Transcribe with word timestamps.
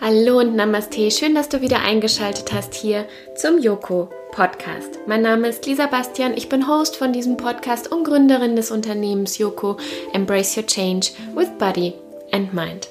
Hallo 0.00 0.40
und 0.40 0.56
Namaste, 0.56 1.12
schön, 1.12 1.36
dass 1.36 1.48
du 1.48 1.60
wieder 1.60 1.80
eingeschaltet 1.80 2.52
hast 2.52 2.74
hier 2.74 3.06
zum 3.36 3.60
Yoko 3.60 4.08
Podcast. 4.32 4.98
Mein 5.06 5.22
Name 5.22 5.46
ist 5.46 5.64
Lisa 5.64 5.86
Bastian, 5.86 6.36
ich 6.36 6.48
bin 6.48 6.66
Host 6.66 6.96
von 6.96 7.12
diesem 7.12 7.36
Podcast 7.36 7.92
und 7.92 8.02
Gründerin 8.02 8.56
des 8.56 8.72
Unternehmens 8.72 9.38
Yoko 9.38 9.76
Embrace 10.12 10.56
Your 10.56 10.66
Change 10.66 11.12
with 11.36 11.50
Body 11.56 11.94
and 12.32 12.52
Mind. 12.52 12.88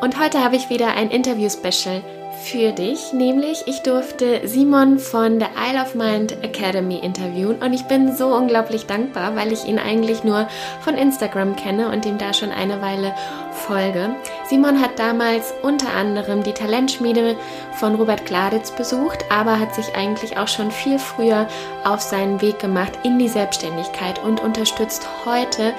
Und 0.00 0.20
heute 0.20 0.42
habe 0.42 0.56
ich 0.56 0.68
wieder 0.68 0.88
ein 0.88 1.12
Interview-Special 1.12 2.02
für 2.44 2.72
dich, 2.72 3.14
nämlich 3.14 3.62
ich 3.66 3.82
durfte 3.82 4.46
Simon 4.46 4.98
von 4.98 5.38
der 5.38 5.48
Isle 5.70 5.80
of 5.80 5.94
Mind 5.94 6.44
Academy 6.44 6.98
interviewen 6.98 7.56
und 7.62 7.72
ich 7.72 7.84
bin 7.84 8.14
so 8.14 8.34
unglaublich 8.34 8.84
dankbar, 8.84 9.34
weil 9.34 9.50
ich 9.50 9.64
ihn 9.64 9.78
eigentlich 9.78 10.24
nur 10.24 10.46
von 10.82 10.94
Instagram 10.94 11.56
kenne 11.56 11.88
und 11.88 12.04
ihm 12.04 12.18
da 12.18 12.34
schon 12.34 12.50
eine 12.50 12.82
Weile 12.82 13.14
folge. 13.54 14.14
Simon 14.46 14.80
hat 14.80 14.98
damals 14.98 15.54
unter 15.62 15.94
anderem 15.94 16.42
die 16.42 16.52
Talentschmiede 16.52 17.36
von 17.72 17.94
Robert 17.94 18.26
Gladitz 18.26 18.70
besucht, 18.72 19.24
aber 19.30 19.58
hat 19.58 19.74
sich 19.74 19.94
eigentlich 19.96 20.36
auch 20.36 20.48
schon 20.48 20.70
viel 20.70 20.98
früher 20.98 21.48
auf 21.84 22.02
seinen 22.02 22.42
Weg 22.42 22.58
gemacht 22.58 22.92
in 23.04 23.18
die 23.18 23.28
Selbstständigkeit 23.28 24.22
und 24.22 24.42
unterstützt 24.42 25.08
heute 25.24 25.72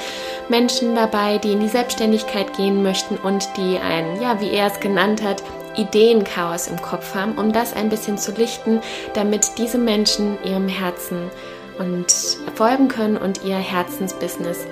Menschen 0.50 0.96
dabei, 0.96 1.38
die 1.38 1.52
in 1.52 1.60
die 1.60 1.68
Selbstständigkeit 1.68 2.54
gehen 2.58 2.82
möchten 2.82 3.18
und 3.18 3.48
die 3.56 3.78
ein, 3.78 4.20
ja, 4.20 4.42
wie 4.42 4.50
er 4.50 4.68
es 4.68 4.80
genannt 4.80 5.22
hat, 5.22 5.44
Ideenchaos 5.78 6.68
im 6.68 6.82
Kopf 6.82 7.16
haben, 7.16 7.38
um 7.38 7.52
das 7.52 7.74
ein 7.74 7.90
bisschen 7.90 8.18
zu 8.18 8.32
lichten, 8.32 8.82
damit 9.14 9.58
diese 9.58 9.78
Menschen 9.78 10.38
ihrem 10.44 10.68
Herzen 10.68 11.30
und 11.78 12.14
folgen 12.56 12.88
können 12.88 13.18
und 13.18 13.44
ihr 13.44 13.58
Herzensbusiness 13.58 14.66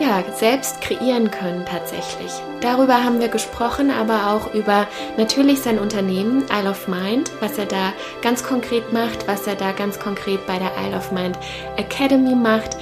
ja, 0.00 0.22
selbst 0.32 0.80
kreieren 0.80 1.30
können 1.30 1.64
tatsächlich. 1.66 2.30
Darüber 2.60 3.02
haben 3.02 3.20
wir 3.20 3.28
gesprochen, 3.28 3.90
aber 3.90 4.32
auch 4.32 4.54
über 4.54 4.86
natürlich 5.16 5.60
sein 5.60 5.78
Unternehmen 5.78 6.44
Isle 6.52 6.70
of 6.70 6.88
Mind, 6.88 7.30
was 7.40 7.58
er 7.58 7.66
da 7.66 7.92
ganz 8.22 8.44
konkret 8.44 8.92
macht, 8.92 9.26
was 9.26 9.46
er 9.46 9.56
da 9.56 9.72
ganz 9.72 9.98
konkret 9.98 10.46
bei 10.46 10.58
der 10.58 10.70
Isle 10.86 10.96
of 10.96 11.10
Mind 11.12 11.38
Academy 11.76 12.34
macht. 12.34 12.76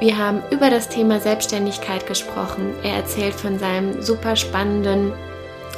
Wir 0.00 0.16
haben 0.16 0.42
über 0.50 0.70
das 0.70 0.88
Thema 0.88 1.20
Selbstständigkeit 1.20 2.06
gesprochen. 2.06 2.74
Er 2.82 2.96
erzählt 2.96 3.34
von 3.34 3.58
seinem 3.58 4.02
super 4.02 4.36
spannenden 4.36 5.12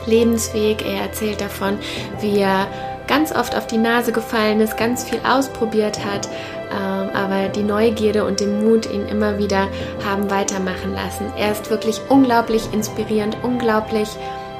Lebensweg. 0.07 0.85
Er 0.85 1.03
erzählt 1.03 1.41
davon, 1.41 1.79
wie 2.21 2.41
er 2.41 2.67
ganz 3.07 3.33
oft 3.35 3.57
auf 3.57 3.67
die 3.67 3.79
Nase 3.79 4.13
gefallen 4.13 4.61
ist, 4.61 4.77
ganz 4.77 5.05
viel 5.05 5.21
ausprobiert 5.29 6.05
hat, 6.05 6.29
ähm, 6.71 7.11
aber 7.15 7.49
die 7.49 7.63
Neugierde 7.63 8.25
und 8.25 8.41
den 8.41 8.65
Mut 8.65 8.87
ihn 8.91 9.07
immer 9.07 9.39
wieder 9.39 9.69
haben 10.05 10.31
weitermachen 10.31 10.95
lassen. 10.95 11.33
Er 11.37 11.53
ist 11.53 11.71
wirklich 11.71 12.01
unglaublich 12.09 12.73
inspirierend, 12.73 13.37
unglaublich 13.43 14.09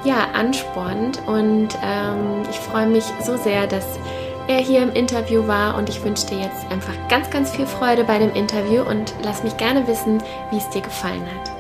ja, 0.05 0.29
anspornend 0.35 1.21
und 1.27 1.69
ähm, 1.83 2.43
ich 2.51 2.59
freue 2.59 2.87
mich 2.87 3.05
so 3.25 3.37
sehr, 3.37 3.67
dass 3.67 3.87
er 4.49 4.59
hier 4.59 4.83
im 4.83 4.93
Interview 4.93 5.47
war 5.47 5.77
und 5.77 5.89
ich 5.89 6.03
wünsche 6.03 6.27
dir 6.27 6.39
jetzt 6.39 6.71
einfach 6.71 6.95
ganz, 7.09 7.31
ganz 7.31 7.51
viel 7.53 7.67
Freude 7.67 8.05
bei 8.05 8.19
dem 8.19 8.35
Interview 8.35 8.83
und 8.83 9.15
lass 9.23 9.45
mich 9.45 9.57
gerne 9.57 9.87
wissen, 9.87 10.23
wie 10.51 10.59
es 10.59 10.69
dir 10.71 10.83
gefallen 10.83 11.23
hat. 11.23 11.52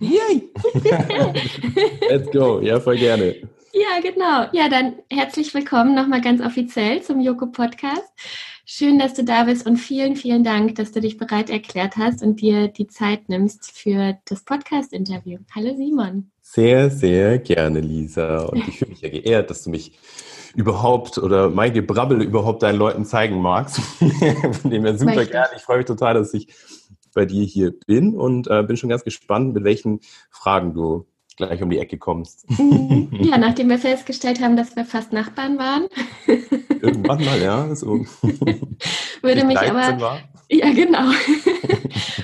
Yay! 0.00 0.50
Let's 2.08 2.30
go. 2.30 2.60
Ja, 2.62 2.80
voll 2.80 2.96
gerne. 2.96 3.34
Ja, 3.74 4.00
genau. 4.02 4.46
Ja, 4.52 4.70
dann 4.70 4.94
herzlich 5.10 5.52
willkommen 5.52 5.94
nochmal 5.94 6.22
ganz 6.22 6.40
offiziell 6.40 7.02
zum 7.02 7.20
Joko 7.20 7.48
Podcast. 7.48 8.08
Schön, 8.64 8.98
dass 8.98 9.12
du 9.12 9.24
da 9.24 9.44
bist 9.44 9.66
und 9.66 9.76
vielen, 9.76 10.16
vielen 10.16 10.42
Dank, 10.42 10.76
dass 10.76 10.92
du 10.92 11.02
dich 11.02 11.18
bereit 11.18 11.50
erklärt 11.50 11.98
hast 11.98 12.22
und 12.22 12.40
dir 12.40 12.68
die 12.68 12.86
Zeit 12.86 13.28
nimmst 13.28 13.72
für 13.72 14.16
das 14.24 14.42
Podcast-Interview. 14.42 15.40
Hallo 15.54 15.76
Simon. 15.76 16.30
Sehr, 16.40 16.88
sehr 16.88 17.38
gerne, 17.38 17.80
Lisa. 17.80 18.44
Und 18.44 18.66
ich 18.68 18.78
fühle 18.78 18.92
mich 18.92 19.02
ja 19.02 19.10
geehrt, 19.10 19.50
dass 19.50 19.64
du 19.64 19.70
mich 19.70 19.98
überhaupt 20.54 21.18
oder 21.18 21.50
mein 21.50 21.74
Gebrabbel 21.74 22.22
überhaupt 22.22 22.62
deinen 22.62 22.78
Leuten 22.78 23.04
zeigen 23.04 23.42
magst. 23.42 23.78
Von 24.62 24.70
dem 24.70 24.82
her 24.82 24.96
super 24.96 25.26
gerne. 25.26 25.50
Ich 25.56 25.62
freue 25.62 25.76
mich 25.76 25.86
total, 25.86 26.14
dass 26.14 26.32
ich 26.32 26.48
bei 27.14 27.26
dir 27.26 27.44
hier 27.44 27.72
bin 27.86 28.16
und 28.16 28.48
äh, 28.48 28.62
bin 28.62 28.76
schon 28.76 28.90
ganz 28.90 29.04
gespannt, 29.04 29.54
mit 29.54 29.64
welchen 29.64 30.00
Fragen 30.30 30.74
du 30.74 31.06
gleich 31.36 31.62
um 31.62 31.70
die 31.70 31.78
Ecke 31.78 31.98
kommst. 31.98 32.46
Ja, 33.12 33.38
nachdem 33.38 33.68
wir 33.68 33.78
festgestellt 33.78 34.40
haben, 34.40 34.56
dass 34.56 34.76
wir 34.76 34.84
fast 34.84 35.12
Nachbarn 35.12 35.58
waren. 35.58 35.86
Irgendwann 36.80 37.24
mal, 37.24 37.40
ja. 37.40 37.74
So. 37.74 38.04
Würde 39.22 39.44
mich 39.44 39.58
aber. 39.58 40.00
War. 40.00 40.20
Ja, 40.50 40.72
genau. 40.72 41.10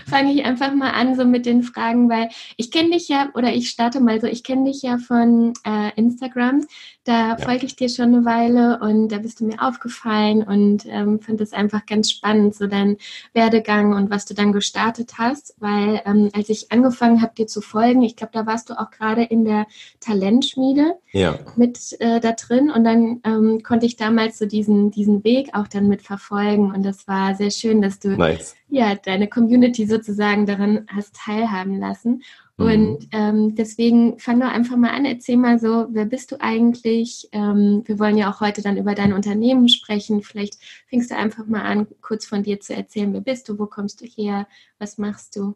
Fange 0.07 0.33
ich 0.33 0.45
einfach 0.45 0.75
mal 0.75 0.91
an, 0.91 1.15
so 1.15 1.25
mit 1.25 1.47
den 1.47 1.63
Fragen, 1.63 2.09
weil 2.09 2.29
ich 2.57 2.71
kenne 2.71 2.91
dich 2.91 3.09
ja, 3.09 3.31
oder 3.35 3.53
ich 3.53 3.71
starte 3.71 4.01
mal 4.01 4.21
so, 4.21 4.27
ich 4.27 4.45
kenne 4.45 4.71
dich 4.71 4.83
ja 4.83 4.99
von 4.99 5.53
äh, 5.65 5.91
Instagram. 5.97 6.67
Da 7.05 7.29
ja. 7.29 7.37
folge 7.37 7.67
ich 7.67 7.77
dir 7.77 7.89
schon 7.89 8.07
eine 8.07 8.25
Weile 8.25 8.81
und 8.81 9.09
da 9.09 9.19
bist 9.19 9.39
du 9.39 9.45
mir 9.45 9.63
aufgefallen 9.63 10.43
und 10.43 10.87
ähm, 10.87 11.21
finde 11.21 11.45
es 11.45 11.53
einfach 11.53 11.87
ganz 11.87 12.11
spannend, 12.11 12.57
so 12.57 12.67
dein 12.67 12.97
Werdegang 13.33 13.95
und 13.95 14.11
was 14.11 14.27
du 14.27 14.35
dann 14.35 14.53
gestartet 14.53 15.13
hast, 15.17 15.55
weil 15.59 16.03
ähm, 16.05 16.31
als 16.35 16.49
ich 16.49 16.73
angefangen 16.73 17.23
habe, 17.23 17.35
dir 17.35 17.47
zu 17.47 17.61
folgen, 17.61 18.03
ich 18.03 18.17
glaube, 18.17 18.33
da 18.33 18.45
warst 18.47 18.71
du 18.71 18.75
auch 18.75 18.91
gerade 18.91 19.23
in 19.23 19.45
der 19.45 19.67
Talentschmiede 20.01 20.97
ja. 21.13 21.39
mit 21.55 21.79
äh, 22.01 22.19
da 22.19 22.33
drin 22.33 22.71
und 22.71 22.83
dann 22.83 23.21
ähm, 23.25 23.63
konnte 23.63 23.87
ich 23.87 23.97
damals 23.97 24.39
so 24.39 24.47
diesen, 24.47 24.91
diesen 24.91 25.23
Weg 25.23 25.51
auch 25.53 25.69
dann 25.69 25.87
mit 25.87 26.03
verfolgen 26.03 26.73
und 26.75 26.85
das 26.85 27.07
war 27.07 27.37
sehr 27.37 27.53
schön, 27.53 27.83
dass 27.83 28.01
du 28.01 28.17
nice. 28.17 28.57
Ja 28.69 28.95
deine 28.95 29.29
Community 29.29 29.87
sozusagen 29.87 30.47
daran 30.47 30.87
hast 30.89 31.17
teilhaben 31.17 31.79
lassen 31.79 32.23
Mhm. 32.59 32.67
Und 32.67 33.09
ähm, 33.13 33.55
deswegen 33.55 34.19
fang 34.19 34.41
doch 34.41 34.49
einfach 34.49 34.77
mal 34.77 34.91
an, 34.91 35.05
erzähl 35.05 35.37
mal 35.37 35.59
so, 35.59 35.87
wer 35.91 36.07
bist 36.07 36.33
du 36.33 36.41
eigentlich? 36.41 37.29
Ähm, 37.33 37.83
wir 37.85 37.99
wollen 37.99 38.17
ja 38.17 38.31
auch 38.31 38.41
heute 38.41 38.63
dann 38.63 38.77
über 38.77 38.95
dein 38.95 39.13
Unternehmen 39.13 39.69
sprechen. 39.69 40.23
Vielleicht 40.23 40.59
fängst 40.89 41.11
du 41.11 41.17
einfach 41.17 41.47
mal 41.47 41.63
an, 41.63 41.87
kurz 42.01 42.27
von 42.27 42.43
dir 42.43 42.61
zu 42.61 42.75
erzählen, 42.75 43.13
wer 43.13 43.21
bist 43.21 43.49
du, 43.49 43.59
wo 43.59 43.67
kommst 43.67 44.01
du 44.01 44.07
her, 44.07 44.47
was 44.79 44.97
machst 44.97 45.37
du? 45.37 45.55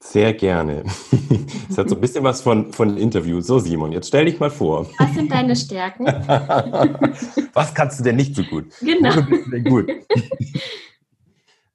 Sehr 0.00 0.32
gerne. 0.32 0.84
Es 1.68 1.76
hat 1.76 1.88
so 1.88 1.96
ein 1.96 2.00
bisschen 2.00 2.22
was 2.22 2.40
von, 2.40 2.72
von 2.72 2.96
Interview. 2.96 3.40
So, 3.40 3.58
Simon, 3.58 3.90
jetzt 3.90 4.08
stell 4.08 4.26
dich 4.26 4.38
mal 4.38 4.50
vor. 4.50 4.88
Was 4.96 5.12
sind 5.12 5.30
deine 5.30 5.56
Stärken? 5.56 6.06
was 7.52 7.74
kannst 7.74 7.98
du 7.98 8.04
denn 8.04 8.14
nicht 8.14 8.34
so 8.36 8.44
gut? 8.44 8.66
Genau. 8.80 9.16
Wo 9.16 9.22
bist 9.22 9.46
du 9.46 9.50
denn 9.50 9.64
gut? 9.64 9.90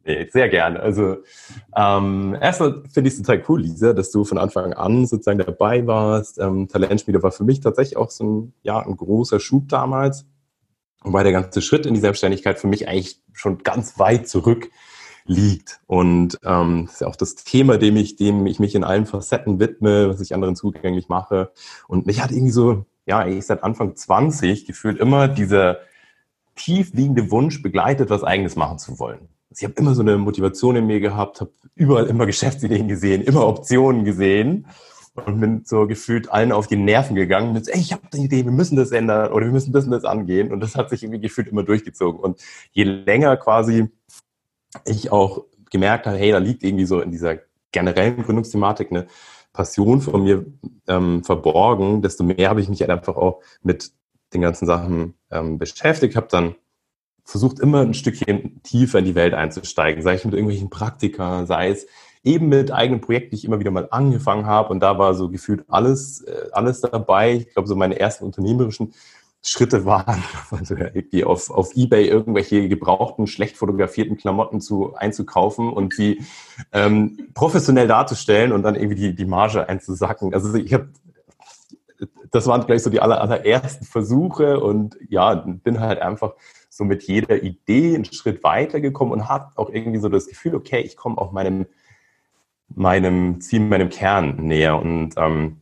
Nee, 0.05 0.27
sehr 0.31 0.49
gerne. 0.49 0.81
Also 0.81 1.17
ähm, 1.75 2.35
erstmal 2.41 2.83
finde 2.91 3.07
ich 3.07 3.15
es 3.15 3.21
total 3.21 3.43
cool, 3.47 3.61
Lisa, 3.61 3.93
dass 3.93 4.11
du 4.11 4.25
von 4.25 4.37
Anfang 4.37 4.73
an 4.73 5.05
sozusagen 5.05 5.39
dabei 5.39 5.87
warst. 5.87 6.39
Ähm, 6.39 6.67
Talentschmiede 6.67 7.23
war 7.23 7.31
für 7.31 7.45
mich 7.45 7.61
tatsächlich 7.61 7.95
auch 7.95 8.09
so 8.09 8.25
ein, 8.25 8.53
ja, 8.63 8.79
ein 8.79 8.97
großer 8.97 9.39
Schub 9.39 9.69
damals. 9.69 10.25
Wobei 11.03 11.23
der 11.23 11.31
ganze 11.31 11.61
Schritt 11.61 11.85
in 11.85 11.93
die 11.93 12.01
Selbstständigkeit 12.01 12.59
für 12.59 12.67
mich 12.67 12.87
eigentlich 12.87 13.21
schon 13.31 13.59
ganz 13.59 13.97
weit 13.97 14.27
zurück 14.27 14.69
liegt. 15.25 15.79
Und 15.87 16.37
ähm, 16.43 16.83
das 16.85 16.95
ist 16.95 17.01
ja 17.01 17.07
auch 17.07 17.15
das 17.15 17.35
Thema, 17.35 17.77
dem 17.77 17.95
ich, 17.95 18.17
dem 18.17 18.45
ich 18.45 18.59
mich 18.59 18.75
in 18.75 18.83
allen 18.83 19.05
Facetten 19.05 19.59
widme, 19.59 20.09
was 20.09 20.19
ich 20.19 20.33
anderen 20.33 20.57
zugänglich 20.57 21.07
mache. 21.07 21.51
Und 21.87 22.05
mich 22.05 22.21
hat 22.21 22.31
irgendwie 22.31 22.51
so, 22.51 22.85
ja, 23.05 23.25
ich 23.25 23.45
seit 23.45 23.63
Anfang 23.63 23.95
20 23.95 24.65
gefühlt 24.65 24.99
immer 24.99 25.29
dieser 25.29 25.77
tief 26.55 26.93
liegende 26.93 27.31
Wunsch 27.31 27.61
begleitet, 27.61 28.09
was 28.09 28.23
eigenes 28.23 28.55
machen 28.55 28.79
zu 28.79 28.99
wollen. 28.99 29.29
Also 29.53 29.67
ich 29.67 29.69
habe 29.69 29.79
immer 29.79 29.93
so 29.93 30.01
eine 30.01 30.17
Motivation 30.17 30.75
in 30.75 30.87
mir 30.87 30.99
gehabt, 30.99 31.39
habe 31.39 31.51
überall 31.75 32.07
immer 32.07 32.25
Geschäftsideen 32.33 32.87
gesehen, 32.87 33.21
immer 33.21 33.45
Optionen 33.45 34.03
gesehen 34.03 34.65
und 35.13 35.39
bin 35.39 35.61
so 35.63 35.85
gefühlt 35.85 36.31
allen 36.31 36.51
auf 36.51 36.65
die 36.65 36.75
Nerven 36.75 37.15
gegangen 37.15 37.53
mit, 37.53 37.67
ey, 37.69 37.79
ich 37.79 37.93
habe 37.93 38.01
eine 38.11 38.23
Idee, 38.23 38.45
wir 38.45 38.51
müssen 38.51 38.77
das 38.77 38.91
ändern 38.91 39.31
oder 39.31 39.45
wir 39.45 39.53
müssen 39.53 39.71
das 39.71 39.85
und 39.85 39.91
das 39.91 40.05
angehen. 40.05 40.51
Und 40.51 40.59
das 40.59 40.75
hat 40.75 40.89
sich 40.89 41.03
irgendwie 41.03 41.21
gefühlt 41.21 41.49
immer 41.49 41.61
durchgezogen. 41.61 42.19
Und 42.19 42.41
je 42.71 42.83
länger 42.83 43.37
quasi 43.37 43.91
ich 44.85 45.11
auch 45.11 45.43
gemerkt 45.69 46.07
habe, 46.07 46.17
hey, 46.17 46.31
da 46.31 46.39
liegt 46.39 46.63
irgendwie 46.63 46.85
so 46.85 46.99
in 46.99 47.11
dieser 47.11 47.37
generellen 47.71 48.23
Gründungsthematik 48.23 48.89
eine 48.89 49.05
Passion 49.53 50.01
von 50.01 50.23
mir 50.23 50.47
ähm, 50.87 51.23
verborgen, 51.23 52.01
desto 52.01 52.23
mehr 52.23 52.49
habe 52.49 52.61
ich 52.61 52.69
mich 52.69 52.81
halt 52.81 52.89
einfach 52.89 53.17
auch 53.17 53.43
mit 53.61 53.91
den 54.33 54.41
ganzen 54.41 54.65
Sachen 54.65 55.13
ähm, 55.29 55.59
beschäftigt, 55.59 56.15
habe 56.15 56.27
dann 56.31 56.55
versucht 57.23 57.59
immer 57.59 57.81
ein 57.81 57.93
Stückchen 57.93 58.61
tiefer 58.63 58.99
in 58.99 59.05
die 59.05 59.15
Welt 59.15 59.33
einzusteigen, 59.33 60.03
sei 60.03 60.15
es 60.15 60.25
mit 60.25 60.33
irgendwelchen 60.33 60.69
Praktika, 60.69 61.45
sei 61.45 61.69
es 61.69 61.87
eben 62.23 62.47
mit 62.47 62.71
eigenen 62.71 63.01
Projekten, 63.01 63.31
die 63.31 63.37
ich 63.37 63.45
immer 63.45 63.59
wieder 63.59 63.71
mal 63.71 63.87
angefangen 63.91 64.45
habe. 64.45 64.69
Und 64.69 64.79
da 64.79 64.97
war 64.97 65.13
so 65.13 65.29
gefühlt 65.29 65.65
alles, 65.67 66.21
äh, 66.21 66.49
alles 66.51 66.81
dabei. 66.81 67.33
Ich 67.35 67.53
glaube, 67.53 67.67
so 67.67 67.75
meine 67.75 67.99
ersten 67.99 68.23
unternehmerischen 68.25 68.93
Schritte 69.41 69.85
waren, 69.85 70.23
also 70.51 70.75
irgendwie 70.75 71.25
auf, 71.25 71.49
auf 71.49 71.75
Ebay 71.75 72.07
irgendwelche 72.07 72.69
gebrauchten, 72.69 73.27
schlecht 73.27 73.57
fotografierten 73.57 74.17
Klamotten 74.17 74.61
zu 74.61 74.95
einzukaufen 74.95 75.71
und 75.71 75.93
sie 75.93 76.23
ähm, 76.71 77.29
professionell 77.33 77.87
darzustellen 77.87 78.53
und 78.53 78.63
dann 78.63 78.75
irgendwie 78.75 78.95
die, 78.95 79.15
die 79.15 79.25
Marge 79.25 79.67
einzusacken. 79.67 80.33
Also 80.33 80.53
ich 80.55 80.73
habe 80.73 80.89
das 82.31 82.47
waren 82.47 82.65
gleich 82.65 82.81
so 82.81 82.89
die 82.89 82.99
aller, 82.99 83.21
allerersten 83.21 83.85
Versuche 83.85 84.59
und 84.59 84.97
ja, 85.07 85.35
bin 85.35 85.79
halt 85.79 86.01
einfach 86.01 86.33
so 86.75 86.85
mit 86.85 87.03
jeder 87.03 87.43
Idee 87.43 87.93
einen 87.93 88.05
Schritt 88.05 88.43
weitergekommen 88.43 89.13
und 89.13 89.29
habe 89.29 89.51
auch 89.57 89.69
irgendwie 89.69 89.99
so 89.99 90.09
das 90.09 90.25
Gefühl, 90.25 90.55
okay, 90.55 90.79
ich 90.79 90.95
komme 90.95 91.19
auch 91.19 91.31
meinem, 91.31 91.67
meinem 92.73 93.41
Ziel, 93.41 93.59
meinem 93.59 93.89
Kern 93.89 94.37
näher. 94.37 94.81
Und 94.81 95.13
ähm, 95.15 95.61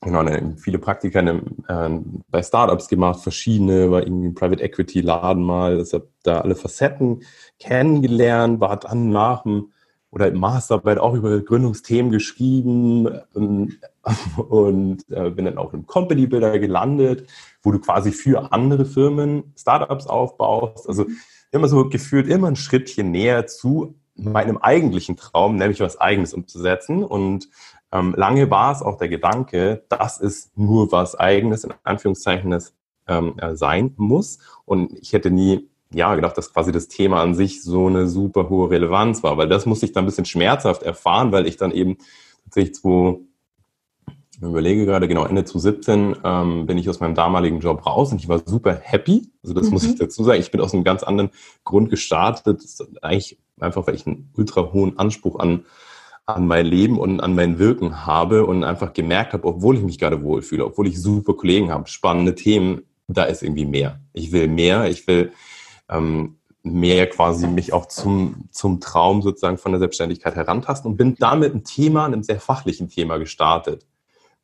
genau, 0.00 0.24
viele 0.56 0.78
Praktika 0.78 1.20
äh, 1.20 1.90
bei 2.30 2.42
Startups 2.42 2.88
gemacht, 2.88 3.20
verschiedene, 3.20 3.90
war 3.90 4.02
irgendwie 4.02 4.28
ein 4.28 4.34
Private 4.34 4.62
Equity 4.62 5.02
Laden 5.02 5.42
mal, 5.42 5.76
das 5.76 5.92
habe 5.92 6.08
da 6.22 6.40
alle 6.40 6.54
Facetten 6.54 7.20
kennengelernt, 7.58 8.58
war 8.58 8.78
dann 8.78 9.10
nach 9.10 9.42
dem 9.42 9.72
oder 10.10 10.28
im 10.28 10.38
Masterarbeit 10.38 10.96
auch 10.96 11.12
über 11.12 11.38
Gründungsthemen 11.40 12.10
geschrieben 12.10 13.06
ähm, 13.34 13.76
und 14.48 15.04
äh, 15.10 15.28
bin 15.28 15.44
dann 15.44 15.58
auch 15.58 15.74
im 15.74 15.84
Company 15.84 16.26
Builder 16.26 16.58
gelandet, 16.58 17.28
wo 17.66 17.72
du 17.72 17.80
quasi 17.80 18.12
für 18.12 18.52
andere 18.52 18.84
Firmen 18.84 19.52
Startups 19.58 20.06
aufbaust. 20.06 20.88
Also 20.88 21.06
immer 21.50 21.66
so 21.66 21.88
gefühlt 21.88 22.28
immer 22.28 22.46
ein 22.46 22.54
Schrittchen 22.54 23.10
näher 23.10 23.48
zu 23.48 23.96
meinem 24.14 24.56
eigentlichen 24.58 25.16
Traum, 25.16 25.56
nämlich 25.56 25.80
was 25.80 26.00
Eigenes 26.00 26.32
umzusetzen. 26.32 27.02
Und 27.02 27.48
ähm, 27.90 28.14
lange 28.16 28.50
war 28.52 28.72
es 28.72 28.82
auch 28.82 28.98
der 28.98 29.08
Gedanke, 29.08 29.82
dass 29.88 30.20
es 30.20 30.52
nur 30.54 30.92
was 30.92 31.16
Eigenes, 31.16 31.64
in 31.64 31.74
Anführungszeichen, 31.82 32.52
das, 32.52 32.72
ähm, 33.08 33.34
äh, 33.38 33.56
sein 33.56 33.94
muss. 33.96 34.38
Und 34.64 34.92
ich 35.00 35.12
hätte 35.12 35.32
nie 35.32 35.68
ja, 35.90 36.14
gedacht, 36.14 36.38
dass 36.38 36.52
quasi 36.52 36.70
das 36.70 36.86
Thema 36.86 37.20
an 37.20 37.34
sich 37.34 37.64
so 37.64 37.88
eine 37.88 38.06
super 38.06 38.48
hohe 38.48 38.70
Relevanz 38.70 39.24
war, 39.24 39.38
weil 39.38 39.48
das 39.48 39.66
musste 39.66 39.86
ich 39.86 39.92
dann 39.92 40.04
ein 40.04 40.06
bisschen 40.06 40.24
schmerzhaft 40.24 40.84
erfahren, 40.84 41.32
weil 41.32 41.48
ich 41.48 41.56
dann 41.56 41.72
eben 41.72 41.98
tatsächlich 42.44 42.76
zu, 42.76 43.26
ich 44.36 44.42
überlege 44.42 44.84
gerade, 44.84 45.08
genau, 45.08 45.24
Ende 45.24 45.44
2017 45.44 46.16
ähm, 46.22 46.66
bin 46.66 46.76
ich 46.76 46.88
aus 46.90 47.00
meinem 47.00 47.14
damaligen 47.14 47.60
Job 47.60 47.86
raus 47.86 48.12
und 48.12 48.20
ich 48.20 48.28
war 48.28 48.42
super 48.44 48.74
happy. 48.74 49.30
Also 49.42 49.54
das 49.54 49.66
mhm. 49.66 49.72
muss 49.72 49.84
ich 49.84 49.92
mhm. 49.92 49.98
dazu 49.98 50.24
sagen. 50.24 50.40
Ich 50.40 50.50
bin 50.50 50.60
aus 50.60 50.74
einem 50.74 50.84
ganz 50.84 51.02
anderen 51.02 51.30
Grund 51.64 51.88
gestartet. 51.88 52.62
eigentlich 53.00 53.38
einfach, 53.60 53.86
weil 53.86 53.94
ich 53.94 54.06
einen 54.06 54.30
ultra 54.36 54.72
hohen 54.72 54.98
Anspruch 54.98 55.38
an, 55.38 55.64
an 56.26 56.46
mein 56.46 56.66
Leben 56.66 56.98
und 56.98 57.20
an 57.20 57.34
mein 57.34 57.58
Wirken 57.58 58.04
habe 58.04 58.44
und 58.44 58.62
einfach 58.62 58.92
gemerkt 58.92 59.32
habe, 59.32 59.46
obwohl 59.46 59.76
ich 59.76 59.82
mich 59.82 59.98
gerade 59.98 60.22
wohlfühle, 60.22 60.66
obwohl 60.66 60.86
ich 60.86 61.00
super 61.00 61.34
Kollegen 61.34 61.70
habe, 61.70 61.88
spannende 61.88 62.34
Themen, 62.34 62.82
da 63.08 63.24
ist 63.24 63.42
irgendwie 63.42 63.64
mehr. 63.64 64.00
Ich 64.12 64.32
will 64.32 64.48
mehr, 64.48 64.90
ich 64.90 65.06
will 65.06 65.32
ähm, 65.88 66.36
mehr 66.62 67.08
quasi 67.08 67.46
mich 67.46 67.72
auch 67.72 67.86
zum, 67.86 68.48
zum 68.50 68.80
Traum 68.80 69.22
sozusagen 69.22 69.56
von 69.56 69.72
der 69.72 69.78
Selbstständigkeit 69.78 70.34
herantasten 70.34 70.90
und 70.90 70.96
bin 70.98 71.14
damit 71.18 71.54
ein 71.54 71.64
Thema, 71.64 72.04
einem 72.04 72.22
sehr 72.22 72.40
fachlichen 72.40 72.88
Thema 72.88 73.16
gestartet. 73.18 73.86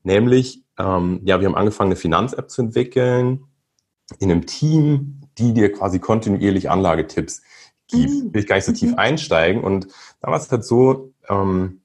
Nämlich, 0.02 0.62
ähm, 0.78 1.20
ja, 1.24 1.40
wir 1.40 1.48
haben 1.48 1.54
angefangen, 1.54 1.88
eine 1.88 1.96
Finanz-App 1.96 2.50
zu 2.50 2.62
entwickeln 2.62 3.44
in 4.18 4.30
einem 4.30 4.46
Team, 4.46 5.20
die 5.38 5.54
dir 5.54 5.72
quasi 5.72 5.98
kontinuierlich 5.98 6.70
Anlagetipps 6.70 7.42
gibt. 7.88 8.10
Mhm. 8.10 8.34
Will 8.34 8.40
ich 8.40 8.46
gar 8.46 8.56
nicht 8.56 8.64
so 8.64 8.72
tief 8.72 8.92
mhm. 8.92 8.98
einsteigen. 8.98 9.62
Und 9.62 9.88
da 10.20 10.28
war 10.28 10.36
es 10.36 10.50
halt 10.50 10.64
so, 10.64 11.12
ähm, 11.28 11.82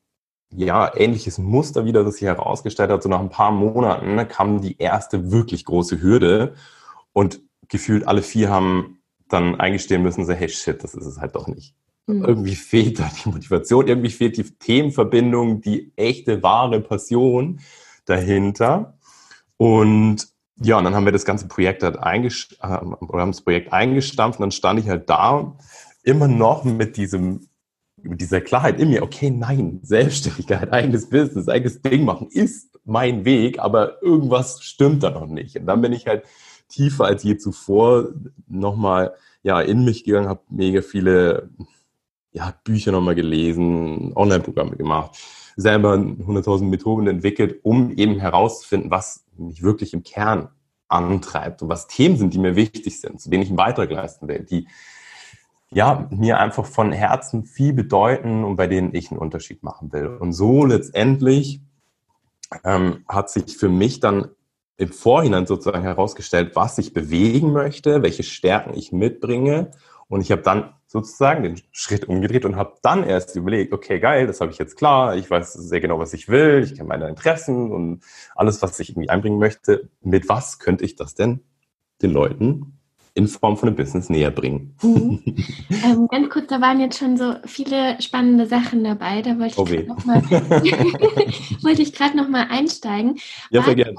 ja, 0.49 0.95
ähnliches 0.95 1.37
Muster 1.37 1.85
wieder, 1.85 2.03
das 2.03 2.15
sich 2.15 2.23
herausgestellt 2.23 2.89
hat. 2.89 3.03
So 3.03 3.09
nach 3.09 3.19
ein 3.19 3.29
paar 3.29 3.51
Monaten 3.51 4.27
kam 4.27 4.61
die 4.61 4.77
erste 4.77 5.31
wirklich 5.31 5.65
große 5.65 6.01
Hürde 6.01 6.55
und 7.13 7.41
gefühlt 7.67 8.07
alle 8.07 8.21
vier 8.21 8.49
haben 8.49 9.01
dann 9.27 9.59
eingestehen 9.59 10.03
müssen, 10.03 10.25
so, 10.25 10.31
hey 10.31 10.47
shit, 10.47 10.81
das 10.83 10.95
ist 10.95 11.05
es 11.05 11.19
halt 11.19 11.35
doch 11.35 11.47
nicht. 11.47 11.75
Mhm. 12.07 12.23
Irgendwie 12.23 12.55
fehlt 12.55 12.99
da 12.99 13.09
die 13.23 13.29
Motivation, 13.29 13.87
irgendwie 13.87 14.09
fehlt 14.09 14.37
die 14.37 14.43
Themenverbindung, 14.43 15.59
die 15.61 15.91
echte, 15.97 16.41
wahre 16.43 16.79
Passion 16.79 17.59
dahinter. 18.09 18.98
Und 19.57 20.27
ja, 20.59 20.77
und 20.77 20.83
dann 20.86 20.95
haben 20.95 21.06
wir 21.06 21.12
das 21.12 21.25
ganze 21.25 21.48
Projekt 21.48 21.83
halt 21.83 21.98
eingestampft, 21.98 22.63
äh, 22.63 23.18
haben 23.18 23.31
das 23.31 23.42
Projekt 23.42 23.71
eingestampft 23.74 24.39
und 24.39 24.44
dann 24.44 24.51
stand 24.51 24.80
ich 24.80 24.89
halt 24.89 25.09
da 25.09 25.56
immer 26.04 26.27
noch 26.27 26.63
mit 26.63 26.98
diesem 26.98 27.48
mit 28.01 28.21
dieser 28.21 28.42
Klarheit 28.42 28.80
in 28.80 28.89
mir, 28.89 29.01
okay, 29.04 29.30
nein, 29.30 29.80
Selbstständigkeit, 29.83 30.71
eigenes 30.74 31.09
Business, 31.09 31.50
eigenes 31.50 31.81
Ding 31.81 32.06
machen 32.06 32.27
ist 32.30 32.80
mein 32.86 33.25
Weg, 33.25 33.59
aber 33.59 34.01
irgendwas 34.01 34.63
stimmt 34.63 35.03
da 35.03 35.10
noch 35.10 35.27
nicht. 35.27 35.57
Und 35.57 35.65
dann 35.65 35.81
bin 35.81 35.94
ich 35.94 36.07
halt 36.07 36.24
tiefer 36.69 37.06
als 37.06 37.24
je 37.24 37.38
zuvor 37.38 38.10
nochmal 38.48 39.13
ja, 39.44 39.62
in 39.62 39.83
mich 39.83 40.03
gegangen, 40.03 40.30
habe 40.30 40.42
mega 40.50 40.81
viele 40.81 41.50
ja, 42.31 42.53
Bücher 42.63 42.92
nochmal 42.92 43.15
gelesen, 43.15 44.13
Online-Programme 44.15 44.75
gemacht, 44.77 45.18
selber 45.57 45.95
100.000 45.95 46.65
Methoden 46.65 47.07
entwickelt, 47.07 47.59
um 47.63 47.92
eben 47.98 48.19
herauszufinden, 48.19 48.92
was 48.92 49.25
mich 49.38 49.63
wirklich 49.63 49.94
im 49.94 50.04
Kern 50.04 50.50
antreibt 50.88 51.62
und 51.62 51.69
was 51.69 51.88
Themen 51.88 52.15
sind, 52.18 52.33
die 52.33 52.39
mir 52.39 52.56
wichtig 52.56 53.01
sind, 53.01 53.19
zu 53.19 53.30
denen 53.30 53.44
ich 53.44 53.50
einen 53.50 53.57
Beitrag 53.57 53.92
leisten 53.92 54.27
will, 54.27 54.44
die 54.44 54.68
ja, 55.69 56.07
mir 56.12 56.39
einfach 56.39 56.65
von 56.65 56.94
Herzen 56.94 57.44
viel 57.44 57.74
bedeuten 57.74 58.45
und 58.45 58.56
bei 58.56 58.68
denen 58.68 58.95
ich 58.95 59.12
einen 59.12 59.19
Unterschied 59.19 59.63
machen 59.63 59.92
will. 59.92 60.07
Und 60.07 60.31
so 60.31 60.63
letztendlich 60.63 61.60
ähm, 62.63 63.03
hat 63.07 63.30
sich 63.30 63.57
für 63.57 63.68
mich 63.68 64.00
dann 64.00 64.30
im 64.77 64.89
Vorhinein 64.89 65.45
sozusagen 65.45 65.83
herausgestellt, 65.83 66.56
was 66.56 66.77
ich 66.77 66.94
bewegen 66.94 67.51
möchte, 67.51 68.03
welche 68.03 68.24
Stärken 68.24 68.75
ich 68.75 68.92
mitbringe. 68.92 69.71
Und 70.09 70.21
ich 70.21 70.31
habe 70.31 70.42
dann 70.42 70.74
sozusagen 70.88 71.44
den 71.44 71.62
Schritt 71.71 72.07
umgedreht 72.07 72.45
und 72.45 72.56
habe 72.56 72.75
dann 72.81 73.04
erst 73.04 73.36
überlegt, 73.36 73.74
okay, 73.74 74.00
geil, 74.00 74.25
das 74.25 74.39
habe 74.39 74.51
ich 74.51 74.57
jetzt 74.57 74.77
klar, 74.77 75.18
ich 75.18 75.30
weiß 75.30 75.54
sehr 75.54 75.81
genau, 75.81 76.00
was 76.00 76.13
ich 76.13 76.30
will, 76.30 76.63
ich 76.63 76.75
kenne 76.75 76.88
meine 76.88 77.09
Interessen 77.09 77.71
und 77.71 78.04
alles, 78.36 78.62
was 78.62 78.80
ich 78.80 78.92
irgendwie 78.92 79.09
einbringen 79.09 79.38
möchte. 79.38 79.89
Mit 80.01 80.30
was 80.30 80.59
könnte 80.59 80.86
ich 80.86 80.95
das 80.95 81.13
denn 81.13 81.42
den 82.01 82.12
Leuten 82.12 82.77
in 83.18 83.27
Form 83.27 83.57
von 83.57 83.68
einem 83.68 83.75
Business 83.75 84.09
näher 84.09 84.30
bringen. 84.30 84.75
Mhm. 84.81 85.24
ähm, 85.83 86.07
ganz 86.07 86.30
kurz, 86.30 86.48
da 86.48 86.62
waren 86.62 86.80
jetzt 86.80 87.00
schon 87.00 87.18
so 87.18 87.33
viele 87.45 88.00
spannende 88.00 88.45
Sachen 88.45 88.83
dabei. 88.83 89.24
Da 89.24 89.39
wollte 89.39 89.53
ich 89.53 89.57
oh 89.57 89.65
gerade 91.92 92.15
noch, 92.15 92.30
mal, 92.30 92.45
einsteigen. 92.50 93.18
Ja, 93.50 93.63
sehr 93.63 93.74
gerne. 93.75 93.95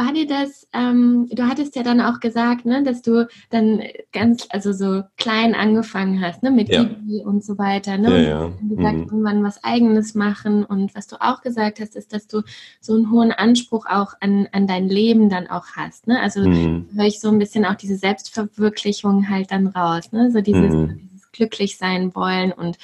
War 0.00 0.14
dir 0.14 0.26
das, 0.26 0.66
ähm, 0.72 1.28
du 1.30 1.46
hattest 1.46 1.76
ja 1.76 1.82
dann 1.82 2.00
auch 2.00 2.20
gesagt, 2.20 2.64
ne, 2.64 2.82
dass 2.82 3.02
du 3.02 3.28
dann 3.50 3.82
ganz, 4.12 4.46
also 4.48 4.72
so 4.72 5.02
klein 5.18 5.54
angefangen 5.54 6.22
hast, 6.22 6.42
ne, 6.42 6.50
mit 6.50 6.70
ja. 6.70 6.84
Gibi 6.84 7.22
und 7.22 7.44
so 7.44 7.58
weiter, 7.58 7.98
ne? 7.98 8.22
Ja, 8.22 8.28
ja. 8.30 8.44
Und 8.44 8.76
gesagt, 8.76 8.96
mhm. 8.96 9.02
irgendwann 9.02 9.44
was 9.44 9.62
Eigenes 9.62 10.14
machen. 10.14 10.64
Und 10.64 10.94
was 10.94 11.06
du 11.06 11.20
auch 11.20 11.42
gesagt 11.42 11.80
hast, 11.80 11.96
ist, 11.96 12.14
dass 12.14 12.26
du 12.26 12.40
so 12.80 12.94
einen 12.94 13.10
hohen 13.10 13.30
Anspruch 13.30 13.84
auch 13.84 14.14
an, 14.20 14.48
an 14.52 14.66
dein 14.66 14.88
Leben 14.88 15.28
dann 15.28 15.48
auch 15.48 15.66
hast, 15.76 16.06
ne? 16.06 16.18
Also 16.18 16.48
mhm. 16.48 16.86
höre 16.94 17.04
ich 17.04 17.20
so 17.20 17.28
ein 17.28 17.38
bisschen 17.38 17.66
auch 17.66 17.74
diese 17.74 17.96
Selbstverwirklichung 17.96 19.28
halt 19.28 19.50
dann 19.50 19.66
raus, 19.66 20.12
ne? 20.12 20.30
So 20.30 20.40
dieses, 20.40 20.72
mhm 20.72 21.09
glücklich 21.32 21.78
sein 21.78 22.14
wollen 22.14 22.52
und 22.52 22.78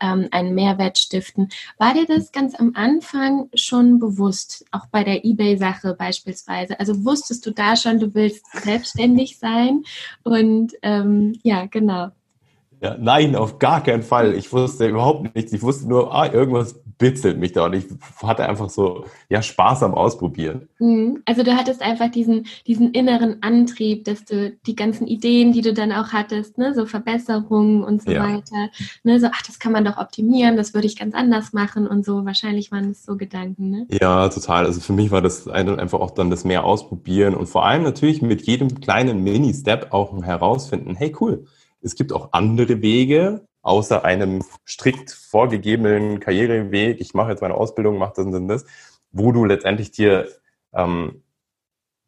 ähm, 0.00 0.28
einen 0.30 0.54
Mehrwert 0.54 0.98
stiften. 0.98 1.48
War 1.78 1.94
dir 1.94 2.06
das 2.06 2.32
ganz 2.32 2.54
am 2.54 2.72
Anfang 2.74 3.48
schon 3.54 3.98
bewusst, 3.98 4.64
auch 4.70 4.86
bei 4.86 5.04
der 5.04 5.24
eBay-Sache 5.24 5.94
beispielsweise? 5.98 6.78
Also 6.78 7.04
wusstest 7.04 7.46
du 7.46 7.50
da 7.50 7.76
schon, 7.76 7.98
du 7.98 8.14
willst 8.14 8.44
selbstständig 8.62 9.38
sein? 9.38 9.84
Und 10.22 10.72
ähm, 10.82 11.38
ja, 11.42 11.66
genau. 11.66 12.10
Ja, 12.80 12.96
nein, 12.98 13.34
auf 13.36 13.58
gar 13.58 13.82
keinen 13.82 14.02
Fall. 14.02 14.34
Ich 14.34 14.52
wusste 14.52 14.86
überhaupt 14.86 15.34
nichts. 15.34 15.52
Ich 15.52 15.62
wusste 15.62 15.88
nur, 15.88 16.14
ah, 16.14 16.30
irgendwas 16.30 16.78
bitzelt 16.98 17.38
mich 17.38 17.52
da 17.52 17.66
und 17.66 17.74
ich 17.74 17.84
hatte 18.22 18.48
einfach 18.48 18.70
so 18.70 19.04
ja 19.28 19.42
Spaß 19.42 19.82
am 19.82 19.94
Ausprobieren. 19.94 20.68
Mhm. 20.78 21.22
Also 21.24 21.42
du 21.42 21.56
hattest 21.56 21.82
einfach 21.82 22.10
diesen 22.10 22.46
diesen 22.66 22.92
inneren 22.92 23.42
Antrieb, 23.42 24.04
dass 24.04 24.24
du 24.24 24.52
die 24.66 24.74
ganzen 24.74 25.06
Ideen, 25.06 25.52
die 25.52 25.60
du 25.60 25.74
dann 25.74 25.92
auch 25.92 26.12
hattest, 26.12 26.58
ne, 26.58 26.74
so 26.74 26.86
Verbesserungen 26.86 27.84
und 27.84 28.02
so 28.02 28.10
ja. 28.10 28.22
weiter, 28.22 28.70
ne, 29.04 29.20
so 29.20 29.28
ach, 29.32 29.42
das 29.42 29.58
kann 29.58 29.72
man 29.72 29.84
doch 29.84 29.98
optimieren, 29.98 30.56
das 30.56 30.74
würde 30.74 30.86
ich 30.86 30.96
ganz 30.96 31.14
anders 31.14 31.52
machen 31.52 31.86
und 31.86 32.04
so. 32.04 32.24
Wahrscheinlich 32.24 32.72
waren 32.72 32.90
es 32.90 33.04
so 33.04 33.16
Gedanken, 33.16 33.70
ne? 33.70 33.86
Ja, 34.00 34.28
total. 34.28 34.66
Also 34.66 34.80
für 34.80 34.92
mich 34.92 35.10
war 35.10 35.22
das 35.22 35.48
einfach 35.48 36.00
auch 36.00 36.12
dann 36.12 36.30
das 36.30 36.44
mehr 36.44 36.64
ausprobieren 36.64 37.34
und 37.34 37.46
vor 37.46 37.66
allem 37.66 37.82
natürlich 37.82 38.22
mit 38.22 38.42
jedem 38.42 38.80
kleinen 38.80 39.22
Mini-Step 39.22 39.92
auch 39.92 40.22
herausfinden, 40.22 40.94
hey 40.96 41.14
cool, 41.20 41.44
es 41.82 41.94
gibt 41.94 42.12
auch 42.12 42.32
andere 42.32 42.82
Wege, 42.82 43.46
außer 43.66 44.04
einem 44.04 44.44
strikt 44.64 45.10
vorgegebenen 45.10 46.20
Karriereweg, 46.20 47.00
ich 47.00 47.14
mache 47.14 47.30
jetzt 47.30 47.40
meine 47.40 47.54
Ausbildung, 47.54 47.98
mache 47.98 48.12
das 48.16 48.26
und 48.26 48.48
das, 48.48 48.64
wo 49.10 49.32
du 49.32 49.44
letztendlich 49.44 49.90
dir 49.90 50.28
ähm, 50.72 51.22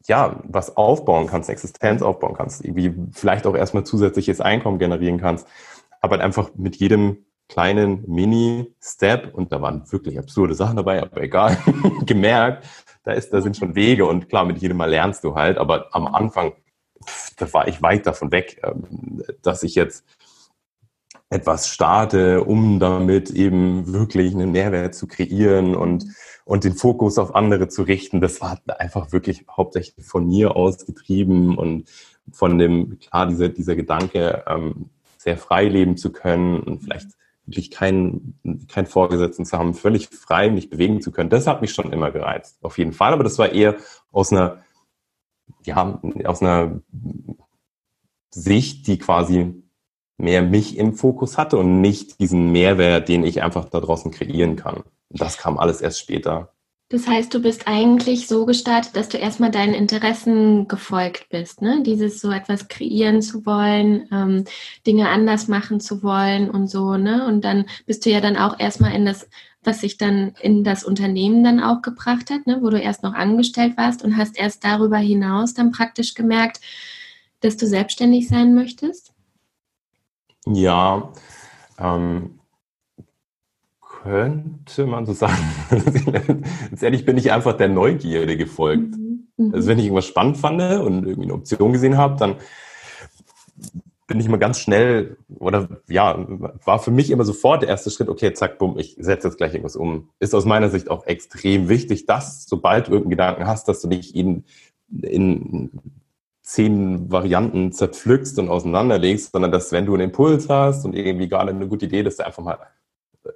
ja 0.07 0.41
was 0.45 0.77
aufbauen 0.77 1.27
kannst, 1.27 1.49
Existenz 1.49 2.01
aufbauen 2.01 2.35
kannst, 2.35 2.63
irgendwie 2.63 2.95
vielleicht 3.11 3.45
auch 3.45 3.55
erstmal 3.55 3.83
zusätzliches 3.83 4.39
Einkommen 4.39 4.79
generieren 4.79 5.19
kannst, 5.19 5.47
aber 5.99 6.13
halt 6.13 6.21
einfach 6.21 6.51
mit 6.55 6.77
jedem 6.77 7.25
kleinen 7.49 8.05
Mini-Step, 8.07 9.33
und 9.33 9.51
da 9.51 9.61
waren 9.61 9.91
wirklich 9.91 10.17
absurde 10.17 10.53
Sachen 10.53 10.77
dabei, 10.77 11.01
aber 11.01 11.21
egal, 11.21 11.57
gemerkt, 12.05 12.65
da, 13.03 13.11
ist, 13.11 13.33
da 13.33 13.41
sind 13.41 13.57
schon 13.57 13.75
Wege 13.75 14.05
und 14.05 14.29
klar, 14.29 14.45
mit 14.45 14.59
jedem 14.59 14.77
Mal 14.77 14.89
lernst 14.89 15.25
du 15.25 15.35
halt, 15.35 15.57
aber 15.57 15.93
am 15.93 16.07
Anfang, 16.07 16.53
da 17.37 17.51
war 17.51 17.67
ich 17.67 17.81
weit 17.81 18.07
davon 18.07 18.31
weg, 18.31 18.61
ähm, 18.63 19.23
dass 19.41 19.63
ich 19.63 19.75
jetzt 19.75 20.05
etwas 21.29 21.69
starte, 21.69 22.43
um 22.43 22.79
damit 22.79 23.29
eben 23.29 23.93
wirklich 23.93 24.33
einen 24.33 24.51
Mehrwert 24.51 24.95
zu 24.95 25.07
kreieren 25.07 25.75
und, 25.75 26.05
und 26.43 26.63
den 26.63 26.73
Fokus 26.73 27.17
auf 27.19 27.35
andere 27.35 27.67
zu 27.67 27.83
richten. 27.83 28.19
Das 28.19 28.41
war 28.41 28.59
einfach 28.79 29.11
wirklich 29.11 29.45
hauptsächlich 29.49 30.05
von 30.05 30.27
mir 30.27 30.55
aus 30.55 30.85
getrieben 30.85 31.57
und 31.57 31.87
von 32.31 32.57
dem, 32.57 32.97
klar, 32.99 33.27
dieser, 33.27 33.49
dieser 33.49 33.75
Gedanke, 33.75 34.43
ähm, 34.47 34.89
sehr 35.17 35.37
frei 35.37 35.65
leben 35.65 35.97
zu 35.97 36.11
können 36.11 36.61
und 36.61 36.83
vielleicht 36.83 37.09
wirklich 37.45 37.71
keinen 37.71 38.39
kein 38.67 38.85
Vorgesetzten 38.85 39.45
zu 39.45 39.57
haben, 39.57 39.73
völlig 39.73 40.07
frei 40.07 40.49
mich 40.49 40.69
bewegen 40.69 41.01
zu 41.01 41.11
können. 41.11 41.29
Das 41.29 41.47
hat 41.47 41.61
mich 41.61 41.73
schon 41.73 41.91
immer 41.91 42.11
gereizt, 42.11 42.57
auf 42.63 42.77
jeden 42.77 42.93
Fall. 42.93 43.13
Aber 43.13 43.23
das 43.23 43.37
war 43.37 43.51
eher 43.51 43.75
aus 44.11 44.31
einer, 44.31 44.63
ja, 45.63 45.99
aus 46.25 46.41
einer 46.41 46.81
Sicht, 48.31 48.87
die 48.87 48.97
quasi 48.97 49.63
mehr 50.19 50.41
mich 50.41 50.77
im 50.77 50.93
Fokus 50.93 51.37
hatte 51.37 51.57
und 51.57 51.81
nicht 51.81 52.19
diesen 52.19 52.51
Mehrwert, 52.51 53.09
den 53.09 53.23
ich 53.23 53.41
einfach 53.41 53.65
da 53.65 53.79
draußen 53.79 54.11
kreieren 54.11 54.55
kann. 54.55 54.83
Das 55.09 55.37
kam 55.37 55.57
alles 55.57 55.81
erst 55.81 55.99
später. 55.99 56.53
Das 56.91 57.07
heißt, 57.07 57.31
du 57.31 57.39
bist 57.39 57.67
eigentlich 57.67 58.27
so 58.27 58.47
gestartet, 58.47 58.95
dass 58.95 59.09
du 59.09 59.17
erstmal 59.17 59.51
deinen 59.51 59.75
Interessen 59.75 60.67
gefolgt 60.67 61.29
bist, 61.29 61.61
ne? 61.61 61.83
Dieses 61.83 62.19
so 62.19 62.31
etwas 62.31 62.67
kreieren 62.67 63.21
zu 63.21 63.45
wollen, 63.45 64.07
ähm, 64.11 64.45
Dinge 64.87 65.09
anders 65.09 65.47
machen 65.47 65.79
zu 65.79 66.01
wollen 66.01 66.49
und 66.49 66.67
so, 66.67 66.97
ne? 66.97 67.27
Und 67.27 67.45
dann 67.45 67.65
bist 67.85 68.05
du 68.05 68.09
ja 68.09 68.21
dann 68.21 68.37
auch 68.37 68.59
erstmal 68.59 68.95
in 68.95 69.05
das, 69.05 69.29
was 69.63 69.81
sich 69.81 69.97
dann 69.97 70.33
in 70.41 70.63
das 70.63 70.83
Unternehmen 70.83 71.43
dann 71.43 71.59
auch 71.59 71.83
gebracht 71.83 72.31
hat, 72.31 72.47
ne? 72.47 72.57
Wo 72.61 72.71
du 72.71 72.79
erst 72.79 73.03
noch 73.03 73.13
angestellt 73.13 73.77
warst 73.77 74.03
und 74.03 74.17
hast 74.17 74.39
erst 74.39 74.63
darüber 74.63 74.97
hinaus 74.97 75.53
dann 75.53 75.71
praktisch 75.71 76.15
gemerkt, 76.15 76.59
dass 77.41 77.55
du 77.55 77.67
selbstständig 77.67 78.27
sein 78.29 78.55
möchtest? 78.55 79.13
Ja, 80.45 81.11
ähm, 81.77 82.39
könnte 83.81 84.85
man 84.85 85.05
so 85.05 85.13
sagen. 85.13 85.37
Letztendlich 86.71 87.05
bin 87.05 87.17
ich 87.17 87.31
einfach 87.31 87.53
der 87.53 87.69
Neugierde 87.69 88.37
gefolgt. 88.37 88.95
Mhm. 88.95 89.27
Mhm. 89.37 89.53
Also 89.53 89.67
wenn 89.67 89.79
ich 89.79 89.85
irgendwas 89.85 90.07
spannend 90.07 90.37
fand 90.37 90.61
und 90.61 91.05
irgendwie 91.05 91.23
eine 91.23 91.33
Option 91.33 91.73
gesehen 91.73 91.97
habe, 91.97 92.17
dann 92.17 92.35
bin 94.07 94.19
ich 94.19 94.25
immer 94.25 94.39
ganz 94.39 94.59
schnell 94.59 95.17
oder 95.37 95.81
ja, 95.87 96.25
war 96.65 96.79
für 96.79 96.89
mich 96.89 97.11
immer 97.11 97.23
sofort 97.23 97.61
der 97.61 97.69
erste 97.69 97.91
Schritt, 97.91 98.09
okay, 98.09 98.33
zack, 98.33 98.57
bumm, 98.57 98.77
ich 98.79 98.95
setze 98.99 99.27
jetzt 99.27 99.37
gleich 99.37 99.53
irgendwas 99.53 99.75
um. 99.75 100.09
Ist 100.19 100.33
aus 100.33 100.45
meiner 100.45 100.69
Sicht 100.69 100.89
auch 100.89 101.05
extrem 101.05 101.69
wichtig, 101.69 102.07
dass 102.07 102.45
sobald 102.45 102.87
du 102.87 102.93
irgendeinen 102.93 103.11
Gedanken 103.11 103.47
hast, 103.47 103.67
dass 103.67 103.81
du 103.81 103.87
dich 103.87 104.15
in, 104.15 104.45
in 104.89 105.69
zehn 106.49 107.11
Varianten 107.11 107.71
zerpflückst 107.71 108.39
und 108.39 108.49
auseinanderlegst, 108.49 109.31
sondern 109.31 109.51
dass 109.51 109.71
wenn 109.71 109.85
du 109.85 109.93
einen 109.93 110.05
Impuls 110.05 110.49
hast 110.49 110.83
und 110.83 110.95
irgendwie 110.95 111.29
gerade 111.29 111.51
eine 111.51 111.67
gute 111.67 111.85
Idee, 111.85 112.01
dass 112.01 112.17
du 112.17 112.25
einfach 112.25 112.41
mal 112.41 112.57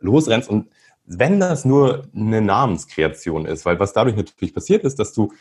losrennst 0.01 0.50
und 0.50 0.70
wenn 1.05 1.39
das 1.39 1.63
nur 1.63 2.08
eine 2.15 2.41
Namenskreation 2.41 3.46
ist, 3.46 3.65
weil 3.65 3.79
was 3.79 3.93
dadurch 3.93 4.15
natürlich 4.15 4.55
passiert 4.55 4.84
ist, 4.84 4.98
dass 4.98 5.13
du 5.13 5.32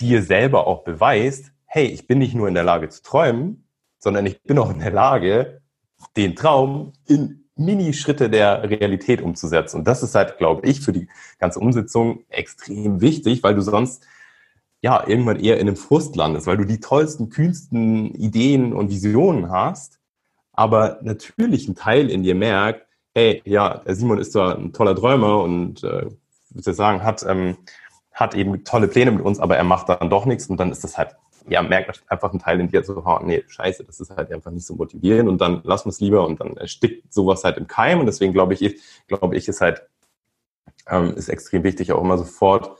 dir 0.00 0.22
selber 0.22 0.66
auch 0.66 0.84
beweist, 0.84 1.52
hey, 1.66 1.84
ich 1.84 2.06
bin 2.06 2.18
nicht 2.18 2.34
nur 2.34 2.48
in 2.48 2.54
der 2.54 2.64
Lage 2.64 2.88
zu 2.88 3.02
träumen, 3.02 3.66
sondern 3.98 4.24
ich 4.24 4.42
bin 4.42 4.58
auch 4.58 4.70
in 4.70 4.78
der 4.78 4.92
Lage, 4.92 5.60
den 6.16 6.34
Traum 6.34 6.94
in 7.06 7.44
Minischritte 7.56 8.30
der 8.30 8.70
Realität 8.70 9.20
umzusetzen. 9.20 9.78
Und 9.78 9.84
das 9.88 10.02
ist 10.02 10.14
halt, 10.14 10.38
glaube 10.38 10.66
ich, 10.66 10.80
für 10.80 10.92
die 10.92 11.08
ganze 11.38 11.60
Umsetzung 11.60 12.24
extrem 12.30 13.02
wichtig, 13.02 13.42
weil 13.42 13.54
du 13.54 13.60
sonst 13.60 14.06
ja, 14.82 15.06
irgendwann 15.06 15.38
eher 15.38 15.58
in 15.58 15.68
einem 15.68 15.76
Frust 15.76 16.16
landest, 16.16 16.46
weil 16.46 16.56
du 16.56 16.64
die 16.64 16.80
tollsten, 16.80 17.30
kühnsten 17.30 18.12
Ideen 18.14 18.72
und 18.72 18.90
Visionen 18.90 19.50
hast, 19.50 20.00
aber 20.52 20.98
natürlich 21.02 21.68
ein 21.68 21.76
Teil 21.76 22.10
in 22.10 22.24
dir 22.24 22.34
merkt, 22.34 22.86
hey, 23.14 23.42
ja, 23.44 23.82
Simon 23.86 24.18
ist 24.18 24.32
zwar 24.32 24.58
ein 24.58 24.72
toller 24.72 24.96
Träumer 24.96 25.40
und, 25.42 25.84
äh, 25.84 26.06
würde 26.50 26.70
ich 26.70 26.76
sagen, 26.76 27.02
hat, 27.04 27.24
ähm, 27.28 27.56
hat 28.12 28.34
eben 28.34 28.64
tolle 28.64 28.88
Pläne 28.88 29.12
mit 29.12 29.24
uns, 29.24 29.38
aber 29.38 29.56
er 29.56 29.64
macht 29.64 29.88
dann 29.88 30.10
doch 30.10 30.26
nichts 30.26 30.48
und 30.48 30.58
dann 30.58 30.72
ist 30.72 30.82
das 30.82 30.98
halt, 30.98 31.14
ja, 31.48 31.62
merkt 31.62 32.02
einfach 32.08 32.32
ein 32.32 32.40
Teil 32.40 32.60
in 32.60 32.68
dir 32.68 32.82
so, 32.84 33.02
oh, 33.04 33.18
nee, 33.22 33.44
scheiße, 33.46 33.84
das 33.84 34.00
ist 34.00 34.10
halt 34.10 34.32
einfach 34.32 34.50
nicht 34.50 34.66
so 34.66 34.74
motivierend 34.74 35.28
und 35.28 35.40
dann 35.40 35.62
lassen 35.62 35.86
wir 35.86 35.90
es 35.90 36.00
lieber 36.00 36.26
und 36.26 36.40
dann 36.40 36.56
erstickt 36.56 37.12
sowas 37.12 37.44
halt 37.44 37.56
im 37.56 37.68
Keim 37.68 38.00
und 38.00 38.06
deswegen 38.06 38.32
glaube 38.32 38.54
ich, 38.54 38.80
glaube 39.06 39.36
ich, 39.36 39.46
ist 39.46 39.60
halt, 39.60 39.82
ähm, 40.88 41.14
ist 41.14 41.28
extrem 41.28 41.62
wichtig, 41.62 41.92
auch 41.92 42.00
immer 42.02 42.18
sofort 42.18 42.76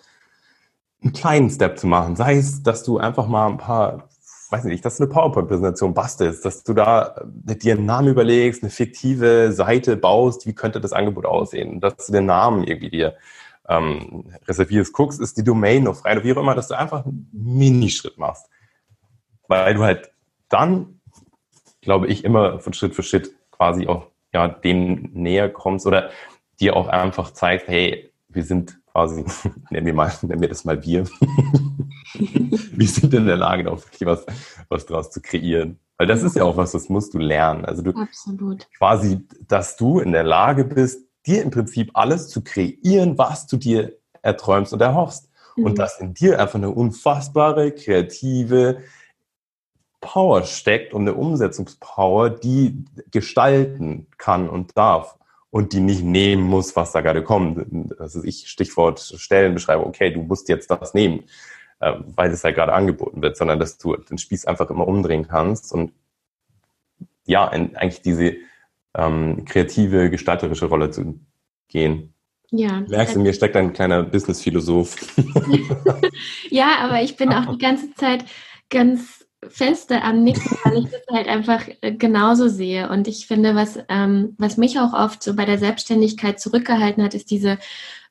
einen 1.02 1.12
kleinen 1.12 1.50
Step 1.50 1.78
zu 1.78 1.86
machen. 1.86 2.16
Sei 2.16 2.36
es, 2.36 2.62
dass 2.62 2.84
du 2.84 2.98
einfach 2.98 3.26
mal 3.26 3.48
ein 3.48 3.58
paar, 3.58 4.08
weiß 4.50 4.64
nicht, 4.64 4.84
dass 4.84 4.96
du 4.96 5.04
eine 5.04 5.12
PowerPoint-Präsentation 5.12 5.94
bastelst, 5.94 6.44
dass 6.44 6.62
du 6.62 6.74
da 6.74 7.16
äh, 7.46 7.56
dir 7.56 7.74
einen 7.74 7.86
Namen 7.86 8.08
überlegst, 8.08 8.62
eine 8.62 8.70
fiktive 8.70 9.52
Seite 9.52 9.96
baust, 9.96 10.46
wie 10.46 10.54
könnte 10.54 10.80
das 10.80 10.92
Angebot 10.92 11.26
aussehen, 11.26 11.80
dass 11.80 12.06
du 12.06 12.12
den 12.12 12.26
Namen 12.26 12.64
irgendwie 12.64 12.90
dir 12.90 13.16
ähm, 13.68 14.32
reservierst, 14.46 14.92
guckst, 14.92 15.20
ist 15.20 15.36
die 15.36 15.44
Domain 15.44 15.84
noch 15.84 15.96
frei 15.96 16.12
oder 16.12 16.24
wie 16.24 16.32
auch 16.32 16.40
immer, 16.40 16.54
dass 16.54 16.68
du 16.68 16.78
einfach 16.78 17.04
einen 17.04 17.28
Minischritt 17.32 18.18
machst. 18.18 18.48
Weil 19.48 19.74
du 19.74 19.82
halt 19.82 20.12
dann, 20.48 21.00
glaube 21.80 22.06
ich, 22.08 22.24
immer 22.24 22.58
von 22.58 22.72
Schritt 22.72 22.94
für 22.94 23.02
Schritt 23.02 23.32
quasi 23.50 23.86
auch 23.86 24.08
ja, 24.32 24.48
dem 24.48 25.10
näher 25.12 25.48
kommst 25.48 25.86
oder 25.86 26.10
dir 26.60 26.76
auch 26.76 26.88
einfach 26.88 27.32
zeigst, 27.32 27.68
hey, 27.68 28.12
wir 28.28 28.44
sind 28.44 28.78
quasi, 28.92 29.24
nennen 29.70 29.86
wir, 29.86 29.94
mal, 29.94 30.12
nennen 30.22 30.40
wir 30.40 30.48
das 30.48 30.64
mal 30.64 30.82
wir, 30.82 31.04
wir 32.14 32.88
sind 32.88 33.14
in 33.14 33.26
der 33.26 33.36
Lage, 33.36 33.64
da 33.64 33.70
auch 33.70 33.84
wirklich 33.84 34.06
was, 34.06 34.24
was 34.68 34.86
draus 34.86 35.10
zu 35.10 35.20
kreieren. 35.20 35.78
Weil 35.98 36.06
das 36.06 36.22
ist 36.22 36.36
ja 36.36 36.44
auch 36.44 36.56
was, 36.56 36.72
das 36.72 36.88
musst 36.88 37.14
du 37.14 37.18
lernen. 37.18 37.64
Also 37.64 37.82
du 37.82 37.92
Absolut. 37.92 38.68
quasi, 38.76 39.26
dass 39.46 39.76
du 39.76 40.00
in 40.00 40.12
der 40.12 40.24
Lage 40.24 40.64
bist, 40.64 41.06
dir 41.26 41.42
im 41.42 41.50
Prinzip 41.50 41.90
alles 41.94 42.28
zu 42.28 42.42
kreieren, 42.42 43.18
was 43.18 43.46
du 43.46 43.56
dir 43.56 43.96
erträumst 44.22 44.72
und 44.72 44.80
erhoffst. 44.80 45.28
Mhm. 45.56 45.64
Und 45.64 45.78
dass 45.78 46.00
in 46.00 46.14
dir 46.14 46.40
einfach 46.40 46.56
eine 46.56 46.70
unfassbare, 46.70 47.72
kreative 47.72 48.82
Power 50.00 50.42
steckt 50.42 50.92
und 50.92 51.02
eine 51.02 51.14
Umsetzungspower, 51.14 52.30
die 52.30 52.84
gestalten 53.12 54.08
kann 54.18 54.48
und 54.48 54.76
darf 54.76 55.16
und 55.52 55.74
die 55.74 55.80
nicht 55.80 56.02
nehmen 56.02 56.42
muss, 56.42 56.74
was 56.76 56.92
da 56.92 57.02
gerade 57.02 57.22
kommt. 57.22 57.66
Das 57.98 58.14
ist 58.14 58.24
ich, 58.24 58.48
Stichwort 58.48 59.00
Stellenbeschreibung, 59.00 59.86
okay, 59.86 60.10
du 60.10 60.22
musst 60.22 60.48
jetzt 60.48 60.70
das 60.70 60.94
nehmen, 60.94 61.24
äh, 61.80 61.92
weil 62.16 62.30
es 62.30 62.42
halt 62.42 62.54
gerade 62.54 62.72
angeboten 62.72 63.20
wird, 63.20 63.36
sondern 63.36 63.60
dass 63.60 63.76
du 63.76 63.94
den 63.94 64.16
Spieß 64.16 64.46
einfach 64.46 64.70
immer 64.70 64.88
umdrehen 64.88 65.28
kannst 65.28 65.72
und 65.74 65.92
ja, 67.26 67.48
eigentlich 67.48 68.00
diese 68.00 68.36
ähm, 68.94 69.44
kreative, 69.44 70.08
gestalterische 70.08 70.66
Rolle 70.66 70.90
zu 70.90 71.20
gehen. 71.68 72.14
Ja. 72.50 72.80
Merkst 72.88 73.16
du, 73.16 73.20
mir 73.20 73.34
steckt 73.34 73.54
ein 73.54 73.74
kleiner 73.74 74.02
Business-Philosoph. 74.02 74.96
ja, 76.50 76.78
aber 76.80 77.02
ich 77.02 77.16
bin 77.16 77.30
auch 77.30 77.52
die 77.52 77.58
ganze 77.58 77.92
Zeit 77.94 78.24
ganz 78.70 79.21
feste 79.48 80.02
am 80.02 80.22
Nicken, 80.22 80.56
weil 80.64 80.78
ich 80.78 80.90
das 80.90 81.02
halt 81.10 81.28
einfach 81.28 81.66
äh, 81.80 81.92
genauso 81.92 82.48
sehe. 82.48 82.88
Und 82.88 83.08
ich 83.08 83.26
finde, 83.26 83.54
was, 83.54 83.78
ähm, 83.88 84.34
was 84.38 84.56
mich 84.56 84.78
auch 84.78 84.92
oft 84.92 85.22
so 85.22 85.34
bei 85.34 85.44
der 85.44 85.58
Selbstständigkeit 85.58 86.40
zurückgehalten 86.40 87.02
hat, 87.02 87.14
ist 87.14 87.30
diese 87.30 87.58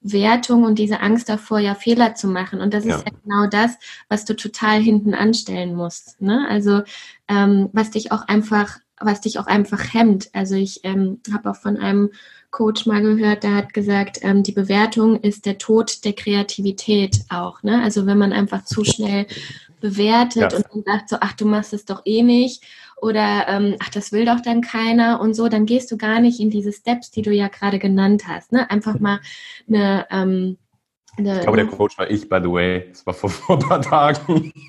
Wertung 0.02 0.64
und 0.64 0.80
diese 0.80 1.00
Angst 1.00 1.30
davor, 1.30 1.60
ja 1.60 1.76
Fehler 1.76 2.16
zu 2.16 2.28
machen. 2.28 2.60
Und 2.60 2.74
das 2.74 2.86
ja. 2.86 2.96
ist 2.96 3.06
ja 3.06 3.14
genau 3.24 3.48
das, 3.48 3.78
was 4.10 4.26
du 4.26 4.36
total 4.36 4.82
hinten 4.82 5.14
anstellen 5.14 5.76
musst. 5.76 6.22
Ne? 6.22 6.46
Also 6.50 6.82
ähm, 7.28 7.70
was 7.72 7.92
dich 7.92 8.12
auch 8.12 8.28
einfach, 8.28 8.80
was 9.00 9.22
dich 9.22 9.40
auch 9.40 9.48
einfach 9.48 9.94
hemmt. 9.94 10.30
Also 10.34 10.56
ich 10.56 10.82
ähm, 10.84 11.20
habe 11.32 11.52
auch 11.52 11.56
von 11.56 11.78
einem 11.78 12.12
Coach 12.50 12.86
mal 12.86 13.02
gehört, 13.02 13.44
der 13.44 13.56
hat 13.56 13.74
gesagt, 13.74 14.20
ähm, 14.24 14.44
die 14.44 14.52
Bewertung 14.52 15.22
ist 15.22 15.46
der 15.46 15.58
Tod 15.58 16.04
der 16.04 16.14
Kreativität 16.14 17.22
auch. 17.30 17.64
Ne? 17.64 17.82
Also 17.82 18.06
wenn 18.06 18.18
man 18.18 18.34
einfach 18.34 18.66
zu 18.66 18.84
schnell 18.84 19.26
bewertet 19.82 20.54
ja. 20.54 20.58
und 20.58 20.66
dann 20.72 20.84
sagt 20.86 21.10
so, 21.10 21.18
ach, 21.20 21.34
du 21.34 21.46
machst 21.46 21.74
es 21.74 21.86
doch 21.86 22.02
eh 22.06 22.22
nicht 22.22 22.64
oder 23.02 23.48
ähm, 23.48 23.76
ach, 23.80 23.90
das 23.90 24.12
will 24.12 24.26
doch 24.26 24.40
dann 24.40 24.62
keiner 24.62 25.20
und 25.20 25.34
so, 25.34 25.50
dann 25.50 25.66
gehst 25.66 25.92
du 25.92 25.98
gar 25.98 26.20
nicht 26.22 26.40
in 26.40 26.50
diese 26.50 26.72
Steps, 26.72 27.12
die 27.12 27.24
du 27.24 27.32
ja 27.32 27.48
gerade 27.48 27.80
genannt 27.80 28.24
hast. 28.28 28.52
Ne? 28.52 28.70
Einfach 28.70 29.00
mal 29.00 29.20
eine, 29.68 30.06
ähm, 30.12 30.58
eine 31.18 31.38
Ich 31.38 31.42
glaube, 31.42 31.58
der 31.58 31.68
Coach 31.68 31.98
war 31.98 32.10
ich, 32.10 32.30
by 32.30 32.40
the 32.42 32.50
way. 32.50 32.88
Das 32.90 33.06
war 33.06 33.14
vor, 33.14 33.30
vor 33.30 33.58
ein 33.58 33.68
paar 33.68 33.82
Tagen. 33.82 34.54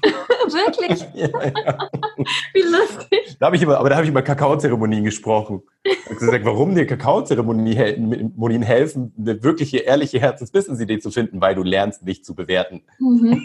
Wirklich? 0.46 1.06
ja, 1.14 1.28
ja. 1.28 1.88
Wie 2.54 2.62
lustig. 2.62 3.36
Da 3.38 3.46
habe 3.46 3.56
ich 3.56 3.62
immer, 3.62 3.78
aber 3.78 3.90
da 3.90 3.96
habe 3.96 4.04
ich 4.04 4.10
über 4.10 4.22
Kakaozeremonien 4.22 5.04
gesprochen. 5.04 5.62
Ich 5.84 6.04
habe 6.06 6.16
gesagt, 6.16 6.44
warum 6.44 6.74
dir 6.74 6.86
Kakaozeremonien 6.86 8.62
helfen, 8.62 9.12
eine 9.18 9.42
wirkliche, 9.42 9.78
ehrliche 9.78 10.20
Herzensbusiness-Idee 10.20 11.00
zu 11.00 11.10
finden, 11.10 11.40
weil 11.40 11.54
du 11.54 11.62
lernst, 11.62 12.04
nicht 12.04 12.24
zu 12.24 12.34
bewerten. 12.34 12.82
Mhm. 12.98 13.44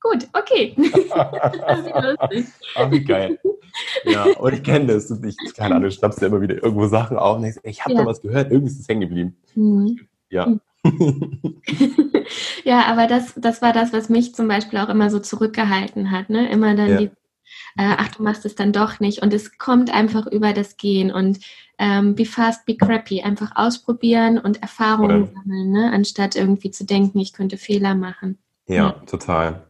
Gut, 0.00 0.28
okay. 0.32 0.76
Ach, 1.10 2.90
wie 2.90 3.04
geil. 3.04 3.38
Ja, 4.04 4.24
und 4.24 4.54
ich 4.54 4.62
kenne 4.62 4.86
das. 4.86 5.10
Ich, 5.10 5.36
keine 5.54 5.74
Ahnung, 5.76 5.90
schnappst 5.90 6.20
ja 6.20 6.28
immer 6.28 6.40
wieder 6.40 6.62
irgendwo 6.62 6.86
Sachen 6.86 7.16
auf 7.16 7.36
und 7.36 7.42
denkst, 7.42 7.58
ich 7.64 7.84
habe 7.84 7.94
ja. 7.94 8.00
da 8.00 8.06
was 8.06 8.20
gehört, 8.20 8.50
irgendwie 8.50 8.72
ist 8.72 8.80
es 8.80 8.88
hängen 8.88 9.02
geblieben. 9.02 9.36
Mhm. 9.54 10.08
Ja. 10.30 10.46
ja, 12.64 12.86
aber 12.86 13.06
das, 13.06 13.34
das 13.36 13.60
war 13.60 13.72
das, 13.72 13.92
was 13.92 14.08
mich 14.08 14.34
zum 14.34 14.46
Beispiel 14.46 14.78
auch 14.78 14.88
immer 14.88 15.10
so 15.10 15.18
zurückgehalten 15.18 16.10
hat. 16.12 16.30
Ne? 16.30 16.48
Immer 16.50 16.76
dann 16.76 16.88
ja. 16.88 16.96
die 16.98 17.10
äh, 17.76 17.94
ach, 17.96 18.08
du 18.08 18.22
machst 18.22 18.44
es 18.44 18.54
dann 18.54 18.72
doch 18.72 19.00
nicht. 19.00 19.22
Und 19.22 19.32
es 19.32 19.56
kommt 19.58 19.94
einfach 19.94 20.26
über 20.26 20.52
das 20.52 20.76
Gehen 20.76 21.12
und 21.12 21.38
ähm, 21.78 22.14
be 22.14 22.24
fast, 22.24 22.66
be 22.66 22.76
crappy. 22.76 23.22
Einfach 23.22 23.52
ausprobieren 23.54 24.38
und 24.38 24.62
Erfahrungen 24.62 25.30
sammeln, 25.32 25.70
ne? 25.70 25.92
anstatt 25.92 26.36
irgendwie 26.36 26.70
zu 26.70 26.84
denken, 26.84 27.18
ich 27.20 27.32
könnte 27.32 27.56
Fehler 27.56 27.94
machen. 27.94 28.38
Ja, 28.66 28.74
ja. 28.74 28.90
total. 29.06 29.67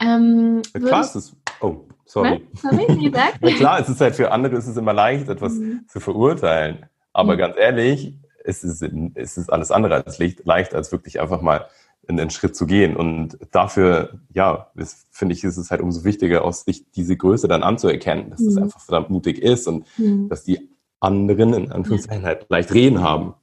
Ähm, 0.00 0.62
klar, 0.72 1.02
es 1.02 1.16
ist, 1.16 1.36
oh, 1.60 1.84
sorry. 2.04 2.46
Sorry? 2.54 3.10
Na 3.40 3.50
klar, 3.52 3.80
es 3.80 3.88
ist 3.88 4.00
halt 4.00 4.14
für 4.14 4.30
andere, 4.30 4.56
es 4.56 4.66
ist 4.66 4.76
immer 4.76 4.92
leicht, 4.92 5.28
etwas 5.28 5.54
mhm. 5.54 5.84
zu 5.88 6.00
verurteilen. 6.00 6.86
Aber 7.12 7.34
mhm. 7.34 7.38
ganz 7.38 7.56
ehrlich, 7.58 8.14
es 8.44 8.62
ist, 8.62 8.82
es 9.14 9.36
ist 9.36 9.52
alles 9.52 9.70
andere 9.70 9.94
als 10.04 10.18
leicht, 10.18 10.74
als 10.74 10.92
wirklich 10.92 11.20
einfach 11.20 11.40
mal 11.40 11.66
einen 12.08 12.30
Schritt 12.30 12.54
zu 12.56 12.66
gehen. 12.66 12.96
Und 12.96 13.38
dafür, 13.50 14.20
ja, 14.32 14.70
finde 15.10 15.34
ich, 15.34 15.44
ist 15.44 15.56
es 15.56 15.70
halt 15.70 15.80
umso 15.80 16.04
wichtiger, 16.04 16.44
aus 16.44 16.64
sich 16.64 16.90
diese 16.92 17.16
Größe 17.16 17.48
dann 17.48 17.62
anzuerkennen, 17.62 18.30
dass 18.30 18.40
mhm. 18.40 18.48
es 18.48 18.56
einfach 18.58 18.80
verdammt 18.80 19.10
mutig 19.10 19.38
ist 19.38 19.66
und 19.66 19.86
mhm. 19.98 20.28
dass 20.28 20.44
die 20.44 20.70
anderen 21.00 21.52
in 21.54 21.72
Anführungszeichen 21.72 22.22
ja. 22.22 22.28
halt 22.28 22.46
leicht 22.48 22.72
reden 22.72 23.02
haben. 23.02 23.34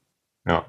Ja. 0.46 0.66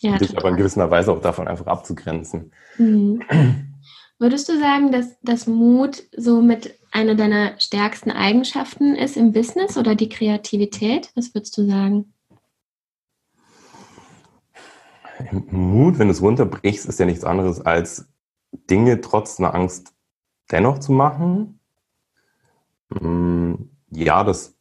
ja 0.00 0.12
und 0.12 0.20
dich 0.20 0.36
aber 0.36 0.48
in 0.48 0.56
gewisser 0.56 0.90
Weise 0.90 1.12
auch 1.12 1.20
davon 1.20 1.48
einfach 1.48 1.66
abzugrenzen. 1.66 2.52
Mhm. 2.78 3.22
Würdest 4.18 4.48
du 4.48 4.58
sagen, 4.58 4.92
dass 4.92 5.20
das 5.20 5.46
Mut 5.46 6.04
so 6.16 6.40
mit 6.40 6.78
einer 6.90 7.14
deiner 7.14 7.60
stärksten 7.60 8.10
Eigenschaften 8.10 8.94
ist 8.94 9.16
im 9.18 9.32
Business 9.32 9.76
oder 9.76 9.94
die 9.94 10.08
Kreativität? 10.08 11.10
Was 11.14 11.34
würdest 11.34 11.56
du 11.58 11.66
sagen? 11.66 12.14
Mut, 15.50 15.98
wenn 15.98 16.08
du 16.08 16.12
es 16.12 16.22
runterbrichst, 16.22 16.86
ist 16.86 16.98
ja 16.98 17.06
nichts 17.06 17.24
anderes 17.24 17.60
als 17.60 18.08
Dinge 18.70 19.00
trotz 19.02 19.38
einer 19.38 19.54
Angst 19.54 19.94
dennoch 20.50 20.78
zu 20.78 20.92
machen. 20.92 21.60
Mm, 22.88 23.54
ja, 23.90 24.24
das, 24.24 24.56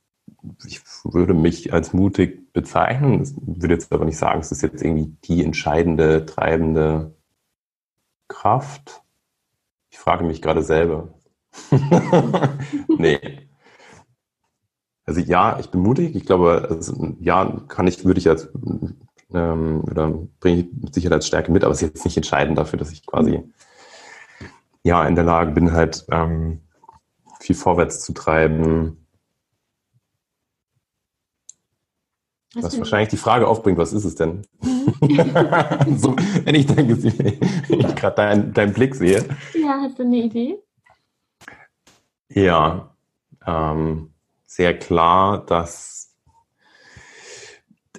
ich 0.65 0.81
würde 1.03 1.33
mich 1.33 1.71
als 1.71 1.93
mutig 1.93 2.51
bezeichnen. 2.51 3.21
Ich 3.21 3.61
würde 3.61 3.73
jetzt 3.73 3.91
aber 3.93 4.05
nicht 4.05 4.17
sagen, 4.17 4.39
es 4.39 4.51
ist 4.51 4.63
jetzt 4.63 4.83
irgendwie 4.83 5.15
die 5.23 5.43
entscheidende, 5.43 6.25
treibende 6.25 7.15
Kraft. 8.27 9.04
Frage 10.05 10.23
mich 10.23 10.39
gerade 10.39 10.61
selber. 10.61 11.15
nee. 12.87 13.19
Also 15.03 15.19
ja, 15.19 15.57
ich 15.59 15.71
bin 15.71 15.81
mutig. 15.81 16.15
Ich 16.15 16.27
glaube, 16.27 16.67
also, 16.69 17.15
ja, 17.19 17.59
kann 17.67 17.87
ich, 17.87 18.05
würde 18.05 18.19
ich 18.19 18.29
als 18.29 18.49
ähm, 19.33 19.83
oder 19.89 20.13
bringe 20.39 20.59
ich 20.59 20.67
mit 20.79 20.93
Sicherheit 20.93 21.13
als 21.13 21.25
Stärke 21.25 21.51
mit, 21.51 21.63
aber 21.63 21.73
es 21.73 21.81
ist 21.81 21.95
jetzt 21.95 22.05
nicht 22.05 22.17
entscheidend 22.17 22.55
dafür, 22.55 22.77
dass 22.77 22.91
ich 22.91 23.03
quasi 23.07 23.41
ja 24.83 25.03
in 25.07 25.15
der 25.15 25.23
Lage 25.23 25.53
bin, 25.53 25.71
halt 25.71 26.05
ähm, 26.11 26.61
viel 27.39 27.55
vorwärts 27.55 28.05
zu 28.05 28.13
treiben. 28.13 29.04
Was, 32.55 32.63
was 32.63 32.77
wahrscheinlich 32.79 33.09
die 33.09 33.17
Frage 33.17 33.47
aufbringt, 33.47 33.77
was 33.77 33.91
ist 33.91 34.05
es 34.05 34.15
denn? 34.15 34.43
Mhm. 34.61 35.97
so, 35.97 36.15
wenn 36.45 36.55
ich, 36.55 36.69
ich 36.69 37.95
gerade 37.95 38.15
deinen 38.15 38.53
dein 38.53 38.73
Blick 38.73 38.95
sehe. 38.95 39.25
Ja, 39.53 39.81
hast 39.81 39.99
du 39.99 40.03
eine 40.03 40.17
Idee? 40.17 40.57
Ja, 42.29 42.95
ähm, 43.45 44.13
sehr 44.45 44.77
klar, 44.77 45.45
dass 45.45 46.15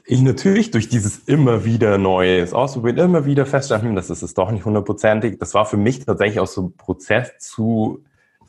ich 0.07 0.23
natürlich 0.23 0.71
durch 0.71 0.89
dieses 0.89 1.19
immer 1.19 1.65
wieder 1.65 1.99
Neues 1.99 2.55
ausprobieren, 2.55 2.99
immer 2.99 3.27
wieder 3.27 3.45
feststellen, 3.45 3.97
das 3.97 4.09
ist 4.09 4.23
es 4.23 4.35
doch 4.35 4.51
nicht 4.51 4.65
hundertprozentig. 4.65 5.39
Das 5.39 5.53
war 5.53 5.67
für 5.67 5.77
mich 5.77 6.05
tatsächlich 6.05 6.41
auch 6.41 6.47
so 6.47 6.63
ein 6.63 6.77
Prozess 6.77 7.39
zu, 7.39 8.05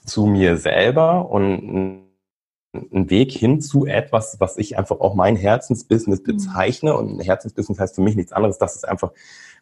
zu 0.06 0.26
mir 0.28 0.58
selber 0.58 1.30
und 1.30 2.07
ein 2.74 3.10
Weg 3.10 3.32
hin 3.32 3.62
zu 3.62 3.86
etwas, 3.86 4.40
was 4.40 4.58
ich 4.58 4.78
einfach 4.78 5.00
auch 5.00 5.16
mein 5.16 5.36
Herzensbusiness 5.36 6.20
mhm. 6.22 6.26
bezeichne. 6.26 6.96
Und 6.96 7.18
ein 7.18 7.20
Herzensbusiness 7.20 7.80
heißt 7.80 7.96
für 7.96 8.02
mich 8.02 8.16
nichts 8.16 8.34
anderes, 8.34 8.58
dass 8.58 8.76
es 8.76 8.84
einfach 8.84 9.12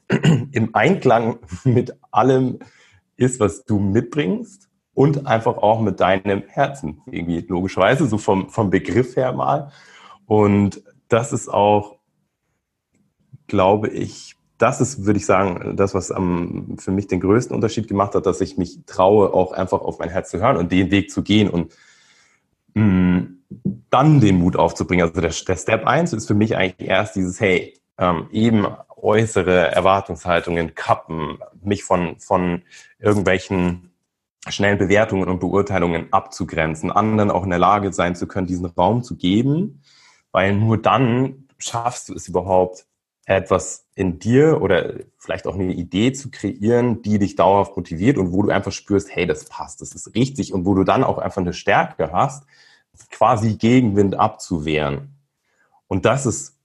im 0.51 0.73
Einklang 0.73 1.39
mit 1.63 1.95
allem 2.11 2.59
ist, 3.17 3.39
was 3.39 3.65
du 3.65 3.79
mitbringst 3.79 4.69
und 4.93 5.27
einfach 5.27 5.57
auch 5.57 5.81
mit 5.81 5.99
deinem 5.99 6.43
Herzen 6.47 7.01
irgendwie 7.05 7.45
logischerweise, 7.47 8.07
so 8.07 8.17
vom, 8.17 8.49
vom 8.49 8.69
Begriff 8.69 9.15
her 9.15 9.33
mal. 9.33 9.71
Und 10.25 10.83
das 11.07 11.33
ist 11.33 11.49
auch, 11.49 11.97
glaube 13.47 13.89
ich, 13.89 14.35
das 14.57 14.79
ist, 14.79 15.05
würde 15.05 15.19
ich 15.19 15.25
sagen, 15.25 15.75
das, 15.75 15.93
was 15.93 16.11
am, 16.11 16.77
für 16.79 16.91
mich 16.91 17.07
den 17.07 17.19
größten 17.19 17.53
Unterschied 17.53 17.87
gemacht 17.87 18.15
hat, 18.15 18.25
dass 18.25 18.39
ich 18.41 18.57
mich 18.57 18.85
traue, 18.85 19.33
auch 19.33 19.51
einfach 19.51 19.81
auf 19.81 19.99
mein 19.99 20.09
Herz 20.09 20.29
zu 20.29 20.39
hören 20.39 20.57
und 20.57 20.71
den 20.71 20.91
Weg 20.91 21.11
zu 21.11 21.23
gehen 21.23 21.49
und 21.49 21.73
dann 22.75 24.19
den 24.19 24.39
Mut 24.39 24.55
aufzubringen. 24.55 25.07
Also 25.07 25.21
der, 25.21 25.31
der 25.31 25.55
Step 25.55 25.87
eins 25.87 26.13
ist 26.13 26.27
für 26.27 26.33
mich 26.33 26.55
eigentlich 26.57 26.89
erst 26.89 27.15
dieses, 27.15 27.39
hey, 27.39 27.73
ähm, 27.97 28.27
eben 28.31 28.67
äußere 28.97 29.71
Erwartungshaltungen 29.71 30.75
kappen, 30.75 31.39
mich 31.61 31.83
von, 31.83 32.19
von 32.19 32.63
irgendwelchen 32.99 33.91
schnellen 34.47 34.77
Bewertungen 34.77 35.29
und 35.29 35.39
Beurteilungen 35.39 36.11
abzugrenzen, 36.11 36.91
anderen 36.91 37.31
auch 37.31 37.43
in 37.43 37.49
der 37.49 37.59
Lage 37.59 37.93
sein 37.93 38.15
zu 38.15 38.27
können, 38.27 38.47
diesen 38.47 38.65
Raum 38.65 39.01
zu 39.01 39.15
geben 39.15 39.81
weil 40.35 40.53
nur 40.53 40.77
dann 40.77 41.47
schaffst 41.57 42.09
du 42.09 42.13
es 42.13 42.27
überhaupt, 42.27 42.85
etwas 43.25 43.87
in 43.95 44.19
dir 44.19 44.61
oder 44.61 44.93
vielleicht 45.17 45.47
auch 45.47 45.55
eine 45.55 45.73
Idee 45.73 46.13
zu 46.13 46.29
kreieren, 46.29 47.01
die 47.01 47.17
dich 47.17 47.35
dauerhaft 47.35 47.75
motiviert 47.75 48.17
und 48.17 48.31
wo 48.31 48.43
du 48.43 48.49
einfach 48.49 48.71
spürst, 48.71 49.09
hey, 49.15 49.25
das 49.25 49.45
passt, 49.45 49.81
das 49.81 49.93
ist 49.93 50.13
richtig 50.15 50.53
und 50.53 50.65
wo 50.65 50.75
du 50.75 50.83
dann 50.83 51.03
auch 51.03 51.17
einfach 51.17 51.41
eine 51.41 51.53
Stärke 51.53 52.11
hast, 52.11 52.45
quasi 53.09 53.55
Gegenwind 53.55 54.15
abzuwehren. 54.15 55.15
Und 55.87 56.05
das 56.05 56.25
ist, 56.25 56.57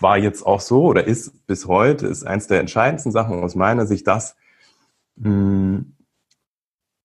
war 0.00 0.16
jetzt 0.16 0.44
auch 0.44 0.60
so 0.60 0.84
oder 0.84 1.04
ist 1.06 1.46
bis 1.46 1.66
heute, 1.66 2.06
ist 2.06 2.26
eins 2.26 2.46
der 2.46 2.60
entscheidendsten 2.60 3.12
Sachen 3.12 3.42
aus 3.42 3.54
meiner 3.54 3.86
Sicht, 3.86 4.06
dass, 4.06 4.36
hm, 5.20 5.96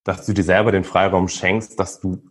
dass 0.04 0.24
du 0.24 0.32
dir 0.32 0.44
selber 0.44 0.72
den 0.72 0.84
Freiraum 0.84 1.28
schenkst, 1.28 1.78
dass 1.78 2.00
du 2.00 2.22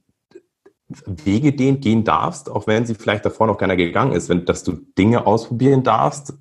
Wege 1.06 1.54
den 1.54 1.80
gehen 1.80 2.04
darfst, 2.04 2.50
auch 2.50 2.68
wenn 2.68 2.86
sie 2.86 2.96
vielleicht 2.96 3.26
davor 3.26 3.48
noch 3.48 3.58
keiner 3.58 3.76
gegangen 3.76 4.14
ist, 4.14 4.30
wenn, 4.30 4.46
dass 4.46 4.64
du 4.64 4.74
Dinge 4.98 5.26
ausprobieren 5.26 5.84
darfst, 5.84 6.34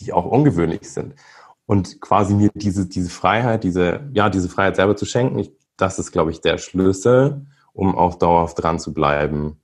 die 0.00 0.12
auch 0.12 0.24
ungewöhnlich 0.24 0.90
sind. 0.90 1.14
Und 1.66 2.00
quasi 2.00 2.34
mir 2.34 2.50
diese, 2.54 2.86
diese 2.86 3.10
Freiheit, 3.10 3.64
diese, 3.64 4.08
ja, 4.12 4.30
diese 4.30 4.48
Freiheit 4.48 4.76
selber 4.76 4.96
zu 4.96 5.04
schenken, 5.04 5.38
ich, 5.38 5.52
das 5.76 5.98
ist, 5.98 6.12
glaube 6.12 6.30
ich, 6.30 6.40
der 6.40 6.58
Schlüssel, 6.58 7.46
um 7.72 7.96
auch 7.96 8.14
dauerhaft 8.14 8.62
dran 8.62 8.78
zu 8.78 8.94
bleiben. 8.94 9.60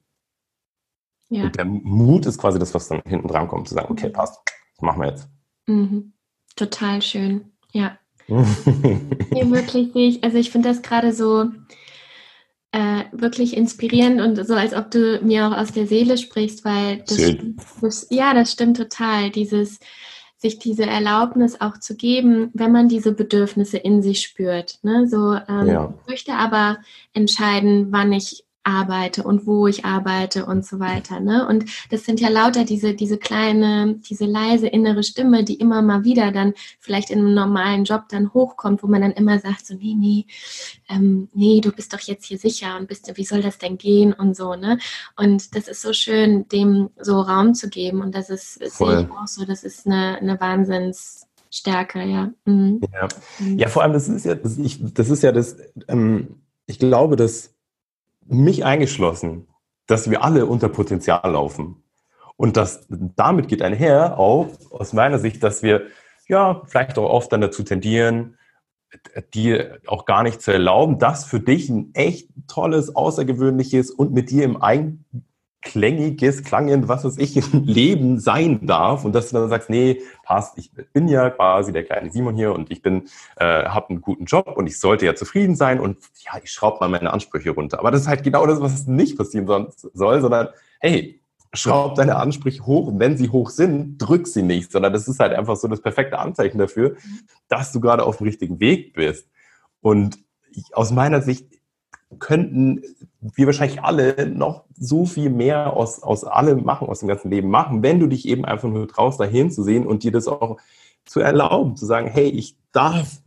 Ja. 1.28 1.44
Und 1.44 1.56
der 1.56 1.64
Mut 1.64 2.26
ist 2.26 2.38
quasi 2.38 2.58
das, 2.58 2.74
was 2.74 2.88
dann 2.88 3.02
hinten 3.06 3.28
dran 3.28 3.48
kommt, 3.48 3.68
zu 3.68 3.74
sagen, 3.74 3.90
okay, 3.90 4.08
mhm. 4.08 4.12
passt, 4.12 4.40
das 4.74 4.82
machen 4.82 5.00
wir 5.00 5.08
jetzt. 5.08 5.28
Mhm. 5.66 6.12
Total 6.56 7.00
schön, 7.00 7.52
ja. 7.72 7.98
ja, 8.28 9.50
wirklich 9.50 10.22
also 10.22 10.38
ich 10.38 10.50
finde 10.50 10.68
das 10.68 10.82
gerade 10.82 11.12
so, 11.12 11.46
äh, 12.72 13.04
wirklich 13.12 13.56
inspirierend 13.56 14.20
und 14.20 14.46
so, 14.46 14.54
als 14.54 14.74
ob 14.74 14.90
du 14.90 15.20
mir 15.22 15.46
auch 15.46 15.56
aus 15.56 15.72
der 15.72 15.86
Seele 15.86 16.18
sprichst, 16.18 16.64
weil 16.64 17.04
das, 17.06 17.36
das, 17.80 18.06
ja, 18.10 18.34
das 18.34 18.52
stimmt 18.52 18.78
total. 18.78 19.30
Dieses, 19.30 19.78
sich 20.42 20.58
diese 20.58 20.84
Erlaubnis 20.84 21.60
auch 21.60 21.78
zu 21.78 21.96
geben, 21.96 22.50
wenn 22.52 22.72
man 22.72 22.88
diese 22.88 23.12
Bedürfnisse 23.12 23.78
in 23.78 24.02
sich 24.02 24.20
spürt. 24.20 24.80
Ne? 24.82 25.06
So, 25.06 25.34
ähm, 25.48 25.66
ja. 25.68 25.94
ich 26.02 26.08
möchte 26.08 26.34
aber 26.34 26.78
entscheiden, 27.14 27.92
wann 27.92 28.12
ich 28.12 28.44
arbeite 28.64 29.22
und 29.24 29.46
wo 29.46 29.66
ich 29.66 29.84
arbeite 29.84 30.46
und 30.46 30.64
so 30.64 30.78
weiter. 30.78 31.20
Ne? 31.20 31.46
Und 31.46 31.64
das 31.90 32.04
sind 32.04 32.20
ja 32.20 32.28
lauter 32.28 32.64
diese, 32.64 32.94
diese 32.94 33.18
kleine, 33.18 33.96
diese 34.08 34.24
leise 34.24 34.68
innere 34.68 35.02
Stimme, 35.02 35.44
die 35.44 35.54
immer 35.54 35.82
mal 35.82 36.04
wieder 36.04 36.30
dann 36.30 36.54
vielleicht 36.78 37.10
in 37.10 37.18
einem 37.18 37.34
normalen 37.34 37.84
Job 37.84 38.04
dann 38.08 38.32
hochkommt, 38.32 38.82
wo 38.82 38.86
man 38.86 39.02
dann 39.02 39.12
immer 39.12 39.38
sagt, 39.38 39.66
so, 39.66 39.74
nee, 39.74 39.94
nee, 39.96 40.26
ähm, 40.88 41.28
nee, 41.34 41.60
du 41.60 41.72
bist 41.72 41.92
doch 41.92 42.00
jetzt 42.00 42.26
hier 42.26 42.38
sicher 42.38 42.76
und 42.78 42.88
bist, 42.88 43.10
wie 43.16 43.24
soll 43.24 43.42
das 43.42 43.58
denn 43.58 43.78
gehen 43.78 44.12
und 44.12 44.36
so, 44.36 44.54
ne? 44.54 44.78
Und 45.16 45.56
das 45.56 45.68
ist 45.68 45.82
so 45.82 45.92
schön, 45.92 46.48
dem 46.48 46.90
so 47.00 47.20
Raum 47.20 47.54
zu 47.54 47.68
geben. 47.68 48.00
Und 48.00 48.14
das 48.14 48.30
ist, 48.30 48.54
sehe 48.54 49.00
ich 49.02 49.10
auch 49.10 49.26
so, 49.26 49.44
das 49.44 49.64
ist 49.64 49.86
eine, 49.86 50.18
eine 50.18 50.40
Wahnsinnsstärke, 50.40 52.02
ja. 52.04 52.32
Mhm. 52.44 52.80
ja. 52.92 53.08
Ja, 53.56 53.68
vor 53.68 53.82
allem, 53.82 53.92
das 53.92 54.08
ist 54.08 54.24
ja, 54.24 54.34
das, 54.34 54.58
ich, 54.58 54.78
das 54.94 55.10
ist 55.10 55.22
ja 55.22 55.32
das, 55.32 55.56
ähm, 55.88 56.42
ich 56.66 56.78
glaube, 56.78 57.16
dass 57.16 57.51
mich 58.26 58.64
eingeschlossen, 58.64 59.48
dass 59.86 60.10
wir 60.10 60.22
alle 60.22 60.46
unter 60.46 60.68
Potenzial 60.68 61.30
laufen. 61.30 61.82
Und 62.36 62.56
das, 62.56 62.86
damit 62.88 63.48
geht 63.48 63.62
einher 63.62 64.18
auch 64.18 64.48
aus 64.70 64.92
meiner 64.92 65.18
Sicht, 65.18 65.42
dass 65.42 65.62
wir 65.62 65.82
ja 66.28 66.62
vielleicht 66.66 66.98
auch 66.98 67.10
oft 67.10 67.32
dann 67.32 67.40
dazu 67.40 67.62
tendieren, 67.62 68.38
dir 69.32 69.80
auch 69.86 70.04
gar 70.04 70.22
nicht 70.22 70.42
zu 70.42 70.52
erlauben, 70.52 70.98
dass 70.98 71.24
für 71.24 71.40
dich 71.40 71.68
ein 71.68 71.94
echt 71.94 72.28
tolles, 72.46 72.94
außergewöhnliches 72.94 73.90
und 73.90 74.12
mit 74.12 74.30
dir 74.30 74.44
im 74.44 74.60
Einklang 74.60 75.04
klängiges, 75.62 76.42
klangend, 76.42 76.88
was 76.88 77.04
weiß 77.04 77.18
ich, 77.18 77.40
Leben 77.52 78.18
sein 78.18 78.66
darf 78.66 79.04
und 79.04 79.14
dass 79.14 79.30
du 79.30 79.36
dann 79.38 79.48
sagst, 79.48 79.70
nee, 79.70 80.02
passt, 80.24 80.58
ich 80.58 80.72
bin 80.92 81.08
ja 81.08 81.30
quasi 81.30 81.72
der 81.72 81.84
kleine 81.84 82.10
Simon 82.10 82.36
hier 82.36 82.52
und 82.52 82.70
ich 82.70 82.82
bin, 82.82 83.08
äh, 83.36 83.64
habe 83.64 83.90
einen 83.90 84.00
guten 84.00 84.24
Job 84.24 84.52
und 84.56 84.66
ich 84.66 84.78
sollte 84.78 85.06
ja 85.06 85.14
zufrieden 85.14 85.56
sein 85.56 85.80
und 85.80 85.98
ja, 86.24 86.40
ich 86.42 86.50
schraube 86.50 86.78
mal 86.80 86.88
meine 86.88 87.12
Ansprüche 87.12 87.50
runter. 87.50 87.78
Aber 87.78 87.90
das 87.90 88.02
ist 88.02 88.08
halt 88.08 88.24
genau 88.24 88.46
das, 88.46 88.60
was 88.60 88.86
nicht 88.86 89.16
passieren 89.16 89.68
soll, 89.94 90.20
sondern 90.20 90.48
hey, 90.80 91.22
schraub 91.54 91.94
deine 91.94 92.16
Ansprüche 92.16 92.66
hoch 92.66 92.88
und 92.88 92.98
wenn 92.98 93.16
sie 93.16 93.28
hoch 93.28 93.50
sind, 93.50 93.98
drück 93.98 94.26
sie 94.26 94.42
nicht, 94.42 94.72
sondern 94.72 94.92
das 94.92 95.06
ist 95.06 95.20
halt 95.20 95.32
einfach 95.32 95.56
so 95.56 95.68
das 95.68 95.80
perfekte 95.80 96.18
Anzeichen 96.18 96.58
dafür, 96.58 96.96
dass 97.48 97.72
du 97.72 97.80
gerade 97.80 98.04
auf 98.04 98.18
dem 98.18 98.26
richtigen 98.26 98.58
Weg 98.58 98.94
bist. 98.94 99.28
Und 99.80 100.18
aus 100.72 100.90
meiner 100.90 101.22
Sicht 101.22 101.51
könnten 102.18 102.82
wir 103.20 103.46
wahrscheinlich 103.46 103.82
alle 103.82 104.28
noch 104.28 104.64
so 104.76 105.06
viel 105.06 105.30
mehr 105.30 105.74
aus, 105.74 106.02
aus 106.02 106.24
allem 106.24 106.64
machen, 106.64 106.88
aus 106.88 107.00
dem 107.00 107.08
ganzen 107.08 107.30
Leben 107.30 107.50
machen, 107.50 107.82
wenn 107.82 108.00
du 108.00 108.06
dich 108.06 108.26
eben 108.26 108.44
einfach 108.44 108.68
nur 108.68 108.88
traust, 108.88 109.20
dahin 109.20 109.50
zu 109.50 109.62
sehen 109.62 109.86
und 109.86 110.02
dir 110.02 110.12
das 110.12 110.26
auch 110.26 110.58
zu 111.04 111.20
erlauben, 111.20 111.76
zu 111.76 111.86
sagen, 111.86 112.08
hey, 112.08 112.28
ich 112.28 112.56
darf, 112.72 113.20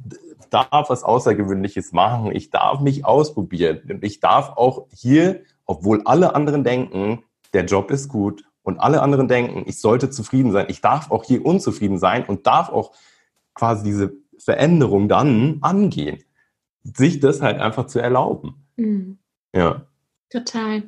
darf 0.50 0.90
was 0.90 1.04
Außergewöhnliches 1.04 1.92
machen, 1.94 2.32
ich 2.36 2.50
darf 2.50 2.82
mich 2.82 3.06
ausprobieren 3.06 3.82
und 3.90 4.04
ich 4.04 4.20
darf 4.20 4.50
auch 4.56 4.88
hier, 4.94 5.42
obwohl 5.66 6.02
alle 6.06 6.36
anderen 6.36 6.64
denken, 6.64 7.24
der 7.54 7.66
Job 7.66 7.92
ist 7.92 8.10
gut 8.10 8.44
und 8.64 8.80
alle 8.80 9.02
anderen 9.02 9.28
denken, 9.28 9.64
ich 9.66 9.80
sollte 9.80 10.10
zufrieden 10.10 10.52
sein, 10.52 10.66
ich 10.70 10.82
darf 10.82 11.12
auch 11.12 11.24
hier 11.24 11.46
unzufrieden 11.46 11.98
sein 11.98 12.26
und 12.26 12.48
darf 12.48 12.70
auch 12.70 12.92
quasi 13.54 13.84
diese 13.84 14.14
Veränderung 14.38 15.08
dann 15.08 15.60
angehen, 15.62 16.24
sich 16.84 17.20
das 17.20 17.42
halt 17.42 17.60
einfach 17.60 17.88
zu 17.88 18.00
erlauben. 18.00 18.65
Mhm. 18.78 19.18
Ja. 19.54 19.88
Total. 20.30 20.84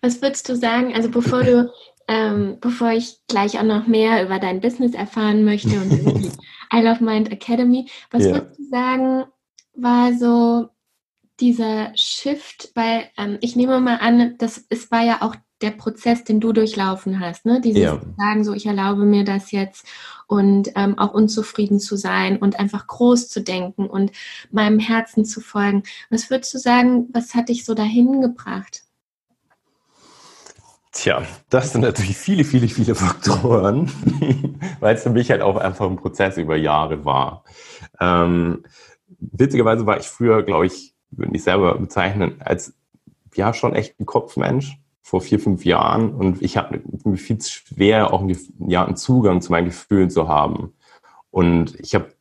Was 0.00 0.20
würdest 0.20 0.48
du 0.48 0.56
sagen, 0.56 0.94
also 0.94 1.08
bevor 1.08 1.44
du, 1.44 1.72
ähm, 2.08 2.58
bevor 2.60 2.90
ich 2.90 3.18
gleich 3.28 3.58
auch 3.58 3.64
noch 3.64 3.86
mehr 3.86 4.24
über 4.24 4.38
dein 4.38 4.60
Business 4.60 4.94
erfahren 4.94 5.44
möchte 5.44 5.80
und 5.80 5.92
über 5.92 6.12
die 6.12 6.30
I 6.74 6.80
Love 6.80 7.04
Mind 7.04 7.30
Academy, 7.30 7.88
was 8.10 8.24
yeah. 8.24 8.34
würdest 8.34 8.58
du 8.58 8.64
sagen, 8.64 9.24
war 9.74 10.12
so 10.14 10.68
dieser 11.40 11.92
Shift, 11.94 12.70
weil 12.74 13.10
ähm, 13.16 13.38
ich 13.40 13.56
nehme 13.56 13.80
mal 13.80 13.96
an, 13.96 14.36
das 14.38 14.64
es 14.68 14.90
war 14.90 15.04
ja 15.04 15.22
auch 15.22 15.34
der 15.62 15.70
Prozess, 15.70 16.24
den 16.24 16.40
du 16.40 16.52
durchlaufen 16.52 17.20
hast, 17.20 17.46
ne? 17.46 17.60
Dieses 17.60 17.82
ja. 17.82 18.00
Sagen, 18.16 18.44
so 18.44 18.52
ich 18.52 18.66
erlaube 18.66 19.04
mir 19.04 19.24
das 19.24 19.50
jetzt 19.50 19.86
und 20.26 20.72
ähm, 20.76 20.98
auch 20.98 21.12
unzufrieden 21.12 21.78
zu 21.78 21.96
sein 21.96 22.36
und 22.36 22.58
einfach 22.58 22.86
groß 22.86 23.28
zu 23.28 23.40
denken 23.40 23.86
und 23.86 24.12
meinem 24.50 24.78
Herzen 24.78 25.24
zu 25.24 25.40
folgen. 25.40 25.82
Was 26.10 26.30
würdest 26.30 26.52
du 26.54 26.58
sagen, 26.58 27.08
was 27.12 27.34
hat 27.34 27.48
dich 27.48 27.64
so 27.64 27.74
dahin 27.74 28.20
gebracht? 28.20 28.82
Tja, 30.92 31.22
das 31.48 31.72
sind 31.72 31.80
natürlich 31.80 32.18
viele, 32.18 32.44
viele, 32.44 32.68
viele 32.68 32.94
Faktoren, 32.94 33.90
weil 34.80 34.94
es 34.94 35.02
für 35.02 35.10
mich 35.10 35.30
halt 35.30 35.40
auch 35.40 35.56
einfach 35.56 35.86
ein 35.86 35.96
Prozess 35.96 36.36
über 36.36 36.56
Jahre 36.56 37.04
war. 37.06 37.44
Ähm, 37.98 38.64
witzigerweise 39.18 39.86
war 39.86 39.98
ich 39.98 40.06
früher, 40.06 40.42
glaube 40.42 40.66
ich, 40.66 40.94
würde 41.10 41.34
ich 41.34 41.44
selber 41.44 41.78
bezeichnen, 41.78 42.36
als 42.40 42.74
ja 43.34 43.54
schon 43.54 43.74
echt 43.74 43.98
ein 44.00 44.06
Kopfmensch 44.06 44.81
vor 45.02 45.20
vier, 45.20 45.40
fünf 45.40 45.64
Jahren 45.64 46.14
und 46.14 46.40
ich 46.42 46.56
habe 46.56 46.80
mir 47.04 47.16
viel 47.16 47.40
schwer, 47.42 48.12
auch 48.12 48.22
einen, 48.22 48.36
ja, 48.68 48.84
einen 48.84 48.96
Zugang 48.96 49.40
zu 49.42 49.50
meinen 49.50 49.66
Gefühlen 49.66 50.10
zu 50.10 50.28
haben. 50.28 50.72
Und 51.30 51.78
ich 51.80 51.94
habe 51.94 52.14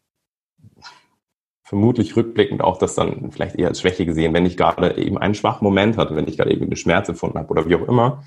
vermutlich 1.63 2.17
rückblickend 2.17 2.61
auch 2.61 2.77
das 2.77 2.95
dann 2.95 3.31
vielleicht 3.31 3.55
eher 3.55 3.69
als 3.69 3.79
Schwäche 3.79 4.05
gesehen, 4.05 4.33
wenn 4.33 4.45
ich 4.45 4.57
gerade 4.57 4.97
eben 4.97 5.17
einen 5.17 5.35
schwachen 5.35 5.63
Moment 5.63 5.97
hatte, 5.97 6.15
wenn 6.15 6.27
ich 6.27 6.37
gerade 6.37 6.51
eben 6.51 6.65
eine 6.65 6.75
Schmerz 6.75 7.07
empfunden 7.07 7.37
habe 7.37 7.49
oder 7.49 7.69
wie 7.69 7.75
auch 7.75 7.87
immer. 7.87 8.23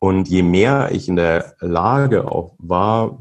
Und 0.00 0.28
je 0.28 0.42
mehr 0.42 0.90
ich 0.92 1.08
in 1.08 1.16
der 1.16 1.54
Lage 1.60 2.30
auch 2.30 2.54
war, 2.58 3.18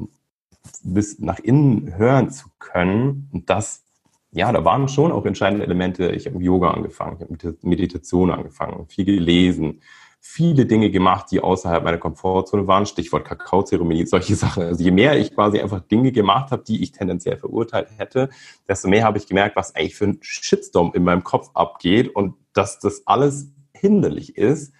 bis 0.81 1.19
nach 1.19 1.39
innen 1.39 1.95
hören 1.97 2.31
zu 2.31 2.47
können, 2.57 3.29
und 3.31 3.49
das, 3.49 3.83
ja, 4.31 4.51
da 4.51 4.65
waren 4.65 4.87
schon 4.87 5.11
auch 5.11 5.25
entscheidende 5.25 5.65
Elemente. 5.65 6.11
Ich 6.11 6.25
habe 6.25 6.43
Yoga 6.43 6.71
angefangen, 6.71 7.17
ich 7.19 7.45
habe 7.45 7.57
Meditation 7.61 8.31
angefangen, 8.31 8.87
viel 8.87 9.05
gelesen, 9.05 9.81
viele 10.25 10.65
Dinge 10.65 10.89
gemacht, 10.89 11.27
die 11.31 11.41
außerhalb 11.41 11.83
meiner 11.83 11.97
Komfortzone 11.97 12.65
waren. 12.65 12.85
Stichwort 12.85 13.25
Kakaozeremonie, 13.25 14.05
solche 14.07 14.35
Sachen. 14.35 14.63
Also 14.63 14.81
je 14.81 14.89
mehr 14.91 15.19
ich 15.19 15.35
quasi 15.35 15.59
einfach 15.59 15.81
Dinge 15.81 16.13
gemacht 16.13 16.51
habe, 16.51 16.63
die 16.63 16.81
ich 16.81 16.93
tendenziell 16.93 17.37
verurteilt 17.37 17.89
hätte, 17.97 18.29
desto 18.67 18.87
mehr 18.87 19.03
habe 19.03 19.17
ich 19.17 19.27
gemerkt, 19.27 19.57
was 19.57 19.75
eigentlich 19.75 19.95
für 19.95 20.05
ein 20.05 20.19
Shitstorm 20.21 20.93
in 20.95 21.03
meinem 21.03 21.25
Kopf 21.25 21.49
abgeht 21.53 22.15
und 22.15 22.35
dass 22.53 22.79
das 22.79 23.05
alles 23.05 23.51
hinderlich 23.75 24.37
ist 24.37 24.73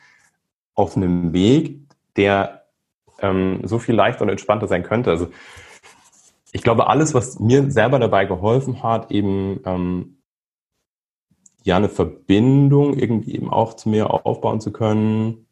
auf 0.75 0.95
einem 0.95 1.34
Weg, 1.34 1.82
der 2.15 2.63
ähm, 3.19 3.60
so 3.63 3.79
viel 3.79 3.95
leichter 3.95 4.21
und 4.21 4.29
entspannter 4.29 4.67
sein 4.67 4.84
könnte. 4.84 5.10
Also 5.10 5.27
ich 6.53 6.63
glaube, 6.63 6.88
alles, 6.88 7.13
was 7.13 7.39
mir 7.39 7.69
selber 7.69 7.99
dabei 7.99 8.25
geholfen 8.25 8.82
hat, 8.82 9.12
eben 9.12 9.60
ähm, 9.65 10.22
ja 11.63 11.78
eine 11.78 11.89
Verbindung 11.89 12.97
irgendwie 12.97 13.36
eben 13.36 13.49
auch 13.49 13.73
zu 13.73 13.89
mir 13.89 14.12
aufbauen 14.26 14.62
zu 14.62 14.71
können, 14.71 15.47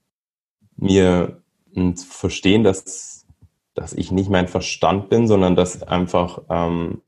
mir 0.76 1.42
zu 1.74 2.06
verstehen, 2.06 2.64
dass, 2.64 3.26
dass 3.74 3.94
ich 3.94 4.12
nicht 4.12 4.30
mein 4.30 4.48
Verstand 4.48 5.10
bin, 5.10 5.28
sondern 5.28 5.56
dass 5.56 5.84
einfach 5.84 6.42
ähm, 6.50 7.02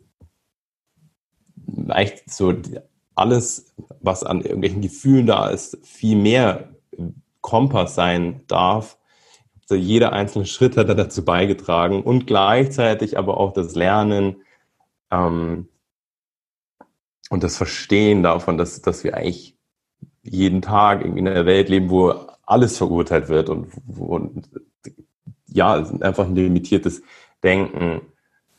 echt 1.89 2.29
so 2.31 2.53
alles, 3.15 3.73
was 4.01 4.23
an 4.23 4.41
irgendwelchen 4.41 4.81
Gefühlen 4.81 5.27
da 5.27 5.49
ist, 5.49 5.77
viel 5.83 6.15
mehr 6.15 6.69
Kompass 7.41 7.95
sein 7.95 8.41
darf. 8.47 8.97
Also 9.61 9.75
jeder 9.75 10.13
einzelne 10.13 10.45
Schritt 10.45 10.77
hat 10.77 10.89
dazu 10.89 11.25
beigetragen 11.25 12.03
und 12.03 12.25
gleichzeitig 12.25 13.17
aber 13.17 13.37
auch 13.37 13.53
das 13.53 13.75
Lernen, 13.75 14.37
ähm, 15.11 15.67
und 17.33 17.43
das 17.43 17.57
Verstehen 17.57 18.21
davon, 18.21 18.59
dass, 18.59 18.83
dass 18.83 19.03
wir 19.03 19.17
eigentlich 19.17 19.57
jeden 20.21 20.61
Tag 20.61 21.01
irgendwie 21.01 21.19
in 21.19 21.27
einer 21.27 21.47
Welt 21.47 21.67
leben, 21.67 21.89
wo 21.89 22.11
alles 22.45 22.77
verurteilt 22.77 23.27
wird 23.27 23.49
und 23.49 23.69
wo 23.87 24.21
ja, 25.47 25.83
einfach 26.01 26.25
ein 26.25 26.35
limitiertes 26.35 27.01
Denken 27.41 28.01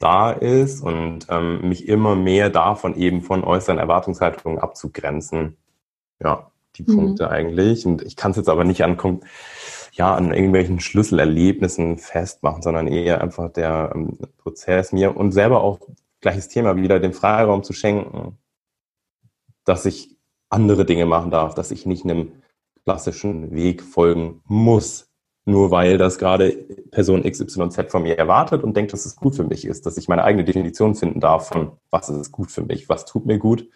da 0.00 0.32
ist 0.32 0.82
und 0.82 1.26
ähm, 1.28 1.68
mich 1.68 1.87
immer 1.87 2.16
mehr 2.16 2.50
davon 2.50 2.96
eben 2.96 3.22
von 3.22 3.44
äußeren 3.44 3.78
Erwartungshaltungen 3.78 4.58
abzugrenzen. 4.58 5.56
Ja, 6.20 6.50
die 6.74 6.82
mhm. 6.82 6.96
Punkte 6.96 7.30
eigentlich. 7.30 7.87
Und 7.87 8.02
ich 8.02 8.16
kann 8.16 8.32
es 8.32 8.38
jetzt 8.38 8.48
aber 8.48 8.64
nicht 8.64 8.82
an, 8.82 8.98
ja, 9.92 10.16
an 10.16 10.34
irgendwelchen 10.34 10.80
Schlüsselerlebnissen 10.80 11.98
festmachen, 11.98 12.62
sondern 12.62 12.88
eher 12.88 13.20
einfach 13.20 13.52
der 13.52 13.92
ähm, 13.94 14.18
Prozess 14.38 14.90
mir 14.90 15.16
und 15.16 15.30
selber 15.30 15.62
auch 15.62 15.78
gleiches 16.20 16.48
Thema 16.48 16.74
wieder 16.74 16.98
den 16.98 17.12
Freiraum 17.12 17.62
zu 17.62 17.72
schenken 17.72 18.37
dass 19.64 19.87
ich 19.87 20.16
andere 20.50 20.85
Dinge 20.85 21.07
machen 21.07 21.31
darf, 21.31 21.55
dass 21.55 21.70
ich 21.70 21.87
nicht 21.87 22.05
einem 22.05 22.33
klassischen 22.85 23.55
Weg 23.55 23.83
folgen 23.83 24.42
muss, 24.46 25.11
nur 25.46 25.70
weil 25.70 25.98
das 25.98 26.18
gerade 26.18 26.50
Person 26.90 27.22
XYZ 27.22 27.90
von 27.90 28.03
mir 28.03 28.18
erwartet 28.18 28.62
und 28.62 28.77
denkt, 28.77 28.92
dass 28.92 29.05
es 29.05 29.16
gut 29.16 29.35
für 29.35 29.44
mich 29.44 29.64
ist, 29.64 29.85
dass 29.85 29.96
ich 29.96 30.09
meine 30.09 30.24
eigene 30.24 30.44
Definition 30.44 30.94
finden 30.94 31.20
darf 31.20 31.48
von, 31.48 31.72
was 31.90 32.09
ist 32.09 32.33
gut 32.33 32.50
für 32.50 32.62
mich, 32.62 32.88
was 32.88 33.05
tut 33.05 33.27
mir 33.27 33.38
gut. 33.38 33.68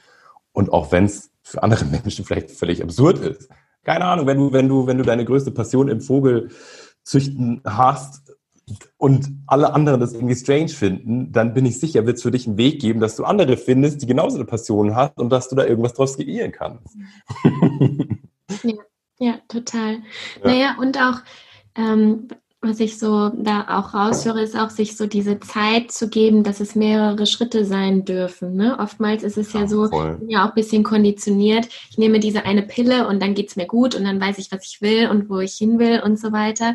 Und 0.53 0.73
auch 0.73 0.93
wenn 0.93 1.05
es 1.05 1.31
für 1.43 1.63
andere 1.63 1.85
Menschen 2.05 2.25
vielleicht 2.25 2.51
völlig 2.51 2.83
absurd 2.83 3.19
ist. 3.19 3.49
Keine 3.85 4.05
Ahnung, 4.05 4.27
wenn 4.27 4.39
du, 4.39 4.53
wenn 4.53 4.69
du, 4.69 4.87
wenn 4.87 4.99
du 4.99 5.05
deine 5.05 5.25
größte 5.25 5.51
Passion 5.51 5.89
im 5.89 6.01
Vogelzüchten 6.01 7.63
hast, 7.65 8.28
und 8.97 9.29
alle 9.47 9.73
anderen 9.73 10.01
das 10.01 10.13
irgendwie 10.13 10.35
strange 10.35 10.69
finden, 10.69 11.33
dann 11.33 11.55
bin 11.55 11.67
ich 11.67 11.79
sicher, 11.79 12.07
wird 12.07 12.17
es 12.17 12.23
für 12.23 12.31
dich 12.31 12.47
einen 12.47 12.57
Weg 12.57 12.81
geben, 12.81 13.01
dass 13.01 13.17
du 13.17 13.25
andere 13.25 13.57
findest, 13.57 14.03
die 14.03 14.07
genauso 14.07 14.37
eine 14.37 14.45
Passion 14.45 14.95
hast 14.95 15.19
und 15.19 15.31
dass 15.31 15.49
du 15.49 15.57
da 15.57 15.65
irgendwas 15.65 15.95
draus 15.95 16.17
kreieren 16.17 16.53
kannst. 16.53 16.97
Ja, 18.63 18.75
ja 19.19 19.39
total. 19.49 19.99
Ja. 20.43 20.51
Naja, 20.51 20.77
und 20.81 20.99
auch, 20.99 21.21
ähm, 21.77 22.29
was 22.61 22.81
ich 22.81 22.99
so 22.99 23.29
da 23.29 23.79
auch 23.79 23.95
raushöre, 23.95 24.43
ist 24.43 24.57
auch, 24.57 24.71
sich 24.71 24.97
so 24.97 25.07
diese 25.07 25.39
Zeit 25.39 25.93
zu 25.93 26.09
geben, 26.09 26.43
dass 26.43 26.59
es 26.59 26.75
mehrere 26.75 27.25
Schritte 27.25 27.65
sein 27.65 28.05
dürfen. 28.05 28.57
Ne? 28.57 28.77
Oftmals 28.81 29.23
ist 29.23 29.39
es 29.39 29.53
ja, 29.53 29.61
ja 29.61 29.69
so, 29.69 29.89
voll. 29.89 30.21
ja 30.27 30.45
auch 30.45 30.49
ein 30.49 30.55
bisschen 30.55 30.83
konditioniert. 30.83 31.69
Ich 31.91 31.99
nehme 31.99 32.19
diese 32.19 32.45
eine 32.45 32.63
Pille 32.63 33.07
und 33.07 33.23
dann 33.23 33.35
geht 33.35 33.51
es 33.51 33.57
mir 33.57 33.67
gut 33.67 33.95
und 33.95 34.03
dann 34.03 34.21
weiß 34.21 34.39
ich, 34.39 34.51
was 34.51 34.65
ich 34.65 34.83
will 34.83 35.09
und 35.09 35.31
wo 35.31 35.39
ich 35.39 35.55
hin 35.55 35.79
will 35.79 36.01
und 36.01 36.19
so 36.19 36.33
weiter. 36.33 36.75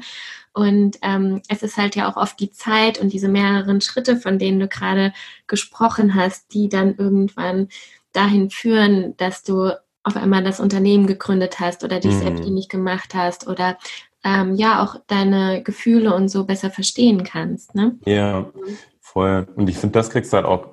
Und 0.53 0.99
ähm, 1.01 1.41
es 1.49 1.63
ist 1.63 1.75
halt 1.75 1.97
ja 1.97 2.09
auch 2.09 2.15
oft 2.15 2.39
die 2.39 2.51
Zeit 2.51 3.01
und 3.01 3.11
diese 3.11 3.27
mehreren 3.27 3.81
Schritte, 3.81 4.15
von 4.15 4.39
denen 4.39 4.61
du 4.61 4.69
gerade 4.69 5.11
gesprochen 5.47 6.15
hast, 6.15 6.53
die 6.53 6.69
dann 6.69 6.95
irgendwann 6.95 7.67
dahin 8.13 8.49
führen, 8.49 9.17
dass 9.17 9.43
du 9.43 9.71
auf 10.03 10.15
einmal 10.15 10.43
das 10.43 10.59
Unternehmen 10.59 11.07
gegründet 11.07 11.59
hast 11.59 11.83
oder 11.83 11.99
dich 11.99 12.13
mhm. 12.13 12.19
selbstständig 12.19 12.69
gemacht 12.69 13.15
hast 13.15 13.47
oder 13.47 13.77
ähm, 14.23 14.55
ja 14.55 14.83
auch 14.83 14.95
deine 15.07 15.63
Gefühle 15.63 16.13
und 16.15 16.29
so 16.29 16.45
besser 16.45 16.69
verstehen 16.69 17.23
kannst. 17.23 17.75
Ne? 17.75 17.97
Ja, 18.05 18.49
voll. 19.01 19.47
Und 19.55 19.69
ich 19.69 19.77
finde, 19.77 19.93
das 19.93 20.09
kriegst 20.09 20.31
du 20.31 20.37
halt 20.37 20.45
auch 20.45 20.67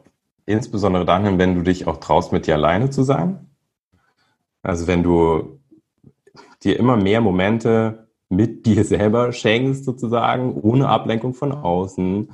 insbesondere 0.46 1.04
dann 1.04 1.24
hin, 1.24 1.38
wenn 1.38 1.54
du 1.54 1.62
dich 1.62 1.86
auch 1.86 1.98
traust, 1.98 2.32
mit 2.32 2.46
dir 2.46 2.54
alleine 2.54 2.90
zu 2.90 3.02
sein. 3.02 3.46
Also 4.62 4.86
wenn 4.86 5.02
du 5.02 5.60
dir 6.62 6.78
immer 6.78 6.96
mehr 6.96 7.20
Momente 7.20 8.08
mit 8.28 8.64
dir 8.66 8.84
selber 8.84 9.32
schenkst 9.32 9.84
sozusagen, 9.84 10.54
ohne 10.54 10.88
Ablenkung 10.88 11.34
von 11.34 11.52
außen. 11.52 12.30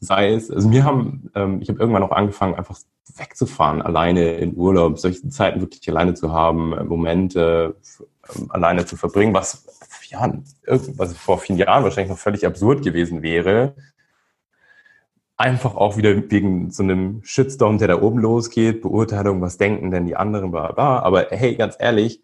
Sei 0.00 0.32
es, 0.32 0.50
also 0.50 0.72
wir 0.72 0.84
haben, 0.84 1.30
ähm, 1.34 1.60
ich 1.60 1.68
habe 1.68 1.78
irgendwann 1.78 2.02
auch 2.02 2.10
angefangen, 2.10 2.56
einfach 2.56 2.76
wegzufahren, 3.16 3.82
alleine 3.82 4.34
in 4.34 4.56
Urlaub, 4.56 4.98
solche 4.98 5.28
Zeiten 5.28 5.60
wirklich 5.60 5.88
alleine 5.88 6.14
zu 6.14 6.32
haben, 6.32 6.72
äh, 6.72 6.82
Momente 6.82 7.76
alleine 8.48 8.84
zu 8.86 8.96
verbringen, 8.96 9.34
was, 9.34 9.64
ja, 10.12 10.32
was 10.66 11.16
vor 11.16 11.38
vielen 11.38 11.58
Jahren 11.58 11.84
wahrscheinlich 11.84 12.10
noch 12.10 12.18
völlig 12.18 12.46
absurd 12.46 12.82
gewesen 12.84 13.22
wäre. 13.22 13.74
Einfach 15.36 15.74
auch 15.74 15.96
wieder 15.96 16.14
wegen 16.30 16.70
so 16.70 16.82
einem 16.82 17.24
Shitstorm, 17.24 17.78
der 17.78 17.88
da 17.88 18.02
oben 18.02 18.18
losgeht, 18.18 18.82
Beurteilung, 18.82 19.40
was 19.40 19.58
denken 19.58 19.90
denn 19.90 20.06
die 20.06 20.16
anderen, 20.16 20.50
bla 20.50 20.72
bla. 20.72 21.00
Aber 21.00 21.26
hey, 21.30 21.56
ganz 21.56 21.76
ehrlich, 21.78 22.22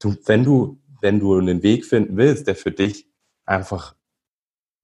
du, 0.00 0.16
wenn 0.26 0.44
du, 0.44 0.78
wenn 1.00 1.20
du 1.20 1.36
einen 1.36 1.62
Weg 1.62 1.84
finden 1.84 2.16
willst, 2.16 2.46
der 2.46 2.56
für 2.56 2.72
dich 2.72 3.06
einfach 3.44 3.94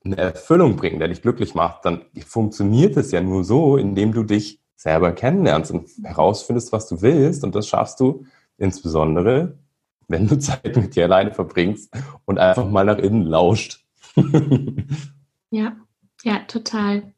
eine 0.04 0.18
Erfüllung 0.18 0.76
bringt, 0.76 1.00
der 1.00 1.08
dich 1.08 1.22
glücklich 1.22 1.54
macht, 1.54 1.84
dann 1.84 2.04
funktioniert 2.26 2.96
es 2.96 3.10
ja 3.10 3.20
nur 3.20 3.42
so, 3.42 3.76
indem 3.76 4.12
du 4.12 4.22
dich 4.22 4.60
selber 4.76 5.12
kennenlernst 5.12 5.70
und 5.70 5.88
herausfindest, 6.02 6.72
was 6.72 6.86
du 6.88 7.00
willst. 7.00 7.42
Und 7.42 7.54
das 7.54 7.66
schaffst 7.66 8.00
du 8.00 8.26
insbesondere, 8.58 9.58
wenn 10.08 10.28
du 10.28 10.38
Zeit 10.38 10.76
mit 10.76 10.96
dir 10.96 11.04
alleine 11.04 11.32
verbringst 11.32 11.92
und 12.24 12.38
einfach 12.38 12.68
mal 12.68 12.84
nach 12.84 12.98
innen 12.98 13.22
lauscht. 13.22 13.84
ja, 15.50 15.76
ja, 16.22 16.38
total. 16.46 17.14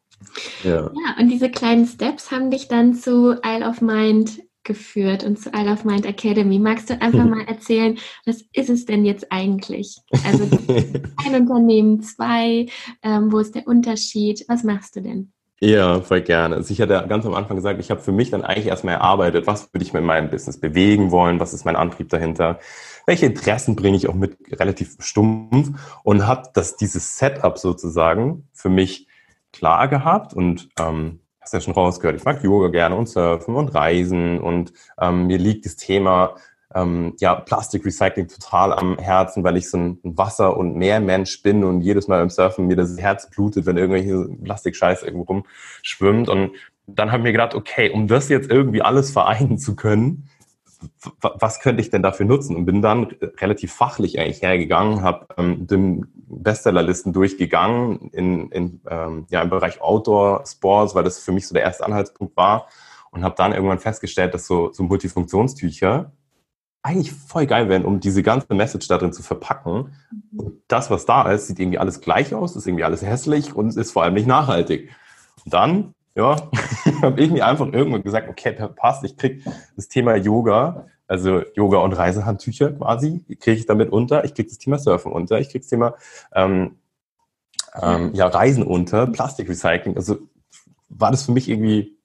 Ja. 0.65 0.83
ja, 0.83 1.17
und 1.21 1.29
diese 1.29 1.51
kleinen 1.51 1.87
Steps 1.87 2.31
haben 2.31 2.51
dich 2.51 2.69
dann 2.69 2.95
zu 2.95 3.37
Isle 3.45 3.69
of 3.69 3.81
Mind 3.81 4.43
geführt 4.65 5.25
und 5.25 5.39
zu 5.39 5.51
Isle 5.51 5.73
of 5.73 5.85
Mind 5.85 6.05
Academy. 6.05 6.59
Magst 6.59 6.91
du 6.91 7.01
einfach 7.01 7.25
mal 7.29 7.45
erzählen, 7.47 7.99
was 8.27 8.43
ist 8.53 8.71
es 8.71 8.85
denn 8.85 9.05
jetzt 9.05 9.31
eigentlich? 9.31 9.99
Also 10.25 10.49
ein 11.25 11.35
Unternehmen, 11.43 12.03
zwei, 12.03 12.67
ähm, 13.03 13.33
wo 13.33 13.39
ist 13.39 13.55
der 13.55 13.67
Unterschied? 13.67 14.45
Was 14.49 14.65
machst 14.65 14.97
du 14.97 15.03
denn? 15.03 15.33
Ja, 15.61 16.03
voll 16.03 16.21
gerne. 16.21 16.57
Also 16.57 16.71
ich 16.71 16.83
hatte 16.83 17.07
ganz 17.09 17.25
am 17.25 17.35
Anfang 17.35 17.57
gesagt, 17.57 17.81
ich 17.81 17.91
habe 17.91 18.03
für 18.03 18.13
mich 18.13 18.31
dann 18.31 18.45
eigentlich 18.45 18.67
erstmal 18.67 18.97
erarbeitet, 18.97 19.47
was 19.47 19.73
würde 19.73 19.85
ich 19.85 19.95
mit 19.95 20.03
meinem 20.05 20.29
Business 20.29 20.61
bewegen 20.61 21.11
wollen, 21.11 21.41
was 21.41 21.55
ist 21.55 21.65
mein 21.65 21.77
Antrieb 21.77 22.11
dahinter, 22.11 22.59
welche 23.07 23.25
Interessen 23.25 23.75
bringe 23.75 23.97
ich 23.97 24.07
auch 24.07 24.15
mit 24.15 24.37
relativ 24.61 24.97
stumpf 25.01 25.71
und 26.03 26.27
habe 26.27 26.51
das 26.53 26.77
dieses 26.77 27.17
Setup 27.17 27.57
sozusagen 27.57 28.49
für 28.53 28.69
mich 28.69 29.07
klar 29.51 29.89
gehabt 29.89 30.35
und 30.35 30.69
ähm, 30.79 31.21
hast 31.41 31.55
ja 31.55 31.61
schon 31.63 31.73
rausgehört, 31.73 32.17
ich 32.17 32.25
mag 32.25 32.43
Yoga 32.45 32.69
gerne 32.69 32.95
und 32.95 33.09
Surfen 33.09 33.55
und 33.55 33.75
Reisen 33.75 34.39
und 34.41 34.75
ähm, 35.01 35.27
mir 35.27 35.39
liegt 35.39 35.65
das 35.65 35.77
Thema 35.77 36.35
ähm, 36.75 37.15
ja, 37.21 37.35
Plastikrecycling 37.35 38.29
total 38.29 38.73
am 38.73 38.99
Herzen, 38.99 39.45
weil 39.45 39.57
ich 39.57 39.71
so 39.71 39.79
ein 39.79 39.99
Wasser- 40.03 40.57
und 40.57 40.77
Meermensch 40.77 41.43
bin 41.43 41.65
und 41.65 41.81
jedes 41.81 42.09
Mal 42.09 42.19
beim 42.19 42.31
Surfen 42.31 42.67
mir 42.67 42.77
das 42.77 42.99
Herz 42.99 43.31
blutet, 43.31 43.67
wenn 43.67 43.77
irgendwelche 43.77 44.29
Plastikscheiß 44.43 45.03
irgendwo 45.03 45.25
rumschwimmt. 45.25 46.29
Und 46.29 46.53
dann 46.87 47.11
habe 47.11 47.21
ich 47.21 47.25
mir 47.25 47.33
gedacht, 47.33 47.55
okay, 47.55 47.91
um 47.91 48.09
das 48.09 48.29
jetzt 48.29 48.51
irgendwie 48.51 48.83
alles 48.83 49.11
vereinen 49.11 49.59
zu 49.59 49.77
können, 49.77 50.29
was 51.21 51.61
könnte 51.61 51.81
ich 51.81 51.91
denn 51.91 52.03
dafür 52.03 52.27
nutzen? 52.27 52.55
Und 52.55 52.67
bin 52.67 52.83
dann 52.83 53.05
relativ 53.39 53.73
fachlich 53.73 54.19
eigentlich 54.19 54.43
hergegangen, 54.43 55.03
habe 55.03 55.27
ähm, 55.39 55.67
den 55.67 56.07
Bestsellerlisten 56.29 57.13
durchgegangen 57.13 58.11
in, 58.13 58.51
in, 58.51 58.81
ähm, 58.89 59.27
ja, 59.31 59.43
im 59.43 59.51
Bereich 59.51 59.81
Outdoor 59.81 60.45
Sports, 60.47 60.95
weil 60.95 61.05
das 61.05 61.19
für 61.19 61.33
mich 61.33 61.47
so 61.47 61.55
der 61.55 61.63
erste 61.63 61.87
Anhaltspunkt 61.87 62.37
war 62.37 62.69
und 63.11 63.25
habe 63.25 63.35
dann 63.37 63.53
irgendwann 63.53 63.79
festgestellt, 63.79 64.35
dass 64.35 64.47
so, 64.47 64.73
so 64.73 64.83
Multifunktionstücher 64.83 66.13
eigentlich 66.87 67.13
voll 67.13 67.47
geil 67.47 67.69
wären, 67.69 67.85
um 67.85 67.99
diese 67.99 68.23
ganze 68.23 68.55
Message 68.55 68.87
da 68.87 68.97
drin 68.97 69.13
zu 69.13 69.25
verpacken. 69.25 69.97
Und 70.37 70.63
das, 70.69 70.89
was 70.89 71.05
da 71.05 71.29
ist, 71.33 71.49
sieht 71.49 71.59
irgendwie 71.59 71.79
alles 71.79 72.01
gleich 72.01 72.33
aus, 72.33 72.55
ist 72.55 72.67
irgendwie 72.67 72.85
alles 72.85 73.03
hässlich 73.03 73.55
und 73.57 73.77
ist 73.77 73.91
vor 73.91 74.05
allem 74.05 74.15
nicht 74.15 74.29
nachhaltig. 74.29 74.91
Und 75.45 75.53
dann, 75.53 75.95
ja, 76.15 76.37
habe 77.03 77.21
ich 77.21 77.31
mir 77.33 77.45
einfach 77.45 77.67
irgendwann 77.73 78.05
gesagt, 78.05 78.29
okay, 78.29 78.53
passt, 78.77 79.03
ich 79.03 79.17
krieg 79.17 79.45
das 79.75 79.89
Thema 79.89 80.15
Yoga, 80.15 80.87
also 81.09 81.43
Yoga 81.55 81.79
und 81.79 81.93
Reisehandtücher 81.93 82.73
quasi, 82.73 83.25
kriege 83.41 83.59
ich 83.59 83.67
damit 83.67 83.91
unter, 83.91 84.25
ich 84.25 84.35
krieg 84.35 84.49
das 84.49 84.59
Thema 84.59 84.79
Surfen 84.79 85.11
unter, 85.11 85.41
ich 85.41 85.51
krieg 85.51 85.63
das 85.63 85.71
Thema 85.71 85.95
ähm, 86.35 86.77
ähm, 87.83 88.11
ja, 88.15 88.29
Reisen 88.29 88.63
unter, 88.63 89.09
Plastikrecycling, 89.09 89.97
also 89.97 90.19
war 90.89 91.11
das 91.11 91.25
für 91.25 91.33
mich 91.33 91.49
irgendwie 91.49 91.96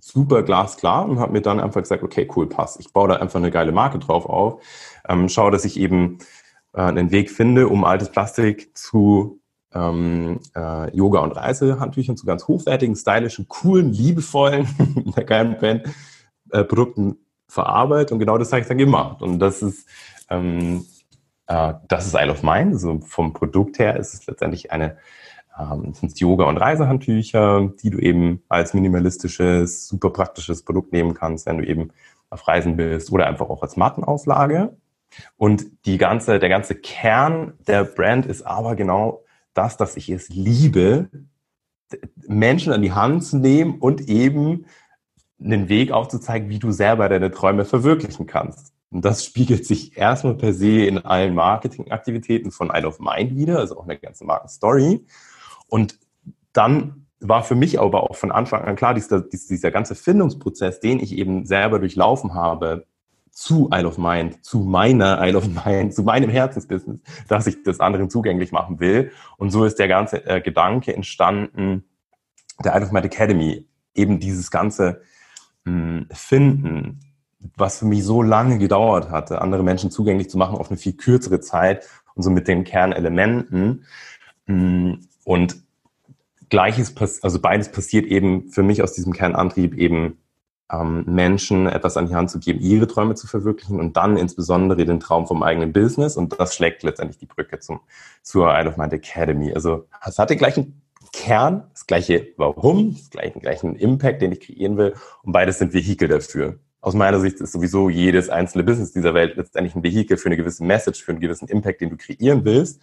super 0.00 0.42
glasklar 0.42 1.08
und 1.08 1.18
habe 1.18 1.32
mir 1.32 1.42
dann 1.42 1.60
einfach 1.60 1.80
gesagt, 1.80 2.02
okay, 2.02 2.28
cool, 2.36 2.48
passt. 2.48 2.80
Ich 2.80 2.92
baue 2.92 3.08
da 3.08 3.16
einfach 3.16 3.38
eine 3.38 3.50
geile 3.50 3.72
Marke 3.72 3.98
drauf 3.98 4.26
auf, 4.26 4.62
ähm, 5.08 5.28
schaue, 5.28 5.50
dass 5.50 5.64
ich 5.64 5.78
eben 5.78 6.18
äh, 6.74 6.82
einen 6.82 7.10
Weg 7.10 7.30
finde, 7.30 7.68
um 7.68 7.84
altes 7.84 8.10
Plastik 8.10 8.76
zu 8.76 9.40
ähm, 9.74 10.40
äh, 10.54 10.94
Yoga- 10.96 11.20
und 11.20 11.32
Reisehandtüchern, 11.32 12.16
zu 12.16 12.26
ganz 12.26 12.48
hochwertigen, 12.48 12.96
stylischen, 12.96 13.48
coolen, 13.48 13.92
liebevollen, 13.92 14.66
der 15.16 15.24
geilen 15.24 15.58
Band, 15.58 15.88
äh, 16.50 16.64
Produkten 16.64 17.18
verarbeitet 17.48 18.12
und 18.12 18.18
genau 18.18 18.38
das 18.38 18.52
habe 18.52 18.62
ich 18.62 18.68
dann 18.68 18.78
gemacht. 18.78 19.22
Und 19.22 19.38
das 19.38 19.62
ist, 19.62 19.88
ähm, 20.30 20.86
äh, 21.46 21.74
das 21.88 22.06
ist 22.06 22.14
Isle 22.14 22.32
of 22.32 22.42
Mine. 22.42 22.72
Also 22.72 23.00
vom 23.00 23.32
Produkt 23.32 23.78
her 23.78 23.96
ist 23.96 24.14
es 24.14 24.26
letztendlich 24.26 24.70
eine 24.70 24.98
ähm, 25.58 25.92
sind 25.94 26.18
Yoga- 26.18 26.46
und 26.46 26.56
Reisehandtücher, 26.56 27.72
die 27.82 27.90
du 27.90 27.98
eben 27.98 28.42
als 28.48 28.74
minimalistisches, 28.74 29.88
super 29.88 30.10
praktisches 30.10 30.62
Produkt 30.64 30.92
nehmen 30.92 31.14
kannst, 31.14 31.46
wenn 31.46 31.58
du 31.58 31.66
eben 31.66 31.90
auf 32.30 32.46
Reisen 32.46 32.76
bist 32.76 33.10
oder 33.10 33.26
einfach 33.26 33.48
auch 33.48 33.62
als 33.62 33.76
Mattenauflage. 33.76 34.76
Und 35.36 35.66
die 35.86 35.98
ganze, 35.98 36.38
der 36.38 36.48
ganze 36.48 36.74
Kern 36.74 37.54
der 37.66 37.84
Brand 37.84 38.26
ist 38.26 38.42
aber 38.42 38.76
genau 38.76 39.24
das, 39.54 39.76
dass 39.76 39.96
ich 39.96 40.08
es 40.10 40.28
liebe, 40.28 41.08
Menschen 42.26 42.72
an 42.72 42.82
die 42.82 42.92
Hand 42.92 43.24
zu 43.24 43.38
nehmen 43.38 43.78
und 43.78 44.02
eben 44.08 44.66
einen 45.40 45.68
Weg 45.68 45.92
aufzuzeigen, 45.92 46.50
wie 46.50 46.58
du 46.58 46.70
selber 46.70 47.08
deine 47.08 47.30
Träume 47.30 47.64
verwirklichen 47.64 48.26
kannst. 48.26 48.72
Und 48.90 49.04
das 49.04 49.24
spiegelt 49.24 49.66
sich 49.66 49.96
erstmal 49.96 50.34
per 50.34 50.52
se 50.52 50.84
in 50.86 50.98
allen 50.98 51.34
Marketingaktivitäten 51.34 52.50
von 52.50 52.70
Isle 52.72 52.88
of 52.88 53.00
Mind 53.00 53.36
wieder, 53.36 53.58
also 53.58 53.78
auch 53.78 53.84
eine 53.84 53.98
ganze 53.98 54.24
Markenstory. 54.24 55.04
Und 55.68 55.98
dann 56.52 57.06
war 57.20 57.42
für 57.42 57.54
mich 57.54 57.80
aber 57.80 58.04
auch 58.04 58.16
von 58.16 58.30
Anfang 58.30 58.62
an 58.62 58.76
klar, 58.76 58.94
dieser, 58.94 59.20
dieser 59.20 59.70
ganze 59.70 59.94
Findungsprozess, 59.94 60.80
den 60.80 61.00
ich 61.00 61.12
eben 61.16 61.46
selber 61.46 61.78
durchlaufen 61.78 62.34
habe, 62.34 62.86
zu 63.30 63.70
Isle 63.72 63.86
of 63.86 63.98
Mind, 63.98 64.44
zu 64.44 64.58
meiner 64.58 65.24
Isle 65.24 65.38
of 65.38 65.48
Mind, 65.64 65.94
zu 65.94 66.02
meinem 66.02 66.30
Herzensbusiness, 66.30 67.00
dass 67.28 67.46
ich 67.46 67.62
das 67.62 67.80
anderen 67.80 68.10
zugänglich 68.10 68.52
machen 68.52 68.80
will. 68.80 69.12
Und 69.36 69.50
so 69.50 69.64
ist 69.64 69.78
der 69.78 69.88
ganze 69.88 70.26
äh, 70.26 70.40
Gedanke 70.40 70.94
entstanden, 70.94 71.84
der 72.64 72.74
Isle 72.74 72.86
of 72.86 72.92
Mind 72.92 73.06
Academy, 73.06 73.68
eben 73.94 74.18
dieses 74.18 74.50
ganze 74.50 75.02
mh, 75.64 75.72
hm, 75.72 76.08
Finden, 76.12 77.00
was 77.56 77.78
für 77.78 77.84
mich 77.84 78.02
so 78.02 78.22
lange 78.22 78.58
gedauert 78.58 79.10
hatte, 79.10 79.40
andere 79.40 79.62
Menschen 79.62 79.92
zugänglich 79.92 80.28
zu 80.30 80.38
machen 80.38 80.56
auf 80.56 80.70
eine 80.70 80.76
viel 80.76 80.94
kürzere 80.94 81.40
Zeit 81.40 81.86
und 82.14 82.24
so 82.24 82.30
mit 82.30 82.48
den 82.48 82.64
Kernelementen. 82.64 83.84
Mh, 84.46 84.54
hm, 84.54 85.07
und 85.28 85.62
Gleiches, 86.48 86.94
also 87.22 87.38
beides 87.38 87.70
passiert 87.70 88.06
eben 88.06 88.48
für 88.48 88.62
mich 88.62 88.82
aus 88.82 88.94
diesem 88.94 89.12
Kernantrieb 89.12 89.74
eben 89.74 90.16
ähm, 90.72 91.04
Menschen 91.06 91.66
etwas 91.66 91.98
an 91.98 92.06
die 92.06 92.14
Hand 92.14 92.30
zu 92.30 92.38
geben, 92.38 92.60
ihre 92.60 92.86
Träume 92.86 93.14
zu 93.14 93.26
verwirklichen 93.26 93.78
und 93.78 93.98
dann 93.98 94.16
insbesondere 94.16 94.86
den 94.86 95.00
Traum 95.00 95.26
vom 95.26 95.42
eigenen 95.42 95.74
Business. 95.74 96.16
Und 96.16 96.40
das 96.40 96.54
schlägt 96.54 96.82
letztendlich 96.82 97.18
die 97.18 97.26
Brücke 97.26 97.58
zum, 97.58 97.80
zur 98.22 98.58
Isle 98.58 98.70
of 98.70 98.78
Mind 98.78 98.94
Academy. 98.94 99.52
Also 99.52 99.86
es 100.02 100.18
hat 100.18 100.30
den 100.30 100.38
gleichen 100.38 100.80
Kern, 101.12 101.64
das 101.74 101.86
gleiche 101.86 102.28
Warum, 102.38 102.94
das 102.94 103.10
gleiche, 103.10 103.38
gleichen 103.38 103.76
Impact, 103.76 104.22
den 104.22 104.32
ich 104.32 104.40
kreieren 104.40 104.78
will. 104.78 104.94
Und 105.22 105.32
beides 105.32 105.58
sind 105.58 105.74
Vehikel 105.74 106.08
dafür. 106.08 106.58
Aus 106.80 106.94
meiner 106.94 107.20
Sicht 107.20 107.38
ist 107.42 107.52
sowieso 107.52 107.90
jedes 107.90 108.30
einzelne 108.30 108.64
Business 108.64 108.92
dieser 108.92 109.12
Welt 109.12 109.36
letztendlich 109.36 109.74
ein 109.74 109.82
Vehikel 109.82 110.16
für 110.16 110.30
eine 110.30 110.38
gewisse 110.38 110.64
Message, 110.64 111.02
für 111.02 111.10
einen 111.10 111.20
gewissen 111.20 111.48
Impact, 111.48 111.82
den 111.82 111.90
du 111.90 111.98
kreieren 111.98 112.46
willst. 112.46 112.80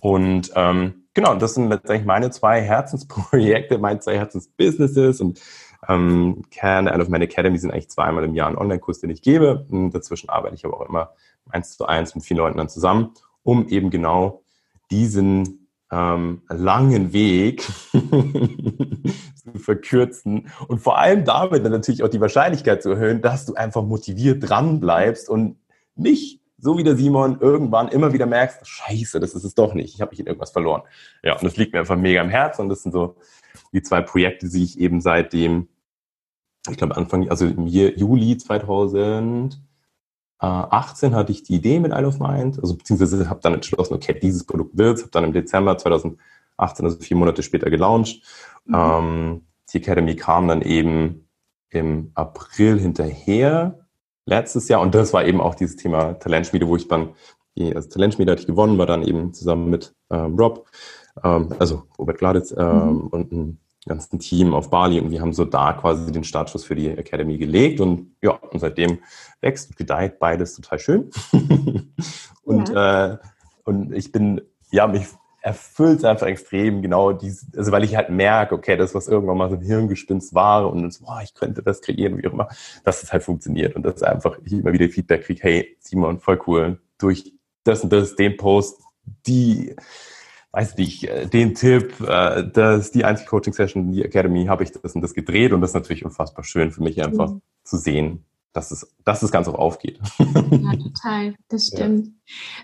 Und 0.00 0.52
ähm, 0.54 1.06
genau, 1.14 1.34
das 1.34 1.54
sind 1.54 1.68
letztendlich 1.68 2.06
meine 2.06 2.30
zwei 2.30 2.60
Herzensprojekte, 2.60 3.78
meine 3.78 4.00
zwei 4.00 4.16
Herzensbusinesses 4.16 5.20
und 5.20 5.40
ähm, 5.88 6.42
Kern 6.50 6.86
Isle 6.86 7.02
of 7.02 7.08
Man 7.08 7.22
Academy 7.22 7.58
sind 7.58 7.70
eigentlich 7.70 7.90
zweimal 7.90 8.24
im 8.24 8.34
Jahr 8.34 8.48
ein 8.48 8.58
Online-Kurs, 8.58 9.00
den 9.00 9.10
ich 9.10 9.22
gebe. 9.22 9.66
Und 9.70 9.92
dazwischen 9.92 10.28
arbeite 10.28 10.54
ich 10.54 10.64
aber 10.64 10.80
auch 10.80 10.88
immer 10.88 11.12
eins 11.50 11.76
zu 11.76 11.86
eins 11.86 12.14
mit 12.14 12.24
vielen 12.24 12.38
Leuten 12.38 12.58
dann 12.58 12.68
zusammen, 12.68 13.12
um 13.42 13.68
eben 13.68 13.90
genau 13.90 14.42
diesen 14.90 15.68
ähm, 15.90 16.42
langen 16.48 17.12
Weg 17.12 17.62
zu 17.92 19.58
verkürzen 19.58 20.48
und 20.66 20.80
vor 20.80 20.98
allem 20.98 21.24
damit 21.24 21.64
dann 21.64 21.72
natürlich 21.72 22.02
auch 22.02 22.08
die 22.08 22.20
Wahrscheinlichkeit 22.20 22.82
zu 22.82 22.90
erhöhen, 22.90 23.22
dass 23.22 23.46
du 23.46 23.54
einfach 23.54 23.82
motiviert 23.82 24.48
dran 24.48 24.80
bleibst 24.80 25.28
und 25.30 25.56
nicht 25.94 26.42
so 26.58 26.76
wie 26.76 26.84
der 26.84 26.96
Simon 26.96 27.38
irgendwann 27.40 27.88
immer 27.88 28.12
wieder 28.12 28.26
merkst, 28.26 28.66
scheiße, 28.66 29.20
das 29.20 29.34
ist 29.34 29.44
es 29.44 29.54
doch 29.54 29.74
nicht, 29.74 29.94
ich 29.94 30.00
habe 30.00 30.10
mich 30.10 30.20
in 30.20 30.26
irgendwas 30.26 30.50
verloren. 30.50 30.82
Ja, 31.22 31.34
und 31.34 31.44
das 31.44 31.56
liegt 31.56 31.72
mir 31.72 31.80
einfach 31.80 31.96
mega 31.96 32.20
im 32.20 32.28
Herzen 32.28 32.62
und 32.62 32.68
das 32.68 32.82
sind 32.82 32.92
so 32.92 33.16
die 33.72 33.82
zwei 33.82 34.02
Projekte, 34.02 34.48
die 34.48 34.64
ich 34.64 34.78
eben 34.78 35.00
seitdem, 35.00 35.68
ich 36.68 36.76
glaube 36.76 36.96
Anfang, 36.96 37.28
also 37.30 37.46
im 37.46 37.66
Juli 37.66 38.36
2000, 38.36 39.60
18 40.40 41.14
hatte 41.14 41.32
ich 41.32 41.42
die 41.42 41.56
Idee 41.56 41.80
mit 41.80 41.92
Isle 41.92 42.06
of 42.06 42.20
Mind, 42.20 42.60
also 42.60 42.76
beziehungsweise 42.76 43.28
habe 43.28 43.40
dann 43.40 43.54
entschlossen, 43.54 43.94
okay, 43.94 44.16
dieses 44.20 44.44
Produkt 44.44 44.76
wird's, 44.78 45.02
habe 45.02 45.10
dann 45.10 45.24
im 45.24 45.32
Dezember 45.32 45.76
2018, 45.76 46.18
also 46.58 46.98
vier 47.00 47.16
Monate 47.16 47.42
später 47.42 47.70
gelauncht. 47.70 48.22
Mhm. 48.64 48.74
Ähm, 48.74 49.46
die 49.72 49.78
Academy 49.78 50.14
kam 50.14 50.46
dann 50.46 50.62
eben 50.62 51.28
im 51.70 52.12
April 52.14 52.78
hinterher, 52.78 53.87
letztes 54.28 54.68
Jahr, 54.68 54.80
und 54.80 54.94
das 54.94 55.12
war 55.12 55.24
eben 55.24 55.40
auch 55.40 55.54
dieses 55.54 55.76
Thema 55.76 56.14
Talentschmiede, 56.14 56.68
wo 56.68 56.76
ich 56.76 56.86
dann, 56.86 57.10
die, 57.56 57.74
also 57.74 57.88
Talentschmiede 57.88 58.32
hatte 58.32 58.42
ich 58.42 58.46
gewonnen, 58.46 58.78
war 58.78 58.86
dann 58.86 59.02
eben 59.02 59.32
zusammen 59.32 59.70
mit 59.70 59.94
ähm, 60.10 60.36
Rob, 60.36 60.66
ähm, 61.24 61.54
also 61.58 61.84
Robert 61.98 62.18
Gladitz 62.18 62.54
ähm, 62.56 62.66
mhm. 62.66 63.06
und 63.08 63.32
ein 63.32 63.60
ganzen 63.86 64.18
Team 64.18 64.52
auf 64.52 64.70
Bali 64.70 65.00
und 65.00 65.10
wir 65.10 65.22
haben 65.22 65.32
so 65.32 65.46
da 65.46 65.72
quasi 65.72 66.12
den 66.12 66.24
Startschuss 66.24 66.64
für 66.64 66.74
die 66.74 66.88
Academy 66.88 67.38
gelegt 67.38 67.80
und 67.80 68.14
ja, 68.22 68.32
und 68.32 68.60
seitdem 68.60 68.98
wächst 69.40 69.70
und 69.70 69.76
gedeiht 69.76 70.18
beides 70.18 70.54
total 70.54 70.78
schön. 70.78 71.10
und, 72.42 72.68
ja. 72.68 73.14
äh, 73.14 73.18
und 73.64 73.92
ich 73.94 74.12
bin, 74.12 74.42
ja, 74.70 74.86
mich 74.86 75.06
erfüllt 75.48 76.00
es 76.00 76.04
einfach 76.04 76.26
extrem 76.26 76.82
genau 76.82 77.12
dies, 77.12 77.46
also 77.56 77.72
weil 77.72 77.82
ich 77.82 77.96
halt 77.96 78.10
merke, 78.10 78.54
okay, 78.54 78.76
das, 78.76 78.94
was 78.94 79.08
irgendwann 79.08 79.38
mal 79.38 79.48
so 79.48 79.56
ein 79.56 79.62
Hirngespinst 79.62 80.34
war 80.34 80.70
und 80.70 80.92
so, 80.92 81.06
boah, 81.06 81.22
ich 81.24 81.32
könnte 81.32 81.62
das 81.62 81.80
kreieren, 81.80 82.18
wie 82.18 82.28
auch 82.28 82.34
immer, 82.34 82.48
dass 82.84 83.02
es 83.02 83.12
halt 83.12 83.22
funktioniert 83.22 83.74
und 83.74 83.82
dass 83.82 84.02
einfach 84.02 84.38
ich 84.44 84.52
immer 84.52 84.74
wieder 84.74 84.88
Feedback 84.90 85.24
kriege, 85.24 85.40
hey, 85.42 85.76
Simon, 85.80 86.20
voll 86.20 86.38
cool, 86.46 86.80
durch 86.98 87.32
das 87.64 87.82
und 87.82 87.90
das, 87.92 88.14
den 88.14 88.36
Post, 88.36 88.82
die 89.26 89.74
weiß 90.52 90.76
nicht, 90.76 91.04
äh, 91.04 91.26
den 91.26 91.54
Tipp, 91.54 91.98
äh, 92.00 92.44
dass 92.46 92.90
die 92.90 93.06
Einzelcoaching-Session, 93.06 93.90
die 93.90 94.04
Academy, 94.04 94.46
habe 94.46 94.64
ich 94.64 94.72
das 94.72 94.94
und 94.94 95.00
das 95.00 95.14
gedreht 95.14 95.52
und 95.52 95.62
das 95.62 95.70
ist 95.70 95.74
natürlich 95.74 96.04
unfassbar 96.04 96.44
schön 96.44 96.72
für 96.72 96.82
mich 96.82 97.02
einfach 97.02 97.30
mhm. 97.30 97.42
zu 97.64 97.78
sehen, 97.78 98.26
dass 98.58 98.72
es, 98.72 98.92
dass 99.04 99.20
das 99.20 99.30
Ganze 99.30 99.52
auch 99.52 99.58
aufgeht. 99.58 100.00
Ja, 100.18 100.72
total, 100.76 101.34
das 101.48 101.66
stimmt. 101.68 102.06
Ja. 102.06 102.12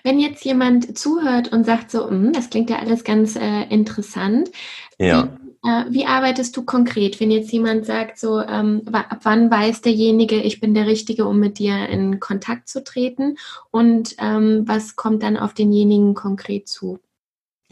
Wenn 0.03 0.19
jetzt 0.19 0.45
jemand 0.45 0.99
zuhört 0.99 1.53
und 1.53 1.65
sagt 1.65 1.91
so, 1.91 2.11
hm, 2.11 2.33
das 2.33 2.51
klingt 2.51 2.69
ja 2.69 2.81
alles 2.81 3.05
ganz 3.05 3.37
äh, 3.37 3.63
interessant, 3.69 4.51
ja. 4.99 5.29
Wie, 5.63 5.69
äh, 5.69 5.85
wie, 5.91 6.07
arbeitest 6.07 6.57
du 6.57 6.65
konkret, 6.65 7.21
wenn 7.21 7.31
jetzt 7.31 7.53
jemand 7.53 7.87
sagt, 7.87 8.19
so, 8.19 8.41
ähm, 8.41 8.83
ab 8.93 9.21
wann 9.23 9.51
weiß 9.51 9.83
derjenige, 9.83 10.37
ich 10.37 10.61
bin 10.61 10.75
der 10.75 10.87
Richtige, 10.87 11.27
um 11.27 11.39
mit 11.39 11.59
dir 11.59 11.89
in 11.89 12.21
Kontakt 12.21 12.69
zu 12.69 12.83
treten 12.83 13.37
und 13.71 14.17
ähm, 14.19 14.65
was 14.67 14.97
kommt 14.97 15.23
dann 15.23 15.37
auf 15.37 15.55
denjenigen 15.55 16.15
konkret 16.15 16.69
zu? 16.69 16.99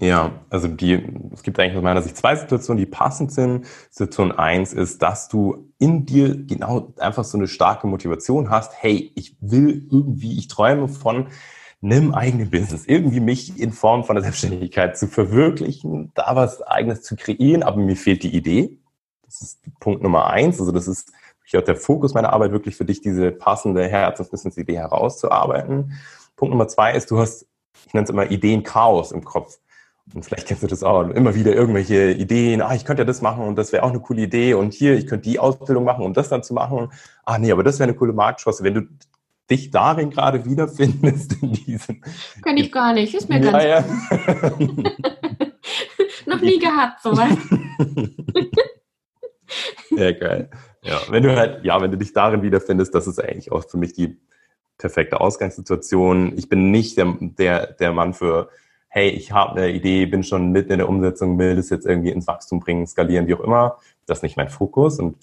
Ja, 0.03 0.33
also 0.51 0.67
die, 0.67 1.01
es 1.33 1.45
gibt 1.45 1.61
eigentlich 1.61 1.77
aus 1.77 1.83
meiner 1.85 2.03
Sicht 2.03 2.17
zwei 2.17 2.35
Situationen, 2.35 2.79
die 2.79 2.91
passend 2.91 3.31
sind. 3.31 3.67
Situation 3.88 4.33
eins 4.33 4.73
ist, 4.73 5.01
dass 5.01 5.29
du 5.29 5.71
in 5.79 6.07
dir 6.07 6.45
genau 6.45 6.93
einfach 6.99 7.23
so 7.23 7.38
eine 7.38 7.47
starke 7.47 7.87
Motivation 7.87 8.51
hast. 8.51 8.73
Hey, 8.83 9.12
ich 9.15 9.37
will 9.41 9.87
irgendwie, 9.93 10.37
ich 10.37 10.49
träume 10.49 10.88
von 10.88 11.29
einem 11.83 12.15
eigenen 12.15 12.51
Business, 12.51 12.85
irgendwie 12.87 13.21
mich 13.21 13.61
in 13.61 13.71
Form 13.71 14.03
von 14.03 14.17
der 14.17 14.25
Selbstständigkeit 14.25 14.99
zu 14.99 15.07
verwirklichen, 15.07 16.11
da 16.15 16.35
was 16.35 16.62
eigenes 16.62 17.03
zu 17.03 17.15
kreieren, 17.15 17.62
aber 17.62 17.77
mir 17.77 17.97
fehlt 17.97 18.25
die 18.25 18.35
Idee. 18.35 18.81
Das 19.25 19.41
ist 19.41 19.61
Punkt 19.79 20.03
Nummer 20.03 20.27
eins. 20.27 20.59
Also 20.59 20.73
das 20.73 20.88
ist 20.88 21.12
ich 21.45 21.57
auch 21.57 21.62
der 21.62 21.77
Fokus 21.77 22.15
meiner 22.15 22.33
Arbeit, 22.33 22.51
wirklich 22.51 22.75
für 22.75 22.85
dich 22.85 23.03
diese 23.03 23.31
passende 23.31 23.87
Herzensbusiness-Idee 23.87 24.79
herauszuarbeiten. 24.79 25.93
Punkt 26.35 26.51
Nummer 26.51 26.67
zwei 26.67 26.93
ist, 26.93 27.11
du 27.11 27.19
hast, 27.19 27.47
ich 27.87 27.95
nenne 27.95 28.05
es 28.05 28.11
immer 28.11 28.31
Ideen-Chaos 28.31 29.12
im 29.12 29.23
Kopf. 29.23 29.59
Und 30.14 30.25
vielleicht 30.25 30.46
kennst 30.46 30.62
du 30.62 30.66
das 30.66 30.83
auch. 30.83 31.09
Immer 31.09 31.35
wieder 31.35 31.55
irgendwelche 31.55 32.12
Ideen. 32.12 32.61
Ah, 32.61 32.75
ich 32.75 32.85
könnte 32.85 33.03
ja 33.03 33.07
das 33.07 33.22
machen 33.22 33.44
und 33.44 33.57
das 33.57 33.72
wäre 33.72 33.83
auch 33.83 33.90
eine 33.90 34.01
coole 34.01 34.22
Idee. 34.22 34.55
Und 34.55 34.75
hier, 34.75 34.94
ich 34.94 35.07
könnte 35.07 35.29
die 35.29 35.38
Ausbildung 35.38 35.85
machen, 35.85 36.05
um 36.05 36.12
das 36.12 36.29
dann 36.29 36.42
zu 36.42 36.55
machen. 36.55 36.90
Ah, 37.25 37.38
nee, 37.38 37.51
aber 37.53 37.62
das 37.62 37.79
wäre 37.79 37.88
eine 37.88 37.96
coole 37.96 38.12
Marktchance. 38.12 38.62
Wenn 38.62 38.75
du 38.75 38.83
dich 39.51 39.70
darin 39.70 40.11
gerade 40.11 40.44
wiederfindest 40.44 41.42
in 41.42 41.53
diesem. 41.53 42.03
Kann 42.42 42.57
ich 42.57 42.70
gar 42.72 42.92
nicht. 42.92 43.14
Ist 43.14 43.29
mir 43.29 43.42
ja, 43.42 43.51
ganz. 43.51 43.64
Ja. 43.64 44.53
Noch 46.27 46.40
nie 46.40 46.59
gehabt, 46.59 47.03
sowas. 47.03 47.37
ja, 49.90 50.12
geil. 50.12 50.51
Ja, 50.83 51.01
wenn 51.11 51.22
du 51.22 51.37
halt, 51.37 51.64
ja, 51.64 51.81
wenn 51.81 51.90
du 51.90 51.98
dich 51.98 52.12
darin 52.12 52.42
wiederfindest, 52.42 52.94
das 52.94 53.07
ist 53.07 53.20
eigentlich 53.20 53.53
auch 53.53 53.68
für 53.68 53.77
mich 53.77 53.92
die 53.92 54.20
perfekte 54.79 55.20
Ausgangssituation. 55.20 56.37
Ich 56.37 56.48
bin 56.48 56.70
nicht 56.70 56.96
der, 56.96 57.16
der, 57.20 57.66
der 57.75 57.92
Mann 57.92 58.14
für 58.14 58.48
hey, 58.95 59.09
ich 59.09 59.33
habe 59.33 59.59
eine 59.59 59.71
Idee, 59.73 60.05
bin 60.05 60.23
schon 60.23 60.53
mitten 60.53 60.73
in 60.73 60.79
der 60.79 60.89
Umsetzung, 60.89 61.39
will 61.39 61.57
das 61.57 61.71
jetzt 61.71 61.87
irgendwie 61.87 62.11
ins 62.11 62.27
Wachstum 62.27 62.61
bringen, 62.61 62.87
skalieren, 62.87 63.27
wie 63.27 63.35
auch 63.35 63.41
immer. 63.41 63.79
Das 64.05 64.19
ist 64.19 64.23
nicht 64.23 64.37
mein 64.37 64.51
Fokus. 64.51 64.99
Und 64.99 65.17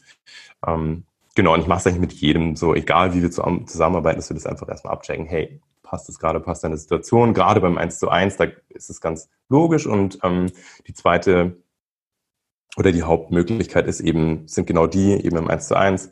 ähm, 0.65 1.03
genau, 1.35 1.53
und 1.53 1.59
ich 1.59 1.67
mache 1.67 1.77
es 1.77 1.85
eigentlich 1.85 2.01
mit 2.01 2.13
jedem 2.13 2.55
so, 2.55 2.73
egal 2.73 3.13
wie 3.13 3.21
wir 3.21 3.29
zusammenarbeiten, 3.29 4.17
dass 4.17 4.31
wir 4.31 4.33
das 4.33 4.47
einfach 4.47 4.67
erstmal 4.67 4.93
abchecken, 4.93 5.27
hey, 5.27 5.61
passt 5.83 6.09
es 6.09 6.17
gerade, 6.17 6.39
passt 6.39 6.63
deine 6.63 6.77
Situation. 6.77 7.35
Gerade 7.35 7.61
beim 7.61 7.77
1 7.77 7.99
zu 7.99 8.09
1, 8.09 8.37
da 8.37 8.45
ist 8.69 8.89
es 8.89 9.01
ganz 9.01 9.29
logisch. 9.49 9.85
Und 9.85 10.17
ähm, 10.23 10.51
die 10.87 10.95
zweite 10.95 11.57
oder 12.75 12.91
die 12.91 13.03
Hauptmöglichkeit 13.03 13.85
ist 13.85 13.99
eben, 13.99 14.47
sind 14.47 14.65
genau 14.65 14.87
die, 14.87 15.13
eben 15.13 15.37
im 15.37 15.47
1 15.47 15.67
zu 15.67 15.77
1. 15.77 16.11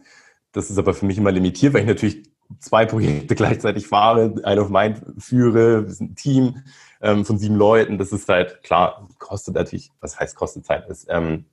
Das 0.52 0.70
ist 0.70 0.78
aber 0.78 0.94
für 0.94 1.08
mich 1.08 1.18
immer 1.18 1.32
limitiert, 1.32 1.74
weil 1.74 1.82
ich 1.82 1.88
natürlich 1.88 2.24
zwei 2.60 2.86
Projekte 2.86 3.34
gleichzeitig 3.36 3.88
fahre, 3.88 4.36
ein 4.44 4.60
of 4.60 4.70
Mind 4.70 5.02
führe, 5.18 5.88
ein 6.00 6.14
Team 6.14 6.62
ähm, 7.02 7.26
von 7.26 7.38
sieben 7.38 7.56
Leuten. 7.56 7.98
Das 7.98 8.12
ist 8.12 8.28
halt, 8.30 8.64
klar, 8.64 9.08
kostet 9.20 9.56
natürlich, 9.56 9.92
was 10.02 10.20
heißt 10.20 10.36
kostet 10.36 10.66
Zeit? 10.66 10.90
Es, 10.90 11.06
ähm, 11.10 11.46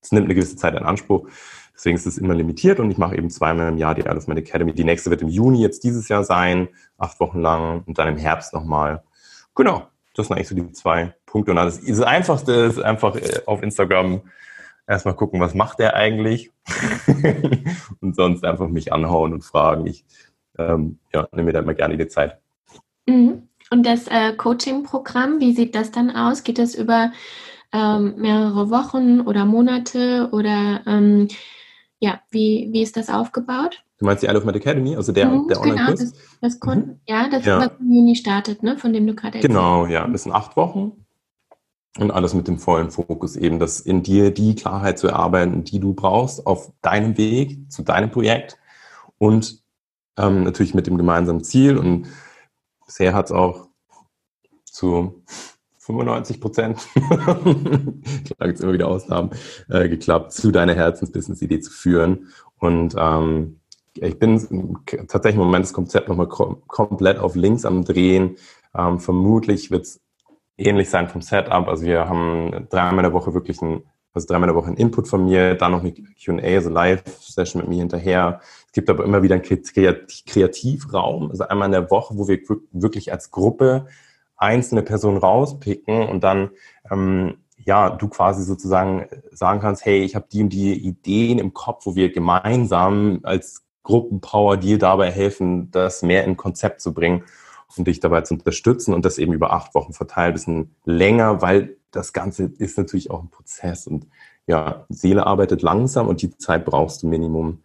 es 0.00 0.12
nimmt 0.12 0.26
eine 0.26 0.34
gewisse 0.34 0.56
Zeit 0.56 0.74
in 0.74 0.84
Anspruch. 0.84 1.28
Deswegen 1.74 1.96
ist 1.96 2.06
es 2.06 2.18
immer 2.18 2.34
limitiert 2.34 2.80
und 2.80 2.90
ich 2.90 2.98
mache 2.98 3.16
eben 3.16 3.30
zweimal 3.30 3.68
im 3.68 3.78
Jahr 3.78 3.94
die 3.94 4.04
of 4.04 4.26
Man 4.26 4.36
Academy. 4.36 4.72
Die 4.72 4.84
nächste 4.84 5.10
wird 5.10 5.22
im 5.22 5.28
Juni 5.28 5.62
jetzt 5.62 5.84
dieses 5.84 6.08
Jahr 6.08 6.24
sein, 6.24 6.68
acht 6.98 7.20
Wochen 7.20 7.40
lang 7.40 7.84
und 7.86 7.98
dann 7.98 8.08
im 8.08 8.16
Herbst 8.16 8.52
nochmal. 8.52 9.04
Genau, 9.54 9.86
das 10.14 10.26
sind 10.26 10.36
eigentlich 10.36 10.48
so 10.48 10.56
die 10.56 10.72
zwei 10.72 11.14
Punkte. 11.24 11.52
Und 11.52 11.56
das, 11.56 11.80
das 11.80 12.00
Einfachste 12.00 12.52
ist 12.52 12.80
einfach 12.80 13.14
äh, 13.14 13.42
auf 13.46 13.62
Instagram 13.62 14.22
erstmal 14.88 15.14
gucken, 15.14 15.40
was 15.40 15.54
macht 15.54 15.78
der 15.78 15.94
eigentlich? 15.94 16.50
und 18.00 18.16
sonst 18.16 18.44
einfach 18.44 18.68
mich 18.68 18.92
anhauen 18.92 19.32
und 19.32 19.42
fragen. 19.42 19.86
Ich 19.86 20.04
ähm, 20.58 20.98
ja, 21.14 21.28
nehme 21.32 21.44
mir 21.44 21.52
da 21.52 21.60
immer 21.60 21.74
gerne 21.74 21.96
die 21.96 22.08
Zeit. 22.08 22.38
Mhm. 23.06 23.47
Und 23.70 23.84
das 23.84 24.06
äh, 24.08 24.32
Coaching-Programm, 24.34 25.40
wie 25.40 25.52
sieht 25.52 25.74
das 25.74 25.90
dann 25.90 26.10
aus? 26.10 26.42
Geht 26.42 26.58
das 26.58 26.74
über 26.74 27.12
ähm, 27.72 28.14
mehrere 28.16 28.70
Wochen 28.70 29.20
oder 29.20 29.44
Monate 29.44 30.28
oder 30.32 30.80
ähm, 30.86 31.28
ja, 32.00 32.20
wie, 32.30 32.68
wie 32.72 32.82
ist 32.82 32.96
das 32.96 33.10
aufgebaut? 33.10 33.82
Du 33.98 34.06
meinst 34.06 34.22
die 34.22 34.26
Isle 34.26 34.38
of 34.38 34.44
Might 34.44 34.56
Academy, 34.56 34.94
also 34.94 35.12
der, 35.12 35.26
mhm, 35.28 35.48
der 35.48 35.60
Online-Kurs? 35.60 35.98
Genau, 35.98 36.12
das, 36.12 36.40
das 36.40 36.60
Kunden, 36.60 36.90
mhm. 36.90 37.00
ja, 37.06 37.28
das 37.28 37.44
ja. 37.44 37.70
Juni 37.80 38.14
startet, 38.14 38.62
ne, 38.62 38.78
von 38.78 38.92
dem 38.92 39.06
du 39.06 39.14
gerade 39.14 39.40
Genau, 39.40 39.86
ja, 39.86 40.06
das 40.06 40.22
sind 40.22 40.32
acht 40.32 40.56
Wochen 40.56 41.04
und 41.98 42.12
alles 42.12 42.32
mit 42.32 42.46
dem 42.46 42.58
vollen 42.58 42.90
Fokus 42.90 43.36
eben, 43.36 43.58
dass 43.58 43.80
in 43.80 44.02
dir 44.02 44.30
die 44.30 44.54
Klarheit 44.54 44.98
zu 44.98 45.08
erarbeiten, 45.08 45.64
die 45.64 45.80
du 45.80 45.94
brauchst 45.94 46.46
auf 46.46 46.72
deinem 46.80 47.18
Weg 47.18 47.70
zu 47.70 47.82
deinem 47.82 48.10
Projekt 48.10 48.56
und 49.18 49.62
ähm, 50.16 50.44
natürlich 50.44 50.74
mit 50.74 50.86
dem 50.86 50.96
gemeinsamen 50.96 51.42
Ziel 51.42 51.76
und 51.76 52.06
Bisher 52.88 53.12
hat 53.12 53.26
es 53.26 53.32
auch 53.32 53.68
zu 54.64 55.22
95 55.76 56.40
Prozent, 56.40 56.88
klar 56.94 58.48
gibt 58.48 58.54
es 58.54 58.60
immer 58.60 58.72
wieder 58.72 58.88
Ausnahmen, 58.88 59.30
äh, 59.68 59.90
geklappt, 59.90 60.32
zu 60.32 60.50
deiner 60.50 60.74
Herzensbusiness-Idee 60.74 61.60
zu 61.60 61.70
führen. 61.70 62.28
Und 62.58 62.94
ähm, 62.98 63.60
ich 63.92 64.18
bin 64.18 64.78
tatsächlich 65.06 65.34
im 65.34 65.44
Moment 65.44 65.66
das 65.66 65.74
Konzept 65.74 66.08
nochmal 66.08 66.28
kom 66.28 66.62
komplett 66.66 67.18
auf 67.18 67.36
links 67.36 67.66
am 67.66 67.84
Drehen. 67.84 68.36
Ähm, 68.74 69.00
vermutlich 69.00 69.70
wird 69.70 69.82
es 69.82 70.00
ähnlich 70.56 70.88
sein 70.88 71.08
vom 71.08 71.20
Setup. 71.20 71.68
Also 71.68 71.84
wir 71.84 72.08
haben 72.08 72.68
dreimal 72.70 73.04
in 73.04 73.10
der 73.10 73.12
Woche 73.12 73.34
wirklich 73.34 73.60
ein, 73.60 73.82
also 74.14 74.26
dreimal 74.26 74.48
in 74.48 74.54
der 74.54 74.62
Woche 74.62 74.68
einen 74.68 74.76
Input 74.76 75.08
von 75.08 75.24
mir, 75.24 75.54
dann 75.54 75.72
noch 75.72 75.80
eine 75.80 75.92
Q&A, 75.92 76.42
also 76.42 76.70
Live-Session 76.70 77.62
mit 77.62 77.68
mir 77.68 77.78
hinterher. 77.78 78.40
Es 78.66 78.72
gibt 78.72 78.90
aber 78.90 79.04
immer 79.04 79.22
wieder 79.22 79.36
einen 79.36 79.44
Kreativraum, 79.44 81.30
also 81.30 81.44
einmal 81.46 81.66
in 81.66 81.72
der 81.72 81.90
Woche, 81.90 82.16
wo 82.16 82.28
wir 82.28 82.38
wirklich 82.72 83.12
als 83.12 83.30
Gruppe 83.30 83.86
einzelne 84.36 84.82
Personen 84.82 85.18
rauspicken 85.18 86.08
und 86.08 86.24
dann 86.24 86.50
ähm, 86.90 87.38
ja 87.56 87.90
du 87.90 88.08
quasi 88.08 88.44
sozusagen 88.44 89.06
sagen 89.30 89.60
kannst, 89.60 89.84
hey, 89.84 90.02
ich 90.02 90.14
habe 90.14 90.26
die 90.30 90.42
und 90.42 90.50
die 90.50 90.74
Ideen 90.74 91.38
im 91.38 91.52
Kopf, 91.54 91.86
wo 91.86 91.94
wir 91.94 92.12
gemeinsam 92.12 93.20
als 93.24 93.64
Gruppenpower 93.82 94.56
dir 94.56 94.78
dabei 94.78 95.10
helfen, 95.10 95.70
das 95.70 96.02
mehr 96.02 96.24
in 96.24 96.36
Konzept 96.36 96.80
zu 96.80 96.92
bringen 96.92 97.24
und 97.76 97.86
dich 97.86 98.00
dabei 98.00 98.22
zu 98.22 98.34
unterstützen 98.34 98.94
und 98.94 99.04
das 99.04 99.18
eben 99.18 99.32
über 99.32 99.52
acht 99.52 99.74
Wochen 99.74 99.92
verteilt, 99.92 100.30
ein 100.30 100.34
bisschen 100.34 100.76
länger, 100.84 101.42
weil 101.42 101.77
das 101.90 102.12
Ganze 102.12 102.44
ist 102.58 102.78
natürlich 102.78 103.10
auch 103.10 103.22
ein 103.22 103.30
Prozess 103.30 103.86
und 103.86 104.06
ja, 104.46 104.86
Seele 104.88 105.26
arbeitet 105.26 105.62
langsam 105.62 106.08
und 106.08 106.22
die 106.22 106.36
Zeit 106.36 106.64
brauchst 106.64 107.02
du 107.02 107.08
Minimum 107.08 107.62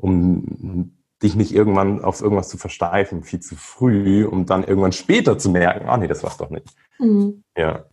um 0.00 0.92
dich 1.22 1.36
nicht 1.36 1.52
irgendwann 1.52 2.02
auf 2.02 2.22
irgendwas 2.22 2.48
zu 2.48 2.56
versteifen, 2.56 3.22
viel 3.22 3.40
zu 3.40 3.56
früh, 3.56 4.24
um 4.24 4.46
dann 4.46 4.64
irgendwann 4.64 4.92
später 4.92 5.38
zu 5.38 5.50
merken, 5.50 5.88
ah 5.88 5.96
nee, 5.98 6.08
das 6.08 6.22
war's 6.22 6.38
doch 6.38 6.50
nicht. 6.50 6.66
Mhm. 6.98 7.44
Ja. 7.56 7.84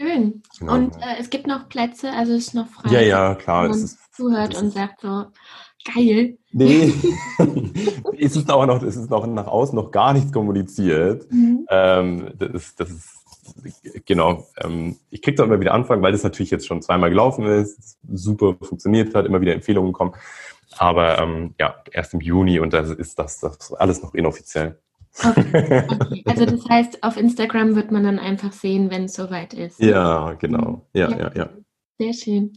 Schön. 0.00 0.42
Genau. 0.58 0.74
Und 0.74 0.96
äh, 0.96 1.18
es 1.18 1.28
gibt 1.28 1.48
noch 1.48 1.68
Plätze, 1.68 2.12
also 2.12 2.34
es 2.34 2.48
ist 2.48 2.54
noch 2.54 2.68
frei. 2.68 2.92
Ja, 2.92 3.00
ja, 3.00 3.34
klar. 3.34 3.64
Wenn 3.64 3.70
man 3.72 3.80
ist, 3.80 4.14
zuhört 4.14 4.62
und 4.62 4.72
sagt 4.72 5.00
so, 5.00 5.24
geil. 5.92 6.38
Nee, 6.52 6.92
es 8.18 8.36
ist 8.36 8.50
auch 8.50 8.66
noch, 8.66 8.80
es 8.82 8.94
ist 8.94 9.10
noch 9.10 9.26
nach 9.26 9.48
außen 9.48 9.74
noch 9.74 9.90
gar 9.90 10.12
nichts 10.12 10.32
kommuniziert. 10.32 11.30
Mhm. 11.32 11.66
Ähm, 11.68 12.32
das, 12.38 12.50
ist, 12.50 12.80
das 12.80 12.90
ist 12.90 13.25
genau. 14.04 14.46
Ähm, 14.62 14.96
ich 15.10 15.22
kriege 15.22 15.36
da 15.36 15.44
immer 15.44 15.60
wieder 15.60 15.74
Anfragen, 15.74 16.02
weil 16.02 16.12
das 16.12 16.22
natürlich 16.22 16.50
jetzt 16.50 16.66
schon 16.66 16.82
zweimal 16.82 17.10
gelaufen 17.10 17.44
ist, 17.46 17.98
super 18.12 18.54
funktioniert 18.60 19.14
hat, 19.14 19.26
immer 19.26 19.40
wieder 19.40 19.54
Empfehlungen 19.54 19.92
kommen. 19.92 20.14
Aber 20.78 21.18
ähm, 21.18 21.54
ja, 21.58 21.76
erst 21.92 22.14
im 22.14 22.20
Juni 22.20 22.60
und 22.60 22.72
da 22.72 22.80
ist 22.80 23.18
das, 23.18 23.40
das 23.40 23.72
alles 23.72 24.02
noch 24.02 24.14
inoffiziell. 24.14 24.78
Okay, 25.24 25.84
okay. 25.88 26.22
Also 26.26 26.44
das 26.44 26.68
heißt, 26.68 27.02
auf 27.02 27.16
Instagram 27.16 27.74
wird 27.74 27.90
man 27.90 28.04
dann 28.04 28.18
einfach 28.18 28.52
sehen, 28.52 28.90
wenn 28.90 29.04
es 29.04 29.14
soweit 29.14 29.54
ist. 29.54 29.80
Ja, 29.80 30.34
genau. 30.34 30.86
Ja, 30.92 31.10
ja, 31.10 31.18
ja. 31.18 31.32
ja. 31.34 31.48
Sehr 31.98 32.12
schön. 32.12 32.52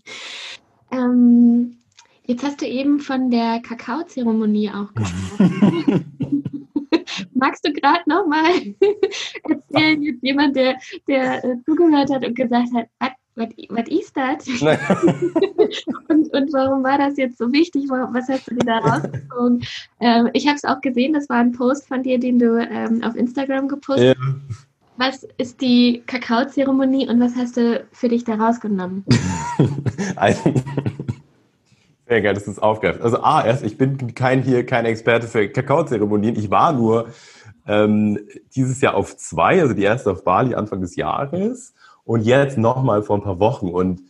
Ähm, 0.91 1.77
jetzt 2.25 2.43
hast 2.43 2.61
du 2.61 2.67
eben 2.67 2.99
von 2.99 3.29
der 3.29 3.61
Kakaozeremonie 3.61 4.71
auch 4.71 4.93
gesprochen. 4.93 6.15
Magst 7.39 7.65
du 7.65 7.73
gerade 7.73 8.01
nochmal 8.05 8.51
erzählen, 9.49 10.01
jetzt 10.01 10.23
jemand, 10.23 10.55
der, 10.55 10.77
der 11.07 11.43
äh, 11.43 11.55
zugehört 11.65 12.11
hat 12.11 12.25
und 12.25 12.35
gesagt 12.35 12.69
hat, 12.73 13.13
was 13.35 13.87
ist 13.87 14.17
das? 14.17 14.47
und, 16.09 16.33
und 16.33 16.53
warum 16.53 16.83
war 16.83 16.97
das 16.97 17.17
jetzt 17.17 17.37
so 17.37 17.51
wichtig? 17.51 17.89
Was 17.89 18.27
hast 18.27 18.49
du 18.49 18.55
dir 18.55 18.65
da 18.65 18.79
rausgezogen? 18.79 19.63
Ähm, 20.01 20.29
ich 20.33 20.47
habe 20.47 20.57
es 20.57 20.65
auch 20.65 20.81
gesehen, 20.81 21.13
das 21.13 21.29
war 21.29 21.37
ein 21.37 21.53
Post 21.53 21.87
von 21.87 22.03
dir, 22.03 22.19
den 22.19 22.37
du 22.37 22.59
ähm, 22.59 23.01
auf 23.03 23.15
Instagram 23.15 23.67
gepostet 23.67 24.17
hast. 24.17 24.27
Ja. 24.27 24.55
Was 24.97 25.25
ist 25.37 25.61
die 25.61 26.03
Kakaozeremonie 26.07 27.07
und 27.07 27.21
was 27.21 27.33
hast 27.37 27.55
du 27.55 27.85
für 27.93 28.09
dich 28.09 28.25
da 28.25 28.35
rausgenommen? 28.35 29.05
also, 30.17 30.53
sehr 32.09 32.21
geil, 32.21 32.33
dass 32.33 32.45
du 32.45 32.51
es 32.51 32.59
aufgreifst. 32.59 33.01
Also 33.01 33.21
A, 33.21 33.45
erst, 33.45 33.63
ich 33.63 33.77
bin 33.77 34.15
kein 34.15 34.41
hier, 34.41 34.65
kein 34.65 34.85
Experte 34.85 35.27
für 35.27 35.47
Kakaozeremonien. 35.47 36.35
Ich 36.37 36.49
war 36.49 36.73
nur 36.73 37.09
ähm, 37.67 38.19
dieses 38.55 38.81
Jahr 38.81 38.95
auf 38.95 39.15
zwei, 39.15 39.61
also 39.61 39.75
die 39.75 39.83
erste 39.83 40.11
auf 40.11 40.23
Bali 40.23 40.55
Anfang 40.55 40.81
des 40.81 40.95
Jahres 40.95 41.73
und 42.03 42.21
jetzt 42.23 42.57
nochmal 42.57 43.03
vor 43.03 43.17
ein 43.17 43.21
paar 43.21 43.39
Wochen. 43.39 43.69
Und 43.69 44.01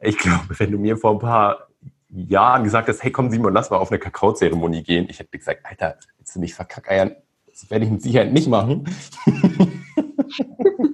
ich 0.00 0.16
glaube, 0.16 0.58
wenn 0.58 0.72
du 0.72 0.78
mir 0.78 0.96
vor 0.96 1.12
ein 1.12 1.18
paar 1.18 1.68
Jahren 2.08 2.64
gesagt 2.64 2.88
hast, 2.88 3.02
hey 3.02 3.12
komm 3.12 3.30
Simon, 3.30 3.52
lass 3.52 3.70
mal 3.70 3.76
auf 3.76 3.90
eine 3.90 3.98
Kakaozeremonie 3.98 4.82
gehen, 4.82 5.06
ich 5.10 5.18
hätte 5.18 5.36
gesagt, 5.36 5.60
Alter, 5.64 5.96
willst 6.16 6.34
du 6.34 6.40
mich 6.40 6.54
verkackeiern? 6.54 7.12
Das 7.50 7.70
werde 7.70 7.84
ich 7.84 7.90
mit 7.90 8.02
Sicherheit 8.02 8.32
nicht 8.32 8.48
machen. 8.48 8.88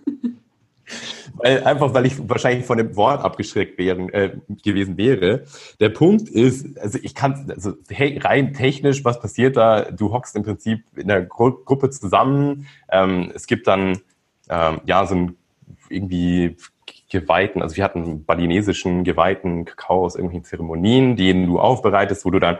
weil, 1.38 1.64
einfach 1.64 1.94
weil 1.94 2.06
ich 2.06 2.28
wahrscheinlich 2.28 2.66
von 2.66 2.78
dem 2.78 2.96
Wort 2.96 3.24
abgeschreckt 3.24 3.78
wären, 3.78 4.08
äh, 4.10 4.36
gewesen 4.62 4.96
wäre. 4.96 5.44
Der 5.80 5.88
Punkt 5.88 6.28
ist, 6.28 6.78
also 6.78 6.98
ich 7.02 7.14
kann, 7.14 7.50
also 7.54 7.74
hey, 7.88 8.18
rein 8.18 8.54
technisch, 8.54 9.04
was 9.04 9.20
passiert 9.20 9.56
da? 9.56 9.82
Du 9.90 10.12
hockst 10.12 10.36
im 10.36 10.42
Prinzip 10.42 10.84
in 10.96 11.10
einer 11.10 11.24
Gru 11.24 11.52
Gruppe 11.64 11.90
zusammen. 11.90 12.66
Ähm, 12.90 13.32
es 13.34 13.46
gibt 13.46 13.66
dann 13.66 14.00
ähm, 14.48 14.80
ja 14.84 15.06
so 15.06 15.14
ein 15.14 15.36
irgendwie 15.88 16.56
geweihten, 17.10 17.62
also 17.62 17.76
wir 17.76 17.84
hatten 17.84 18.24
balinesischen 18.24 19.04
geweihten 19.04 19.64
Kakao 19.64 20.04
aus 20.04 20.14
irgendwelchen 20.14 20.44
Zeremonien, 20.44 21.16
den 21.16 21.46
du 21.46 21.58
aufbereitest, 21.58 22.24
wo 22.24 22.30
du 22.30 22.38
dann 22.38 22.58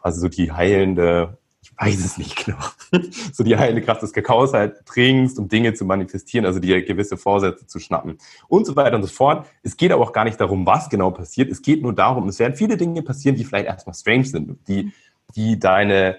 quasi 0.00 0.20
so 0.20 0.28
die 0.28 0.52
heilende, 0.52 1.38
ich 1.70 1.86
weiß 1.86 2.04
es 2.04 2.18
nicht 2.18 2.44
genau, 2.44 2.58
so 3.32 3.44
die 3.44 3.56
heilende 3.56 3.82
Kraft 3.82 4.02
des 4.02 4.12
Kakaos 4.12 4.52
halt 4.52 4.84
trinkst, 4.86 5.38
um 5.38 5.48
Dinge 5.48 5.74
zu 5.74 5.84
manifestieren, 5.84 6.46
also 6.46 6.58
dir 6.58 6.82
gewisse 6.82 7.16
Vorsätze 7.16 7.66
zu 7.66 7.78
schnappen 7.78 8.18
und 8.48 8.66
so 8.66 8.74
weiter 8.76 8.96
und 8.96 9.02
so 9.02 9.08
fort. 9.08 9.46
Es 9.62 9.76
geht 9.76 9.92
aber 9.92 10.02
auch 10.02 10.12
gar 10.12 10.24
nicht 10.24 10.40
darum, 10.40 10.66
was 10.66 10.88
genau 10.88 11.10
passiert. 11.10 11.50
Es 11.50 11.62
geht 11.62 11.82
nur 11.82 11.94
darum, 11.94 12.28
es 12.28 12.38
werden 12.38 12.56
viele 12.56 12.76
Dinge 12.76 13.02
passieren, 13.02 13.36
die 13.36 13.44
vielleicht 13.44 13.66
erstmal 13.66 13.94
strange 13.94 14.24
sind, 14.24 14.58
die, 14.68 14.92
die 15.34 15.58
deine 15.58 16.18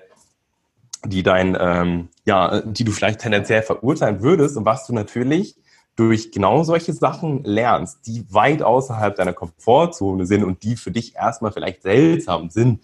die 1.06 1.24
dein, 1.24 1.58
ähm, 1.60 2.10
ja, 2.26 2.62
die 2.62 2.84
du 2.84 2.92
vielleicht 2.92 3.22
tendenziell 3.22 3.62
verurteilen 3.62 4.22
würdest 4.22 4.58
und 4.58 4.66
was 4.66 4.86
du 4.86 4.94
natürlich 4.94 5.56
durch 5.96 6.32
genau 6.32 6.64
solche 6.64 6.94
Sachen 6.94 7.44
lernst, 7.44 8.08
die 8.08 8.26
weit 8.34 8.62
außerhalb 8.62 9.16
deiner 9.16 9.34
Komfortzone 9.34 10.26
sind 10.26 10.44
und 10.44 10.64
die 10.64 10.76
für 10.76 10.92
dich 10.92 11.16
erstmal 11.16 11.52
vielleicht 11.52 11.84
seltsam 11.84 12.50
sind, 12.50 12.82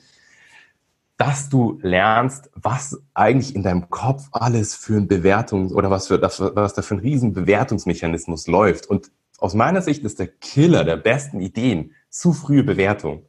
dass 1.17 1.49
du 1.49 1.79
lernst, 1.81 2.49
was 2.55 3.01
eigentlich 3.13 3.55
in 3.55 3.63
deinem 3.63 3.89
Kopf 3.89 4.27
alles 4.31 4.75
für 4.75 4.97
ein 4.97 5.07
Bewertungs- 5.07 5.73
oder 5.73 5.89
was, 5.89 6.07
für, 6.07 6.21
was 6.21 6.73
da 6.73 6.81
für 6.81 6.95
ein 6.95 6.99
riesen 6.99 7.33
Bewertungsmechanismus 7.33 8.47
läuft. 8.47 8.87
Und 8.87 9.11
aus 9.37 9.53
meiner 9.53 9.81
Sicht 9.81 10.03
ist 10.03 10.19
der 10.19 10.27
Killer 10.27 10.83
der 10.83 10.97
besten 10.97 11.39
Ideen 11.39 11.91
zu 12.09 12.33
frühe 12.33 12.63
Bewertung. 12.63 13.25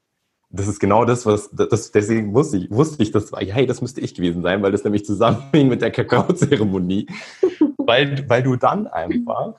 Das 0.51 0.69
ist 0.69 0.79
genau 0.79 1.05
das, 1.05 1.27
was, 1.27 1.51
das, 1.51 1.91
deswegen 1.91 2.33
wusste 2.33 2.57
ich, 2.57 2.71
wusste 2.71 3.03
ich, 3.03 3.11
das 3.11 3.31
hey, 3.37 3.67
das 3.67 3.83
müsste 3.83 4.01
ich 4.01 4.15
gewesen 4.15 4.43
sein, 4.43 4.63
weil 4.63 4.73
das 4.73 4.85
nämlich 4.85 5.05
zusammenhing 5.05 5.69
mit 5.69 5.83
der 5.83 5.91
Kakaozeremonie. 5.91 7.09
weil, 7.79 8.29
weil 8.29 8.43
du 8.43 8.57
dann 8.57 8.87
einfach 8.87 9.55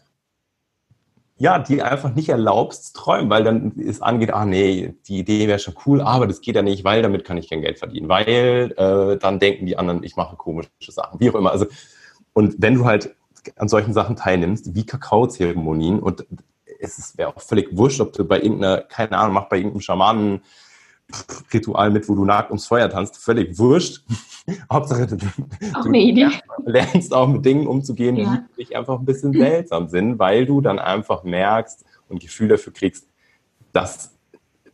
ja, 1.40 1.60
die 1.60 1.82
einfach 1.82 2.14
nicht 2.16 2.30
erlaubst 2.30 2.96
träumen, 2.96 3.30
weil 3.30 3.44
dann 3.44 3.74
es 3.78 4.02
angeht, 4.02 4.34
ah 4.34 4.46
nee, 4.46 4.96
die 5.08 5.20
Idee 5.20 5.48
wäre 5.48 5.60
schon 5.60 5.76
cool, 5.86 6.02
aber 6.02 6.26
das 6.26 6.42
geht 6.42 6.56
ja 6.56 6.64
nicht, 6.64 6.84
weil 6.84 7.02
damit 7.02 7.26
kann 7.26 7.38
ich 7.38 7.50
kein 7.50 7.62
Geld 7.62 7.78
verdienen, 7.78 8.10
weil 8.10 8.74
äh, 8.76 9.18
dann 9.18 9.40
denken 9.40 9.68
die 9.68 9.78
anderen, 9.78 10.04
ich 10.04 10.16
mache 10.16 10.36
komische 10.36 10.70
Sachen, 10.90 11.20
wie 11.20 11.30
auch 11.30 11.36
immer. 11.36 11.52
Also 11.52 11.68
und 12.34 12.56
wenn 12.60 12.76
du 12.76 12.86
halt 12.86 13.16
an 13.56 13.68
solchen 13.68 13.94
Sachen 13.94 14.16
teilnimmst, 14.16 14.76
wie 14.76 14.86
Kakaozeremonien 14.86 16.00
und 16.00 16.26
es 16.80 17.18
wäre 17.18 17.30
auch 17.30 17.42
völlig 17.42 17.76
wurscht, 17.76 18.02
ob 18.02 18.14
du 18.14 18.26
bei 18.26 18.42
irgendeiner, 18.42 18.82
keine 18.82 19.18
Ahnung, 19.18 19.34
mach 19.34 19.50
bei 19.50 19.58
irgendeinem 19.58 19.82
Schamanen 19.82 20.42
Ritual 21.53 21.91
mit, 21.91 22.10
wo 22.10 22.16
du 22.16 22.26
nackt 22.26 22.49
ums 22.49 22.66
Feuer 22.66 22.89
tanzt, 22.89 23.18
völlig 23.18 23.58
wurscht. 23.58 24.03
Hauptsache, 24.72 25.08
du, 25.08 25.18
du 25.18 26.72
lernst 26.72 27.14
auch 27.14 27.28
mit 27.28 27.45
Dingen 27.45 27.68
umzugehen, 27.68 28.16
ja. 28.18 28.45
die 28.58 28.64
dich 28.64 28.76
einfach 28.76 28.99
ein 28.99 29.05
bisschen 29.05 29.34
seltsam 29.34 29.88
sind, 29.88 30.20
weil 30.20 30.45
du 30.45 30.62
dann 30.62 30.80
einfach 30.80 31.24
merkst 31.24 31.86
und 32.10 32.22
Gefühl 32.22 32.49
dafür 32.49 32.74
kriegst, 32.74 33.08
dass, 33.72 34.14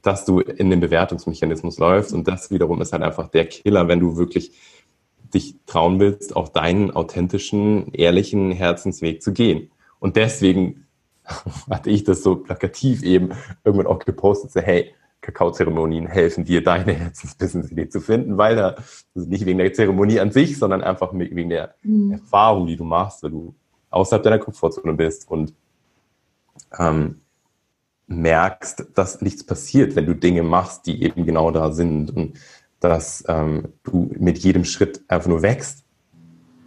dass 0.01 0.25
du 0.25 0.39
in 0.39 0.69
den 0.69 0.79
Bewertungsmechanismus 0.79 1.77
läufst. 1.77 2.13
Und 2.13 2.27
das 2.27 2.51
wiederum 2.51 2.81
ist 2.81 2.93
halt 2.93 3.03
einfach 3.03 3.27
der 3.29 3.45
Killer, 3.45 3.87
wenn 3.87 3.99
du 3.99 4.17
wirklich 4.17 4.53
dich 5.33 5.55
trauen 5.65 5.99
willst, 5.99 6.35
auch 6.35 6.49
deinen 6.49 6.91
authentischen, 6.91 7.91
ehrlichen 7.93 8.51
Herzensweg 8.51 9.21
zu 9.21 9.33
gehen. 9.33 9.71
Und 9.99 10.15
deswegen 10.15 10.85
hatte 11.69 11.89
ich 11.89 12.03
das 12.03 12.23
so 12.23 12.35
plakativ 12.35 13.03
eben 13.03 13.31
irgendwann 13.63 13.87
auch 13.87 13.99
gepostet, 13.99 14.51
so, 14.51 14.61
hey, 14.61 14.93
Kakaozeremonien 15.23 16.05
helfen 16.07 16.43
dir, 16.43 16.63
deine 16.63 16.93
Herzensbusiness-Idee 16.93 17.89
zu 17.89 18.01
finden, 18.01 18.37
weil 18.37 18.55
da, 18.55 18.75
also 19.15 19.27
nicht 19.27 19.45
wegen 19.45 19.57
der 19.57 19.73
Zeremonie 19.73 20.19
an 20.19 20.31
sich, 20.31 20.59
sondern 20.59 20.83
einfach 20.83 21.13
wegen 21.13 21.49
der 21.49 21.75
mhm. 21.81 22.11
Erfahrung, 22.11 22.67
die 22.67 22.75
du 22.75 22.83
machst, 22.83 23.23
weil 23.23 23.31
du 23.31 23.55
außerhalb 23.89 24.23
deiner 24.23 24.39
Komfortzone 24.39 24.93
bist 24.93 25.29
und 25.29 25.53
ähm, 26.77 27.21
merkst, 28.07 28.85
dass 28.95 29.21
nichts 29.21 29.45
passiert, 29.45 29.95
wenn 29.95 30.05
du 30.05 30.13
Dinge 30.13 30.43
machst, 30.43 30.85
die 30.85 31.03
eben 31.03 31.25
genau 31.25 31.51
da 31.51 31.71
sind 31.71 32.15
und 32.15 32.37
dass 32.79 33.23
ähm, 33.29 33.69
du 33.83 34.11
mit 34.19 34.39
jedem 34.39 34.65
Schritt 34.65 35.01
einfach 35.07 35.29
nur 35.29 35.41
wächst. 35.41 35.85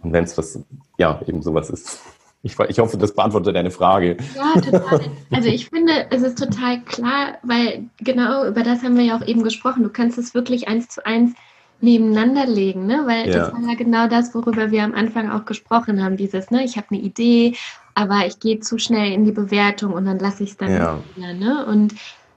Und 0.01 0.13
wenn 0.13 0.23
es 0.23 0.37
was, 0.37 0.59
ja, 0.97 1.21
eben 1.27 1.43
sowas 1.43 1.69
ist. 1.69 1.99
Ich, 2.43 2.57
ich 2.69 2.79
hoffe, 2.79 2.97
das 2.97 3.13
beantwortet 3.13 3.55
deine 3.55 3.71
Frage. 3.71 4.17
Ja, 4.35 4.61
total. 4.61 5.01
Also 5.31 5.49
ich 5.49 5.69
finde, 5.69 6.07
es 6.11 6.21
ist 6.21 6.37
total 6.37 6.81
klar, 6.81 7.37
weil 7.43 7.89
genau 7.99 8.45
über 8.47 8.63
das 8.63 8.83
haben 8.83 8.95
wir 8.95 9.03
ja 9.03 9.17
auch 9.17 9.25
eben 9.25 9.43
gesprochen. 9.43 9.83
Du 9.83 9.89
kannst 9.89 10.17
es 10.17 10.33
wirklich 10.33 10.67
eins 10.67 10.87
zu 10.87 11.05
eins 11.05 11.33
nebeneinander 11.81 12.45
legen, 12.45 12.85
ne? 12.85 13.03
Weil 13.05 13.29
ja. 13.29 13.39
das 13.39 13.53
war 13.53 13.59
ja 13.61 13.75
genau 13.75 14.07
das, 14.07 14.33
worüber 14.33 14.71
wir 14.71 14.83
am 14.83 14.93
Anfang 14.93 15.29
auch 15.29 15.45
gesprochen 15.45 16.03
haben. 16.03 16.17
Dieses, 16.17 16.51
ne, 16.51 16.63
ich 16.63 16.77
habe 16.77 16.87
eine 16.91 16.99
Idee, 16.99 17.55
aber 17.95 18.25
ich 18.25 18.39
gehe 18.39 18.59
zu 18.59 18.77
schnell 18.77 19.11
in 19.11 19.25
die 19.25 19.31
Bewertung 19.31 19.93
und 19.93 20.05
dann 20.05 20.19
lasse 20.19 20.43
ich 20.43 20.51
es 20.51 20.57
dann 20.57 20.71
ja. 20.71 20.99
wieder, 21.15 21.33
ne? 21.33 21.65
Und, 21.65 21.95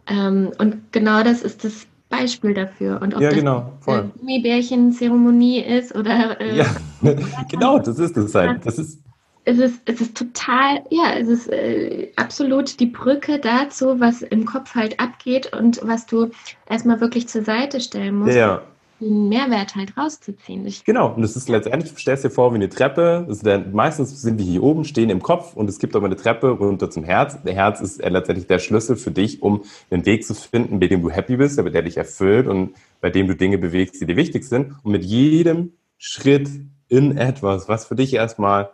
ähm, 0.09 0.51
und 0.59 0.93
genau 0.93 1.23
das 1.23 1.43
ist 1.43 1.65
das 1.65 1.87
Beispiel 2.09 2.55
dafür. 2.55 3.01
Und 3.01 3.15
ob 3.15 3.21
ja, 3.21 3.31
das 3.31 3.39
genau, 3.39 3.73
eine 3.87 4.11
Gummibärchen-Zeremonie 4.19 5.61
ist 5.61 5.95
oder 5.95 6.41
äh, 6.41 6.57
ja, 6.57 6.67
genau, 7.49 7.79
das 7.79 7.99
ist 7.99 8.17
es 8.17 8.35
halt. 8.35 8.67
Das 8.67 8.79
ist 8.79 9.01
es 9.51 9.59
ist, 9.59 9.81
es 9.85 10.01
ist 10.01 10.17
total, 10.17 10.83
ja, 10.91 11.15
es 11.19 11.29
ist 11.29 11.49
äh, 11.49 12.13
absolut 12.17 12.79
die 12.79 12.87
Brücke 12.87 13.39
dazu, 13.39 13.99
was 13.99 14.23
im 14.23 14.45
Kopf 14.45 14.75
halt 14.75 15.01
abgeht 15.01 15.53
und 15.57 15.81
was 15.83 16.07
du 16.07 16.31
erstmal 16.69 17.01
wirklich 17.01 17.29
zur 17.29 17.43
Seite 17.43 17.81
stellen 17.81 18.17
musst. 18.17 18.37
Ja. 18.37 18.63
Den 19.01 19.31
Mehrwert 19.31 19.77
halt 19.77 19.97
rauszuziehen. 19.97 20.67
Ich 20.67 20.85
genau, 20.85 21.15
und 21.15 21.23
das 21.23 21.35
ist 21.35 21.49
letztendlich, 21.49 21.91
stellst 21.99 22.23
dir 22.23 22.31
vor 22.31 22.53
wie 22.53 22.57
eine 22.57 22.69
Treppe. 22.69 23.27
Dann, 23.43 23.73
meistens 23.73 24.21
sind 24.21 24.39
wir 24.39 24.45
hier 24.45 24.63
oben, 24.63 24.85
stehen 24.85 25.09
im 25.09 25.23
Kopf 25.23 25.57
und 25.57 25.71
es 25.71 25.79
gibt 25.79 25.97
aber 25.97 26.05
eine 26.05 26.17
Treppe 26.17 26.51
runter 26.51 26.91
zum 26.91 27.03
Herz. 27.05 27.43
Der 27.43 27.55
Herz 27.55 27.81
ist 27.81 28.01
äh, 28.01 28.09
letztendlich 28.11 28.47
der 28.47 28.59
Schlüssel 28.59 28.97
für 28.97 29.11
dich, 29.11 29.43
um 29.43 29.63
einen 29.91 30.05
Weg 30.05 30.27
zu 30.27 30.35
finden, 30.35 30.81
bei 30.81 30.87
dem 30.87 31.03
du 31.03 31.11
happy 31.11 31.39
bist, 31.39 31.59
aber 31.59 31.71
der 31.71 31.83
dich 31.83 31.97
erfüllt 31.97 32.47
und 32.47 32.75
bei 33.01 33.11
dem 33.11 33.27
du 33.27 33.35
Dinge 33.35 33.59
bewegst, 33.59 34.01
die 34.01 34.07
dir 34.07 34.17
wichtig 34.17 34.45
sind. 34.45 34.75
Und 34.83 34.93
mit 34.93 35.03
jedem 35.03 35.73
Schritt 35.97 36.49
in 36.89 37.17
etwas, 37.17 37.69
was 37.69 37.87
für 37.87 37.95
dich 37.95 38.13
erstmal 38.13 38.71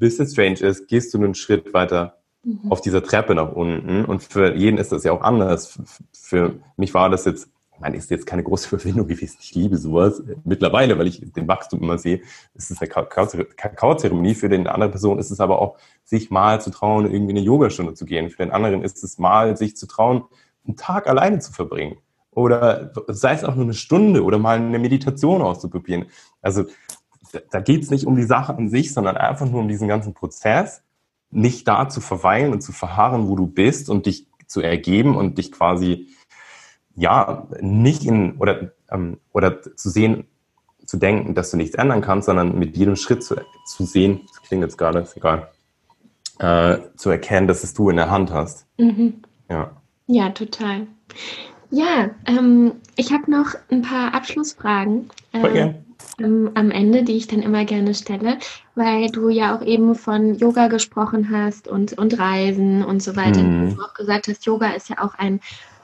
bisschen 0.00 0.26
strange 0.26 0.60
ist, 0.60 0.88
gehst 0.88 1.14
du 1.14 1.18
einen 1.18 1.34
Schritt 1.34 1.72
weiter 1.72 2.18
mhm. 2.42 2.70
auf 2.70 2.80
dieser 2.80 3.02
Treppe 3.02 3.34
nach 3.34 3.52
unten. 3.52 4.04
Und 4.04 4.22
für 4.22 4.54
jeden 4.56 4.78
ist 4.78 4.90
das 4.90 5.04
ja 5.04 5.12
auch 5.12 5.22
anders. 5.22 5.78
Für 6.12 6.54
mich 6.76 6.92
war 6.94 7.08
das 7.08 7.24
jetzt, 7.24 7.48
ich 7.74 7.80
meine, 7.80 7.96
ist 7.96 8.10
jetzt 8.10 8.26
keine 8.26 8.42
große 8.42 8.68
Überwindung 8.74 9.06
gewesen. 9.06 9.38
Ich 9.40 9.54
liebe 9.54 9.76
sowas 9.76 10.22
mittlerweile, 10.44 10.98
weil 10.98 11.06
ich 11.06 11.20
den 11.32 11.46
Wachstum 11.46 11.82
immer 11.82 11.98
sehe. 11.98 12.20
Es 12.54 12.70
ist 12.70 12.82
eine 12.82 12.90
Kakaozeremonie. 12.90 14.34
Für 14.34 14.48
den 14.48 14.66
anderen 14.66 14.90
Person 14.90 15.18
ist 15.20 15.30
es 15.30 15.40
aber 15.40 15.60
auch, 15.60 15.78
sich 16.04 16.30
mal 16.30 16.60
zu 16.60 16.70
trauen, 16.70 17.10
irgendwie 17.10 17.32
eine 17.32 17.40
Yogastunde 17.40 17.94
zu 17.94 18.04
gehen. 18.04 18.30
Für 18.30 18.42
den 18.42 18.50
anderen 18.50 18.82
ist 18.82 19.04
es 19.04 19.18
mal, 19.18 19.56
sich 19.56 19.76
zu 19.76 19.86
trauen, 19.86 20.24
einen 20.66 20.76
Tag 20.76 21.06
alleine 21.06 21.38
zu 21.38 21.52
verbringen. 21.52 21.98
Oder 22.32 22.92
sei 23.08 23.32
es 23.32 23.44
auch 23.44 23.56
nur 23.56 23.64
eine 23.64 23.74
Stunde 23.74 24.22
oder 24.22 24.38
mal 24.38 24.56
eine 24.56 24.78
Meditation 24.78 25.42
auszuprobieren. 25.42 26.06
Also 26.40 26.64
da 27.50 27.60
geht 27.60 27.82
es 27.82 27.90
nicht 27.90 28.06
um 28.06 28.16
die 28.16 28.24
Sache 28.24 28.54
an 28.54 28.68
sich, 28.68 28.92
sondern 28.92 29.16
einfach 29.16 29.46
nur 29.46 29.60
um 29.60 29.68
diesen 29.68 29.88
ganzen 29.88 30.14
Prozess, 30.14 30.82
nicht 31.30 31.66
da 31.68 31.88
zu 31.88 32.00
verweilen 32.00 32.52
und 32.52 32.60
zu 32.60 32.72
verharren, 32.72 33.28
wo 33.28 33.36
du 33.36 33.46
bist 33.46 33.88
und 33.88 34.06
dich 34.06 34.26
zu 34.46 34.60
ergeben 34.60 35.16
und 35.16 35.38
dich 35.38 35.52
quasi 35.52 36.08
ja 36.96 37.46
nicht 37.60 38.04
in 38.04 38.36
oder 38.38 38.72
ähm, 38.90 39.18
oder 39.32 39.62
zu 39.62 39.90
sehen, 39.90 40.26
zu 40.84 40.96
denken, 40.96 41.34
dass 41.34 41.52
du 41.52 41.56
nichts 41.56 41.76
ändern 41.76 42.00
kannst, 42.00 42.26
sondern 42.26 42.58
mit 42.58 42.76
jedem 42.76 42.96
Schritt 42.96 43.22
zu, 43.22 43.36
zu 43.64 43.84
sehen, 43.84 44.22
das 44.26 44.42
klingt 44.42 44.64
jetzt 44.64 44.76
gerade, 44.76 44.98
ist 44.98 45.16
egal, 45.16 45.48
äh, 46.40 46.78
zu 46.96 47.10
erkennen, 47.10 47.46
dass 47.46 47.62
es 47.62 47.74
du 47.74 47.90
in 47.90 47.96
der 47.96 48.10
Hand 48.10 48.32
hast. 48.32 48.66
Mhm. 48.76 49.22
Ja. 49.48 49.70
Ja, 50.08 50.30
total. 50.30 50.88
Ja, 51.70 52.10
ähm, 52.26 52.72
ich 52.96 53.12
habe 53.12 53.30
noch 53.30 53.54
ein 53.70 53.82
paar 53.82 54.14
Abschlussfragen. 54.14 55.08
Ähm, 55.32 55.74
ähm, 56.18 56.50
am 56.54 56.70
Ende, 56.70 57.02
die 57.02 57.16
ich 57.16 57.28
dann 57.28 57.42
immer 57.42 57.64
gerne 57.64 57.94
stelle, 57.94 58.38
weil 58.74 59.10
du 59.10 59.28
ja 59.28 59.56
auch 59.56 59.62
eben 59.62 59.94
von 59.94 60.34
Yoga 60.34 60.68
gesprochen 60.68 61.30
hast 61.30 61.68
und, 61.68 61.94
und 61.94 62.18
Reisen 62.18 62.84
und 62.84 63.02
so 63.02 63.16
weiter. 63.16 63.42
Mhm. 63.42 63.76
Du 63.76 63.82
auch 63.82 63.94
gesagt 63.94 64.28
hast, 64.28 64.44
Yoga 64.46 64.70
ist 64.70 64.88
ja 64.88 64.96
auch 65.02 65.14
ein, 65.14 65.40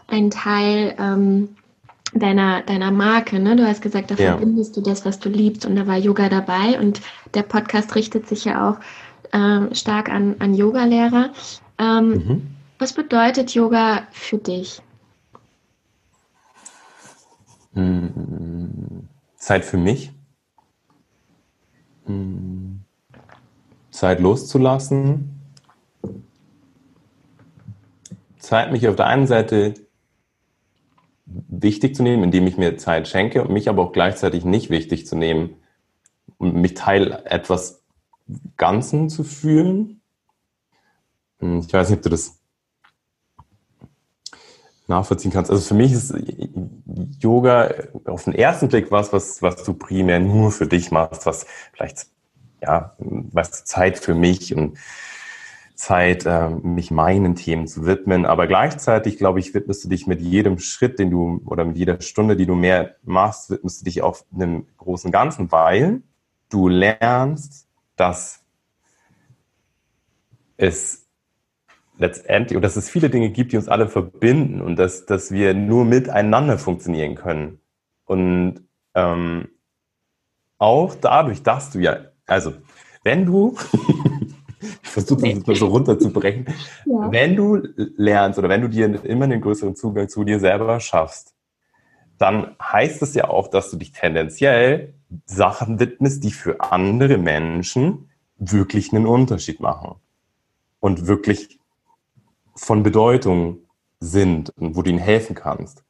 ein 0.09 0.31
Teil 0.31 0.95
ähm, 0.99 1.49
deiner, 2.13 2.63
deiner 2.63 2.91
Marke. 2.91 3.39
Ne? 3.39 3.57
Du 3.57 3.67
hast 3.67 3.83
gesagt, 3.83 4.11
da 4.11 4.15
ja. 4.17 4.33
verbindest 4.33 4.77
du 4.77 4.81
das, 4.81 5.05
was 5.05 5.19
du 5.19 5.29
liebst 5.29 5.65
und 5.67 5.77
da 5.77 5.87
war 5.87 5.97
Yoga 5.97 6.29
dabei 6.29 6.79
und 6.81 7.01
der 7.35 7.43
Podcast 7.43 7.95
richtet 7.95 8.29
sich 8.29 8.45
ja 8.45 8.69
auch 8.69 8.77
ähm, 9.33 9.75
stark 9.75 10.11
an, 10.11 10.37
an 10.39 10.55
Yogalehrer. 10.55 11.31
Ähm, 11.79 12.09
mhm. 12.09 12.47
Was 12.79 12.93
bedeutet 12.93 13.55
Yoga 13.55 14.03
für 14.11 14.39
dich? 14.39 14.83
Mhm. 17.77 19.09
Zeit 19.37 19.65
für 19.65 19.77
mich. 19.77 20.13
Hm. 22.07 22.81
Zeit 23.91 24.21
loszulassen. 24.21 25.41
Zeit, 28.39 28.73
mich 28.73 28.89
auf 28.89 28.97
der 28.97 29.07
einen 29.07 29.27
Seite 29.27 29.75
wichtig 31.27 31.95
zu 31.95 32.03
nehmen, 32.03 32.25
indem 32.25 32.47
ich 32.47 32.57
mir 32.57 32.79
Zeit 32.79 33.09
schenke 33.09 33.43
und 33.43 33.51
mich 33.51 33.69
aber 33.69 33.83
auch 33.83 33.93
gleichzeitig 33.93 34.45
nicht 34.45 34.71
wichtig 34.71 35.07
zu 35.07 35.17
nehmen 35.17 35.57
und 36.39 36.55
mich 36.55 36.75
Teil 36.75 37.23
etwas 37.25 37.83
Ganzen 38.57 39.11
zu 39.11 39.23
fühlen. 39.23 40.01
Hm, 41.41 41.59
ich 41.59 41.73
weiß 41.73 41.91
nicht, 41.91 41.99
ob 41.99 42.03
du 42.05 42.11
das 42.11 42.41
nachvollziehen 44.87 45.33
kannst. 45.33 45.51
Also 45.51 45.63
für 45.67 45.75
mich 45.75 45.93
ist 45.93 46.15
Yoga 47.21 47.73
auf 48.05 48.25
den 48.25 48.35
ersten 48.35 48.69
Blick 48.69 48.91
was, 48.91 49.13
was, 49.13 49.43
was 49.43 49.65
du 49.65 49.75
primär 49.75 50.21
nur 50.21 50.53
für 50.53 50.67
dich 50.67 50.91
machst, 50.91 51.27
was 51.27 51.47
vielleicht, 51.73 52.07
ja, 52.63 52.95
was 52.99 53.65
Zeit 53.65 53.99
für 53.99 54.15
mich 54.15 54.55
und 54.55 54.79
Zeit, 55.75 56.25
äh, 56.25 56.49
mich 56.49 56.91
meinen 56.91 57.35
Themen 57.35 57.67
zu 57.67 57.85
widmen. 57.85 58.25
Aber 58.25 58.47
gleichzeitig, 58.47 59.19
glaube 59.19 59.41
ich, 59.41 59.53
widmest 59.55 59.85
du 59.85 59.89
dich 59.89 60.07
mit 60.07 60.23
jedem 60.23 60.59
Schritt, 60.59 60.99
den 60.99 61.11
du 61.11 61.43
oder 61.45 61.65
mit 61.65 61.77
jeder 61.77 62.01
Stunde, 62.01 62.37
die 62.37 62.47
du 62.47 62.55
mehr 62.55 62.97
machst, 63.05 63.51
widmest 63.51 63.81
du 63.81 63.85
dich 63.85 64.03
auch 64.03 64.19
einem 64.35 64.67
großen 64.79 65.13
Ganzen, 65.13 65.53
weil 65.53 66.03
du 66.49 66.69
lernst, 66.69 67.69
dass 67.97 68.41
es 70.57 71.06
letztendlich, 71.99 72.57
und 72.57 72.63
dass 72.63 72.77
es 72.77 72.89
viele 72.89 73.11
Dinge 73.11 73.31
gibt, 73.31 73.53
die 73.53 73.57
uns 73.57 73.69
alle 73.69 73.89
verbinden 73.89 74.61
und 74.61 74.77
dass, 74.77 75.07
dass 75.07 75.31
wir 75.31 75.55
nur 75.55 75.85
miteinander 75.85 76.59
funktionieren 76.59 77.15
können. 77.15 77.61
Und 78.05 78.63
ähm, 78.95 79.49
auch 80.59 80.95
dadurch, 80.95 81.43
dass 81.43 81.71
du 81.71 81.81
ja, 81.81 81.99
also 82.27 82.53
wenn 83.03 83.27
du, 83.27 83.57
ich 84.83 84.89
versuche 84.89 85.23
das 85.23 85.31
jetzt 85.31 85.47
mal 85.47 85.57
so 85.57 85.67
runterzubrechen, 85.67 86.47
ja. 86.87 87.13
wenn 87.13 87.37
du 87.37 87.63
lernst 87.97 88.39
oder 88.39 88.49
wenn 88.49 88.63
du 88.63 88.69
dir 88.69 89.05
immer 89.05 89.25
einen 89.25 89.41
größeren 89.41 89.77
Zugang 89.77 90.09
zu 90.09 90.25
dir 90.25 90.41
selber 90.41 90.81
schaffst, 90.81 91.35
dann 92.19 92.57
heißt 92.63 93.03
es 93.03 93.15
ja 93.15 93.29
auch, 93.29 93.49
dass 93.49 93.71
du 93.71 93.77
dich 93.77 93.93
tendenziell 93.93 94.95
Sachen 95.27 95.79
widmest, 95.79 96.25
die 96.25 96.33
für 96.33 96.61
andere 96.61 97.19
Menschen 97.19 98.11
wirklich 98.39 98.93
einen 98.93 99.07
Unterschied 99.07 99.61
machen 99.61 99.97
und 100.81 101.07
wirklich 101.07 101.59
von 102.57 102.83
Bedeutung 102.83 103.59
sind 104.01 104.51
und 104.57 104.77
wo 104.77 104.83
du 104.83 104.91
ihnen 104.91 104.99
helfen 104.99 105.35
kannst. 105.35 105.85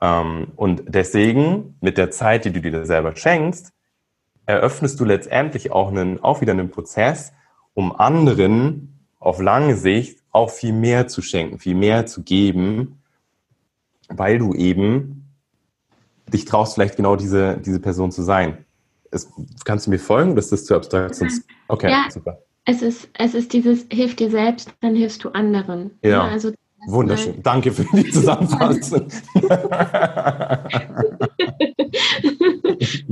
Ähm, 0.00 0.52
und 0.56 0.82
deswegen, 0.86 1.76
mit 1.80 1.98
der 1.98 2.10
Zeit, 2.10 2.44
die 2.44 2.52
du 2.52 2.60
dir 2.60 2.84
selber 2.86 3.16
schenkst, 3.16 3.72
eröffnest 4.46 5.00
du 5.00 5.04
letztendlich 5.04 5.72
auch, 5.72 5.88
einen, 5.88 6.20
auch 6.20 6.40
wieder 6.40 6.52
einen 6.52 6.70
Prozess, 6.70 7.32
um 7.74 7.94
anderen 7.94 9.06
auf 9.18 9.40
lange 9.40 9.76
Sicht 9.76 10.20
auch 10.30 10.50
viel 10.50 10.72
mehr 10.72 11.06
zu 11.08 11.22
schenken, 11.22 11.58
viel 11.58 11.74
mehr 11.74 12.06
zu 12.06 12.22
geben, 12.22 13.02
weil 14.08 14.38
du 14.38 14.54
eben 14.54 15.28
dich 16.26 16.44
traust, 16.44 16.74
vielleicht 16.74 16.96
genau 16.96 17.16
diese, 17.16 17.58
diese 17.58 17.80
Person 17.80 18.10
zu 18.10 18.22
sein. 18.22 18.64
Es, 19.10 19.30
kannst 19.64 19.86
du 19.86 19.90
mir 19.90 19.98
folgen 19.98 20.32
oder 20.32 20.40
ist 20.40 20.50
das 20.50 20.64
zu 20.64 20.74
abstrakt? 20.74 21.20
Okay, 21.68 21.90
ja, 21.90 22.06
super 22.10 22.38
es 22.64 22.82
ist, 22.82 23.08
es 23.18 23.34
ist 23.34 23.52
dieses, 23.52 23.86
hilf 23.92 24.16
dir 24.16 24.30
selbst, 24.30 24.72
dann 24.80 24.94
hilfst 24.94 25.24
du 25.24 25.30
anderen. 25.30 25.90
Ja. 26.02 26.10
ja 26.10 26.22
also 26.28 26.52
Wunderschön. 26.86 27.36
Mal. 27.36 27.42
Danke 27.42 27.70
für 27.72 27.84
die 27.96 28.10
Zusammenfassung. 28.10 29.06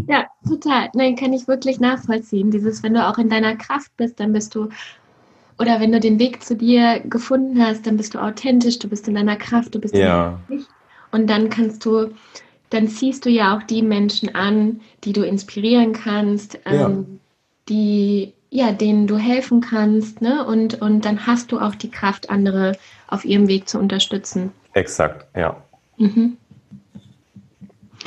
ja, 0.09 0.26
total. 0.46 0.88
Nein, 0.94 1.14
kann 1.14 1.32
ich 1.32 1.46
wirklich 1.46 1.78
nachvollziehen. 1.78 2.51
Dieses, 2.51 2.82
wenn 2.82 2.94
du 2.94 3.07
auch 3.07 3.18
in 3.18 3.28
deiner 3.28 3.55
Kraft 3.55 3.96
bist, 3.96 4.18
dann 4.18 4.32
bist 4.32 4.57
du, 4.57 4.70
oder 5.59 5.78
wenn 5.78 5.92
du 5.92 6.01
den 6.01 6.18
Weg 6.18 6.42
zu 6.42 6.57
dir 6.57 6.98
gefunden 7.01 7.64
hast, 7.64 7.86
dann 7.86 7.96
bist 7.96 8.14
du 8.14 8.18
authentisch, 8.18 8.80
du 8.80 8.88
bist 8.88 9.07
in 9.07 9.14
deiner 9.14 9.36
Kraft, 9.36 9.72
du 9.74 9.78
bist 9.78 9.94
ja. 9.94 10.40
in 10.48 10.64
Und 11.12 11.30
dann 11.30 11.48
kannst 11.48 11.84
du, 11.84 12.12
dann 12.70 12.88
ziehst 12.88 13.24
du 13.24 13.30
ja 13.30 13.57
auch 13.57 13.62
die 13.62 13.82
Menschen 13.82 14.34
an, 14.34 14.80
die 15.05 15.12
du 15.12 15.22
inspirieren 15.22 15.92
kannst, 15.92 16.59
ja. 16.64 16.88
ähm, 16.88 17.20
die 17.68 18.32
ja, 18.51 18.72
denen 18.72 19.07
du 19.07 19.16
helfen 19.16 19.61
kannst, 19.61 20.20
ne? 20.20 20.44
Und, 20.44 20.82
und 20.82 21.05
dann 21.05 21.26
hast 21.26 21.53
du 21.53 21.61
auch 21.61 21.74
die 21.74 21.90
Kraft, 21.90 22.30
andere 22.30 22.76
auf 23.07 23.24
ihrem 23.24 23.48
Weg 23.48 23.68
zu 23.68 23.78
unterstützen. 23.78 24.53
Exakt, 24.74 25.26
ja. 25.36 25.57
Mhm. 25.96 26.36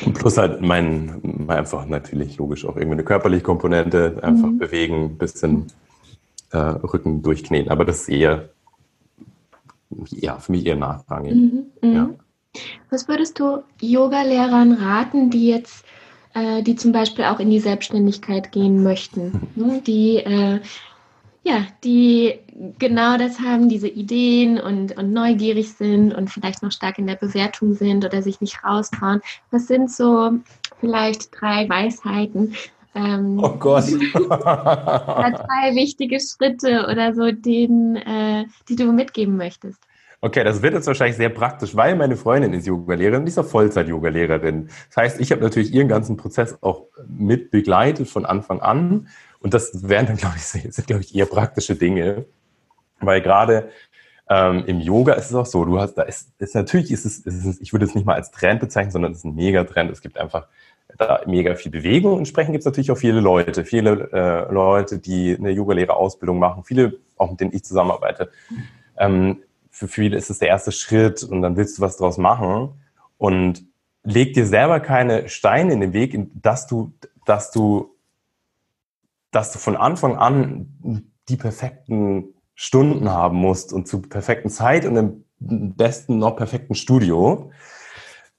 Und 0.05 0.13
plus 0.13 0.37
halt 0.37 0.61
mein, 0.61 1.47
einfach 1.47 1.85
natürlich 1.85 2.37
logisch 2.37 2.65
auch 2.65 2.75
irgendwie 2.75 2.95
eine 2.95 3.03
körperliche 3.03 3.43
Komponente, 3.43 4.19
einfach 4.21 4.49
mhm. 4.49 4.57
bewegen, 4.57 5.17
bisschen 5.17 5.67
äh, 6.51 6.57
Rücken 6.57 7.21
durchkneten. 7.21 7.71
Aber 7.71 7.85
das 7.85 8.01
ist 8.01 8.09
eher, 8.09 8.49
ja, 10.09 10.39
für 10.39 10.51
mich 10.51 10.65
eher 10.65 10.75
nachrangig. 10.75 11.35
Mhm. 11.35 11.65
mhm. 11.81 11.95
Ja. 11.95 12.09
Was 12.89 13.07
würdest 13.07 13.39
du 13.39 13.63
Yoga-Lehrern 13.81 14.73
raten, 14.73 15.31
die 15.31 15.47
jetzt 15.47 15.85
äh, 16.33 16.63
die 16.63 16.75
zum 16.75 16.91
Beispiel 16.91 17.25
auch 17.25 17.39
in 17.39 17.49
die 17.49 17.59
Selbstständigkeit 17.59 18.51
gehen 18.51 18.83
möchten, 18.83 19.47
ne? 19.55 19.81
die 19.85 20.17
äh, 20.17 20.59
ja, 21.45 21.65
die 21.83 22.39
genau 22.79 23.17
das 23.17 23.39
haben, 23.39 23.67
diese 23.67 23.89
Ideen 23.89 24.59
und, 24.59 24.97
und 24.97 25.11
neugierig 25.11 25.73
sind 25.73 26.13
und 26.13 26.29
vielleicht 26.29 26.63
noch 26.63 26.71
stark 26.71 26.97
in 26.97 27.07
der 27.07 27.15
Bewertung 27.15 27.73
sind 27.73 28.05
oder 28.05 28.21
sich 28.21 28.39
nicht 28.39 28.63
raustrauen. 28.63 29.21
Was 29.51 29.67
sind 29.67 29.91
so 29.91 30.31
vielleicht 30.79 31.29
drei 31.37 31.67
Weisheiten? 31.67 32.55
Ähm, 32.95 33.39
oh 33.43 33.49
Gott. 33.57 33.85
drei 34.13 35.75
wichtige 35.75 36.19
Schritte 36.19 36.87
oder 36.89 37.13
so, 37.13 37.31
denen, 37.31 37.97
äh, 37.97 38.45
die 38.69 38.77
du 38.77 38.91
mitgeben 38.93 39.35
möchtest. 39.35 39.79
Okay, 40.23 40.45
das 40.45 40.61
wird 40.61 40.73
jetzt 40.73 40.87
wahrscheinlich 40.87 41.17
sehr 41.17 41.27
praktisch, 41.27 41.75
weil 41.75 41.97
meine 41.97 42.15
Freundin 42.15 42.53
ist 42.53 42.65
Yoga-Lehrerin, 42.65 43.25
die 43.25 43.29
ist 43.29 43.37
auch 43.37 43.45
Vollzeit-Yoga-Lehrerin. 43.45 44.69
Das 44.87 44.95
heißt, 44.95 45.19
ich 45.19 45.33
habe 45.33 45.41
natürlich 45.41 45.73
ihren 45.73 45.89
ganzen 45.89 46.15
Prozess 46.15 46.57
auch 46.61 46.85
mit 47.09 47.51
begleitet 47.51 48.07
von 48.07 48.25
Anfang 48.25 48.61
an. 48.61 49.09
Und 49.41 49.53
das 49.53 49.89
wären 49.89 50.05
dann, 50.05 50.15
glaube 50.15 50.35
ich, 50.37 50.43
sind, 50.43 50.87
glaube 50.87 51.01
ich, 51.01 51.13
eher 51.13 51.25
praktische 51.25 51.75
Dinge. 51.75 52.23
Weil 53.01 53.19
gerade 53.19 53.67
ähm, 54.29 54.63
im 54.65 54.79
Yoga 54.79 55.11
ist 55.11 55.25
es 55.25 55.35
auch 55.35 55.45
so, 55.45 55.65
du 55.65 55.77
hast, 55.77 55.95
da 55.95 56.03
ist, 56.03 56.31
ist 56.39 56.55
natürlich 56.55 56.91
ist 56.91 57.03
es, 57.03 57.19
ist 57.19 57.43
es, 57.43 57.59
ich 57.59 57.73
würde 57.73 57.83
es 57.83 57.93
nicht 57.93 58.05
mal 58.05 58.15
als 58.15 58.31
Trend 58.31 58.61
bezeichnen, 58.61 58.91
sondern 58.91 59.11
es 59.11 59.17
ist 59.17 59.25
ein 59.25 59.35
Megatrend. 59.35 59.91
Es 59.91 59.99
gibt 59.99 60.17
einfach 60.17 60.47
da 60.97 61.19
mega 61.25 61.53
viel 61.55 61.69
Bewegung. 61.69 62.19
Entsprechend 62.19 62.53
gibt 62.53 62.61
es 62.61 62.65
natürlich 62.65 62.91
auch 62.91 62.97
viele 62.97 63.19
Leute, 63.19 63.65
viele 63.65 64.09
äh, 64.13 64.53
Leute, 64.53 64.99
die 64.99 65.35
eine 65.37 65.49
Yoga-Lehrer-Ausbildung 65.49 66.39
machen, 66.39 66.63
viele, 66.63 66.93
auch 67.17 67.29
mit 67.29 67.41
denen 67.41 67.53
ich 67.53 67.65
zusammenarbeite. 67.65 68.31
Ähm, 68.97 69.41
für 69.73 69.87
viele 69.87 70.15
ist 70.15 70.29
es 70.29 70.37
der 70.37 70.49
erste 70.49 70.71
Schritt 70.71 71.23
und 71.23 71.41
dann 71.41 71.57
willst 71.57 71.77
du 71.77 71.81
was 71.81 71.97
draus 71.97 72.19
machen 72.19 72.69
und 73.17 73.65
leg 74.03 74.33
dir 74.35 74.45
selber 74.45 74.79
keine 74.79 75.27
Steine 75.27 75.73
in 75.73 75.81
den 75.81 75.93
Weg, 75.93 76.15
dass 76.35 76.67
du, 76.67 76.93
dass 77.25 77.49
du, 77.49 77.95
dass 79.31 79.51
du 79.51 79.57
von 79.57 79.75
Anfang 79.75 80.15
an 80.15 81.09
die 81.27 81.37
perfekten 81.37 82.35
Stunden 82.53 83.09
haben 83.09 83.37
musst 83.37 83.73
und 83.73 83.87
zu 83.87 84.03
perfekten 84.03 84.51
Zeit 84.51 84.85
und 84.85 84.95
im 84.95 85.25
besten 85.39 86.19
noch 86.19 86.35
perfekten 86.35 86.75
Studio, 86.75 87.51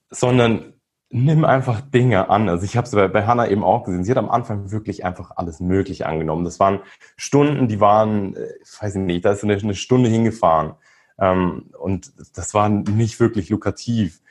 sondern 0.09 0.73
nimm 1.09 1.43
einfach 1.43 1.81
Dinge 1.81 2.29
an. 2.29 2.47
Also 2.47 2.63
ich 2.63 2.77
habe 2.77 2.85
es 2.85 2.91
bei, 2.93 3.09
bei 3.09 3.25
Hannah 3.25 3.49
eben 3.49 3.63
auch 3.65 3.83
gesehen. 3.83 4.05
Sie 4.05 4.11
hat 4.11 4.17
am 4.17 4.29
Anfang 4.29 4.71
wirklich 4.71 5.03
einfach 5.03 5.31
alles 5.35 5.59
Mögliche 5.59 6.05
angenommen. 6.05 6.45
Das 6.45 6.61
waren 6.61 6.79
Stunden, 7.17 7.67
die 7.67 7.81
waren, 7.81 8.37
äh, 8.37 8.47
ich 8.63 8.81
weiß 8.81 8.95
nicht, 8.95 9.25
da 9.25 9.33
ist 9.33 9.43
eine, 9.43 9.55
eine 9.55 9.75
Stunde 9.75 10.09
hingefahren. 10.09 10.75
Ähm, 11.19 11.71
und 11.79 12.11
das 12.35 12.53
war 12.53 12.69
nicht 12.69 13.19
wirklich 13.19 13.49
lukrativ. 13.49 14.21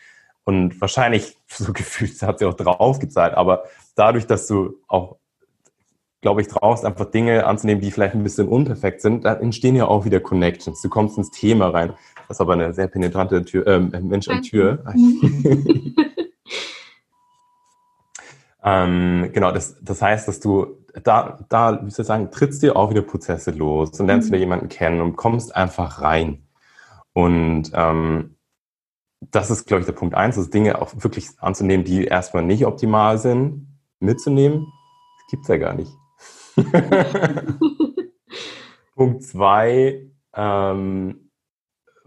Und 0.45 0.81
wahrscheinlich, 0.81 1.37
so 1.47 1.73
gefühlt, 1.73 2.21
hat 2.23 2.39
sie 2.39 2.47
auch 2.47 2.55
draufgezahlt. 2.55 3.35
Aber 3.35 3.65
dadurch, 3.95 4.27
dass 4.27 4.47
du 4.47 4.77
auch, 4.89 5.17
glaube 6.21 6.41
ich, 6.41 6.49
traust, 6.49 6.85
einfach 6.85 7.11
Dinge 7.11 7.47
anzunehmen, 7.47 7.83
die 7.83 7.91
vielleicht 7.91 8.15
ein 8.15 8.23
bisschen 8.23 8.49
unperfekt 8.49 9.01
sind, 9.01 9.25
da 9.25 9.35
entstehen 9.35 9.77
ja 9.77 9.87
auch 9.87 10.05
wieder 10.05 10.21
Connections. 10.21 10.81
Du 10.81 10.89
kommst 10.89 11.19
ins 11.19 11.31
Thema 11.31 11.69
rein. 11.69 11.95
Das 12.29 12.39
ist 12.39 12.41
aber 12.41 12.55
eine 12.55 12.73
sehr 12.73 12.89
penetrante 12.89 13.45
Tür, 13.45 13.67
äh, 13.67 13.79
Mensch 13.79 14.29
an 14.29 14.41
Tür. 14.43 14.83
ähm, 18.65 19.31
genau, 19.33 19.53
das, 19.53 19.77
das 19.83 20.01
heißt, 20.01 20.27
dass 20.27 20.41
du 20.41 20.79
da, 21.03 21.39
da, 21.49 21.81
wie 21.85 21.91
soll 21.91 22.05
ich 22.05 22.07
sagen, 22.07 22.31
trittst 22.31 22.63
dir 22.63 22.77
auch 22.77 22.91
wieder 22.91 23.03
Prozesse 23.03 23.51
los 23.51 23.99
und 23.99 24.07
lernst 24.07 24.29
mhm. 24.29 24.33
wieder 24.33 24.41
jemanden 24.41 24.69
kennen 24.69 25.01
und 25.01 25.17
kommst 25.17 25.55
einfach 25.55 26.01
rein. 26.01 26.44
Und 27.15 27.71
ähm, 27.73 28.37
das 29.31 29.51
ist, 29.51 29.67
glaube 29.67 29.81
ich, 29.81 29.87
der 29.87 29.95
Punkt 29.95 30.15
eins, 30.15 30.37
dass 30.37 30.51
Dinge 30.51 30.81
auch 30.83 30.93
wirklich 30.97 31.29
anzunehmen, 31.39 31.85
die 31.85 32.05
erstmal 32.05 32.45
nicht 32.45 32.67
optimal 32.67 33.19
sind, 33.19 33.79
mitzunehmen. 34.01 34.67
Das 35.17 35.31
gibt's 35.31 35.49
ja 35.49 35.57
gar 35.57 35.75
nicht. 35.75 35.91
Punkt 38.95 39.23
zwei, 39.23 40.11
ähm, 40.35 41.31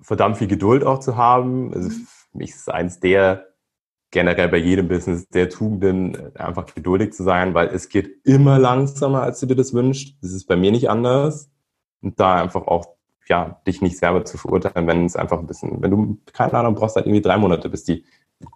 verdammt 0.02 0.38
viel 0.38 0.48
Geduld 0.48 0.84
auch 0.84 1.00
zu 1.00 1.18
haben. 1.18 1.74
Also 1.74 1.90
für 1.90 2.38
mich 2.38 2.52
ist 2.52 2.70
eins 2.72 3.00
der 3.00 3.48
generell 4.12 4.48
bei 4.48 4.58
jedem 4.58 4.88
Business 4.88 5.28
der 5.28 5.50
Tugenden, 5.50 6.36
einfach 6.38 6.74
geduldig 6.74 7.14
zu 7.14 7.24
sein, 7.24 7.54
weil 7.54 7.68
es 7.68 7.90
geht 7.90 8.26
immer 8.26 8.58
langsamer, 8.58 9.22
als 9.22 9.40
du 9.40 9.48
dir 9.48 9.56
das 9.56 9.74
wünschst. 9.74 10.18
Das 10.22 10.32
ist 10.32 10.46
bei 10.46 10.56
mir 10.56 10.72
nicht 10.72 10.90
anders. 10.90 11.52
Und 12.02 12.20
da 12.20 12.42
einfach 12.42 12.68
auch, 12.68 12.97
ja, 13.28 13.62
dich 13.68 13.82
nicht 13.82 13.98
selber 13.98 14.26
zu 14.26 14.38
verurteilen, 14.38 14.88
wenn 14.88 15.06
es 15.06 15.16
einfach 15.16 15.40
ein 15.40 15.48
bisschen, 15.48 15.82
wenn 15.82 15.92
du, 15.92 16.18
keine 16.34 16.54
Ahnung, 16.54 16.76
brauchst 16.76 16.96
halt 16.96 17.06
irgendwie 17.06 17.22
drei 17.22 17.38
Monate, 17.38 17.70
bis 17.70 17.84
die 17.84 18.06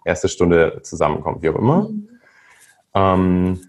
erste 0.04 0.28
Stunde 0.28 0.80
zusammenkommt, 0.82 1.42
wie 1.42 1.50
auch 1.50 1.56
immer. 1.56 1.88
Mhm. 1.88 2.08
Ähm, 2.94 3.60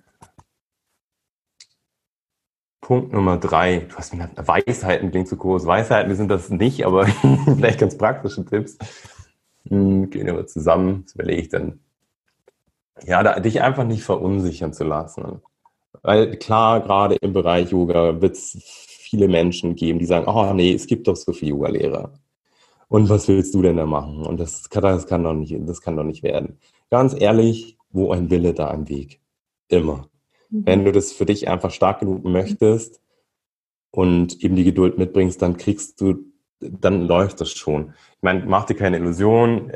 Punkt 2.83 3.13
Nummer 3.13 3.37
drei. 3.37 3.87
Du 3.89 3.95
hast 3.95 4.13
mir 4.13 4.29
Weisheiten 4.35 5.09
klingt 5.09 5.29
zu 5.29 5.37
groß. 5.37 5.65
Weisheiten 5.65 6.13
sind 6.15 6.29
das 6.29 6.49
nicht, 6.49 6.85
aber 6.85 7.05
vielleicht 7.45 7.79
ganz 7.79 7.97
praktische 7.97 8.45
Tipps. 8.45 8.77
Hm, 9.69 10.09
gehen 10.09 10.27
wir 10.27 10.45
zusammen. 10.47 11.03
Das 11.05 11.15
überlege 11.15 11.41
ich 11.41 11.49
dann. 11.49 11.79
Ja, 13.05 13.23
da, 13.23 13.39
dich 13.39 13.61
einfach 13.61 13.85
nicht 13.85 14.03
verunsichern 14.03 14.73
zu 14.73 14.83
lassen. 14.83 15.41
Weil 16.01 16.35
klar, 16.35 16.81
gerade 16.81 17.15
im 17.15 17.31
Bereich 17.31 17.71
Yoga 17.71 18.21
wird 18.21 18.35
es 18.35 18.57
viele 19.13 19.27
Menschen 19.27 19.75
geben, 19.75 19.99
die 19.99 20.07
sagen, 20.07 20.25
oh 20.27 20.53
nee, 20.55 20.73
es 20.73 20.87
gibt 20.87 21.07
doch 21.07 21.15
so 21.15 21.33
viele 21.33 21.51
Yoga-Lehrer. 21.51 22.13
Und 22.87 23.09
was 23.09 23.27
willst 23.27 23.53
du 23.53 23.61
denn 23.61 23.77
da 23.77 23.85
machen? 23.85 24.25
Und 24.25 24.39
das 24.39 24.71
kann, 24.71 24.81
das 24.81 25.05
kann 25.05 25.23
doch 25.23 25.35
nicht, 25.35 25.55
das 25.67 25.81
kann 25.81 25.95
doch 25.95 26.03
nicht 26.03 26.23
werden. 26.23 26.57
Ganz 26.89 27.13
ehrlich, 27.13 27.77
wo 27.91 28.11
ein 28.11 28.31
Wille, 28.31 28.55
da 28.55 28.69
ein 28.69 28.89
Weg. 28.89 29.21
Immer. 29.67 30.09
Mhm. 30.49 30.65
Wenn 30.65 30.85
du 30.85 30.91
das 30.91 31.11
für 31.11 31.27
dich 31.27 31.47
einfach 31.47 31.69
stark 31.69 31.99
genug 31.99 32.25
möchtest 32.25 33.01
und 33.91 34.43
eben 34.43 34.55
die 34.55 34.63
Geduld 34.63 34.97
mitbringst, 34.97 35.39
dann 35.43 35.57
kriegst 35.57 36.01
du, 36.01 36.25
dann 36.59 37.03
läuft 37.03 37.39
das 37.39 37.51
schon. 37.51 37.93
Ich 38.15 38.23
meine, 38.23 38.43
mach 38.47 38.65
dir 38.65 38.75
keine 38.75 38.97
Illusion, 38.97 39.71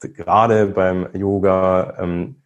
gerade 0.00 0.66
beim 0.66 1.08
Yoga 1.16 1.96
ähm, 1.98 2.36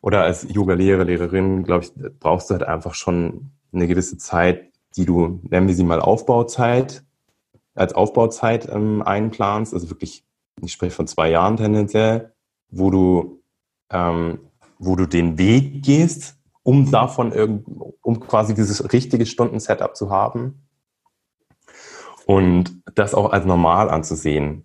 oder 0.00 0.22
als 0.22 0.46
Yoga-Lehrer, 0.50 1.04
Lehrerin, 1.04 1.62
glaube 1.62 1.84
ich, 1.84 1.92
brauchst 2.20 2.48
du 2.48 2.54
halt 2.54 2.62
einfach 2.62 2.94
schon 2.94 3.50
eine 3.70 3.86
gewisse 3.86 4.16
Zeit, 4.16 4.69
die 4.96 5.04
du, 5.04 5.40
nennen 5.48 5.68
wir 5.68 5.74
sie 5.74 5.84
mal 5.84 6.00
Aufbauzeit, 6.00 7.04
als 7.74 7.94
Aufbauzeit 7.94 8.68
ähm, 8.68 9.02
einplanst, 9.02 9.72
also 9.74 9.90
wirklich, 9.90 10.24
ich 10.60 10.72
spreche 10.72 10.94
von 10.94 11.06
zwei 11.06 11.30
Jahren 11.30 11.56
tendenziell, 11.56 12.32
wo 12.68 12.90
du, 12.90 13.42
ähm, 13.90 14.40
wo 14.78 14.96
du 14.96 15.06
den 15.06 15.38
Weg 15.38 15.82
gehst, 15.82 16.36
um 16.62 16.90
davon 16.90 17.32
irgend, 17.32 17.66
um 18.02 18.20
quasi 18.20 18.54
dieses 18.54 18.92
richtige 18.92 19.26
Stunden-Setup 19.26 19.96
zu 19.96 20.10
haben 20.10 20.66
und 22.26 22.82
das 22.94 23.14
auch 23.14 23.32
als 23.32 23.44
normal 23.44 23.90
anzusehen. 23.90 24.64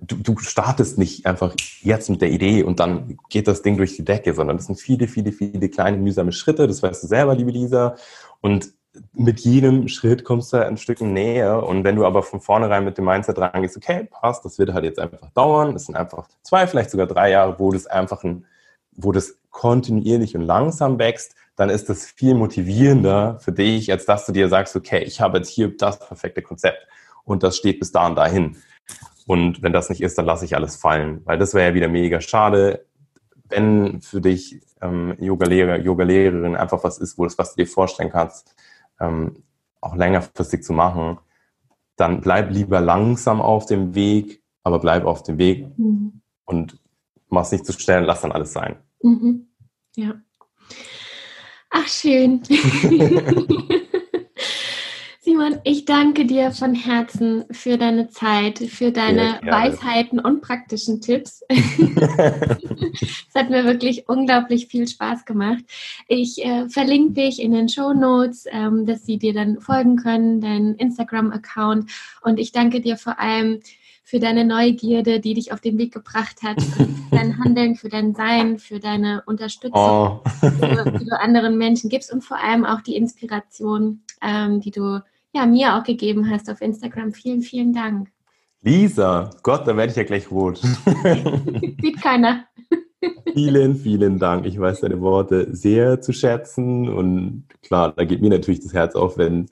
Du, 0.00 0.16
du 0.16 0.38
startest 0.38 0.98
nicht 0.98 1.26
einfach 1.26 1.54
jetzt 1.82 2.10
mit 2.10 2.20
der 2.20 2.30
Idee 2.30 2.62
und 2.62 2.80
dann 2.80 3.18
geht 3.28 3.46
das 3.46 3.62
Ding 3.62 3.76
durch 3.76 3.94
die 3.96 4.04
Decke, 4.04 4.34
sondern 4.34 4.56
das 4.56 4.66
sind 4.66 4.80
viele, 4.80 5.06
viele, 5.06 5.30
viele 5.30 5.68
kleine 5.68 5.98
mühsame 5.98 6.32
Schritte. 6.32 6.66
Das 6.66 6.82
weißt 6.82 7.04
du 7.04 7.06
selber, 7.06 7.34
liebe 7.34 7.52
Lisa. 7.52 7.94
Und 8.40 8.72
mit 9.12 9.40
jedem 9.40 9.88
Schritt 9.88 10.24
kommst 10.24 10.52
du 10.52 10.64
ein 10.64 10.76
Stück 10.76 11.00
näher. 11.00 11.64
Und 11.64 11.84
wenn 11.84 11.96
du 11.96 12.04
aber 12.04 12.22
von 12.22 12.40
vornherein 12.40 12.84
mit 12.84 12.98
dem 12.98 13.04
Mindset 13.04 13.38
rangehst, 13.38 13.76
okay, 13.76 14.08
passt, 14.10 14.44
das 14.44 14.58
wird 14.58 14.72
halt 14.72 14.84
jetzt 14.84 14.98
einfach 14.98 15.30
dauern. 15.30 15.74
Es 15.74 15.86
sind 15.86 15.96
einfach 15.96 16.28
zwei, 16.42 16.66
vielleicht 16.66 16.90
sogar 16.90 17.06
drei 17.06 17.30
Jahre, 17.30 17.58
wo 17.58 17.72
das 17.72 17.86
einfach 17.86 18.22
ein, 18.24 18.46
wo 18.92 19.12
das 19.12 19.38
kontinuierlich 19.50 20.36
und 20.36 20.42
langsam 20.42 20.98
wächst, 20.98 21.34
dann 21.56 21.70
ist 21.70 21.88
das 21.88 22.06
viel 22.06 22.34
motivierender 22.34 23.38
für 23.40 23.52
dich, 23.52 23.90
als 23.90 24.04
dass 24.06 24.26
du 24.26 24.32
dir 24.32 24.48
sagst, 24.48 24.74
okay, 24.74 25.02
ich 25.04 25.20
habe 25.20 25.38
jetzt 25.38 25.48
hier 25.48 25.76
das 25.76 25.98
perfekte 26.00 26.42
Konzept 26.42 26.86
und 27.24 27.42
das 27.42 27.56
steht 27.56 27.78
bis 27.78 27.92
da 27.92 28.06
und 28.06 28.16
dahin. 28.16 28.56
Und 29.26 29.62
wenn 29.62 29.72
das 29.72 29.88
nicht 29.88 30.02
ist, 30.02 30.18
dann 30.18 30.26
lasse 30.26 30.44
ich 30.44 30.56
alles 30.56 30.76
fallen, 30.76 31.22
weil 31.24 31.38
das 31.38 31.54
wäre 31.54 31.68
ja 31.68 31.74
wieder 31.74 31.88
mega 31.88 32.20
schade, 32.20 32.84
wenn 33.48 34.02
für 34.02 34.20
dich 34.20 34.60
ähm, 34.80 35.14
Yoga-Lehrer, 35.18 35.78
Yoga-Lehrerin 35.78 36.56
einfach 36.56 36.82
was 36.82 36.98
ist, 36.98 37.16
wo 37.16 37.24
das, 37.24 37.38
was 37.38 37.54
du 37.54 37.62
dir 37.62 37.68
vorstellen 37.68 38.10
kannst, 38.10 38.54
ähm, 39.00 39.42
auch 39.80 39.94
längerfristig 39.94 40.62
zu 40.62 40.72
machen, 40.72 41.18
dann 41.96 42.20
bleib 42.20 42.50
lieber 42.50 42.80
langsam 42.80 43.40
auf 43.40 43.66
dem 43.66 43.94
Weg, 43.94 44.42
aber 44.62 44.78
bleib 44.78 45.04
auf 45.04 45.22
dem 45.22 45.38
Weg 45.38 45.78
mhm. 45.78 46.20
und 46.44 46.78
mach's 47.28 47.52
nicht 47.52 47.66
zu 47.66 47.72
schnell, 47.72 48.04
lass 48.04 48.22
dann 48.22 48.32
alles 48.32 48.52
sein. 48.52 48.76
Mhm. 49.02 49.48
Ja. 49.96 50.14
Ach, 51.70 51.86
schön. 51.86 52.42
Simon, 55.34 55.58
ich 55.64 55.84
danke 55.84 56.26
dir 56.26 56.52
von 56.52 56.76
Herzen 56.76 57.44
für 57.50 57.76
deine 57.76 58.08
Zeit, 58.08 58.60
für 58.60 58.92
deine 58.92 59.40
Weisheiten 59.42 60.20
und 60.20 60.42
praktischen 60.42 61.00
Tipps. 61.00 61.42
es 61.48 63.34
hat 63.34 63.50
mir 63.50 63.64
wirklich 63.64 64.08
unglaublich 64.08 64.68
viel 64.68 64.86
Spaß 64.86 65.24
gemacht. 65.24 65.64
Ich 66.06 66.44
äh, 66.44 66.68
verlinke 66.68 67.14
dich 67.14 67.42
in 67.42 67.50
den 67.50 67.68
Show 67.68 67.92
Notes, 67.92 68.46
ähm, 68.48 68.86
dass 68.86 69.06
sie 69.06 69.18
dir 69.18 69.34
dann 69.34 69.60
folgen 69.60 69.96
können, 69.96 70.40
deinen 70.40 70.76
Instagram-Account. 70.76 71.90
Und 72.22 72.38
ich 72.38 72.52
danke 72.52 72.80
dir 72.80 72.96
vor 72.96 73.18
allem 73.18 73.58
für 74.04 74.20
deine 74.20 74.44
Neugierde, 74.44 75.18
die 75.18 75.34
dich 75.34 75.50
auf 75.50 75.60
den 75.60 75.78
Weg 75.78 75.92
gebracht 75.92 76.44
hat, 76.44 76.62
für 76.76 76.86
dein 77.10 77.42
Handeln, 77.42 77.74
für 77.74 77.88
dein 77.88 78.14
Sein, 78.14 78.60
für 78.60 78.78
deine 78.78 79.24
Unterstützung, 79.26 79.72
oh. 79.74 80.22
die 80.42 81.06
du 81.06 81.18
anderen 81.18 81.58
Menschen 81.58 81.90
gibst 81.90 82.12
und 82.12 82.22
vor 82.22 82.40
allem 82.40 82.64
auch 82.64 82.82
die 82.82 82.94
Inspiration, 82.94 84.02
ähm, 84.22 84.60
die 84.60 84.70
du 84.70 85.02
ja, 85.34 85.46
mir 85.46 85.76
auch 85.76 85.82
gegeben 85.82 86.30
hast 86.30 86.48
auf 86.48 86.60
Instagram. 86.60 87.12
Vielen, 87.12 87.42
vielen 87.42 87.72
Dank. 87.72 88.08
Lisa, 88.62 89.30
Gott, 89.42 89.66
da 89.66 89.76
werde 89.76 89.90
ich 89.90 89.96
ja 89.96 90.04
gleich 90.04 90.30
rot. 90.30 90.58
Sieht 91.82 92.00
keiner. 92.00 92.44
vielen, 93.34 93.76
vielen 93.76 94.18
Dank. 94.18 94.46
Ich 94.46 94.58
weiß 94.58 94.80
deine 94.80 95.00
Worte 95.00 95.54
sehr 95.54 96.00
zu 96.00 96.12
schätzen 96.12 96.88
und 96.88 97.44
klar, 97.62 97.92
da 97.94 98.04
geht 98.04 98.22
mir 98.22 98.30
natürlich 98.30 98.60
das 98.60 98.72
Herz 98.72 98.94
auf, 98.94 99.18
wenn, 99.18 99.50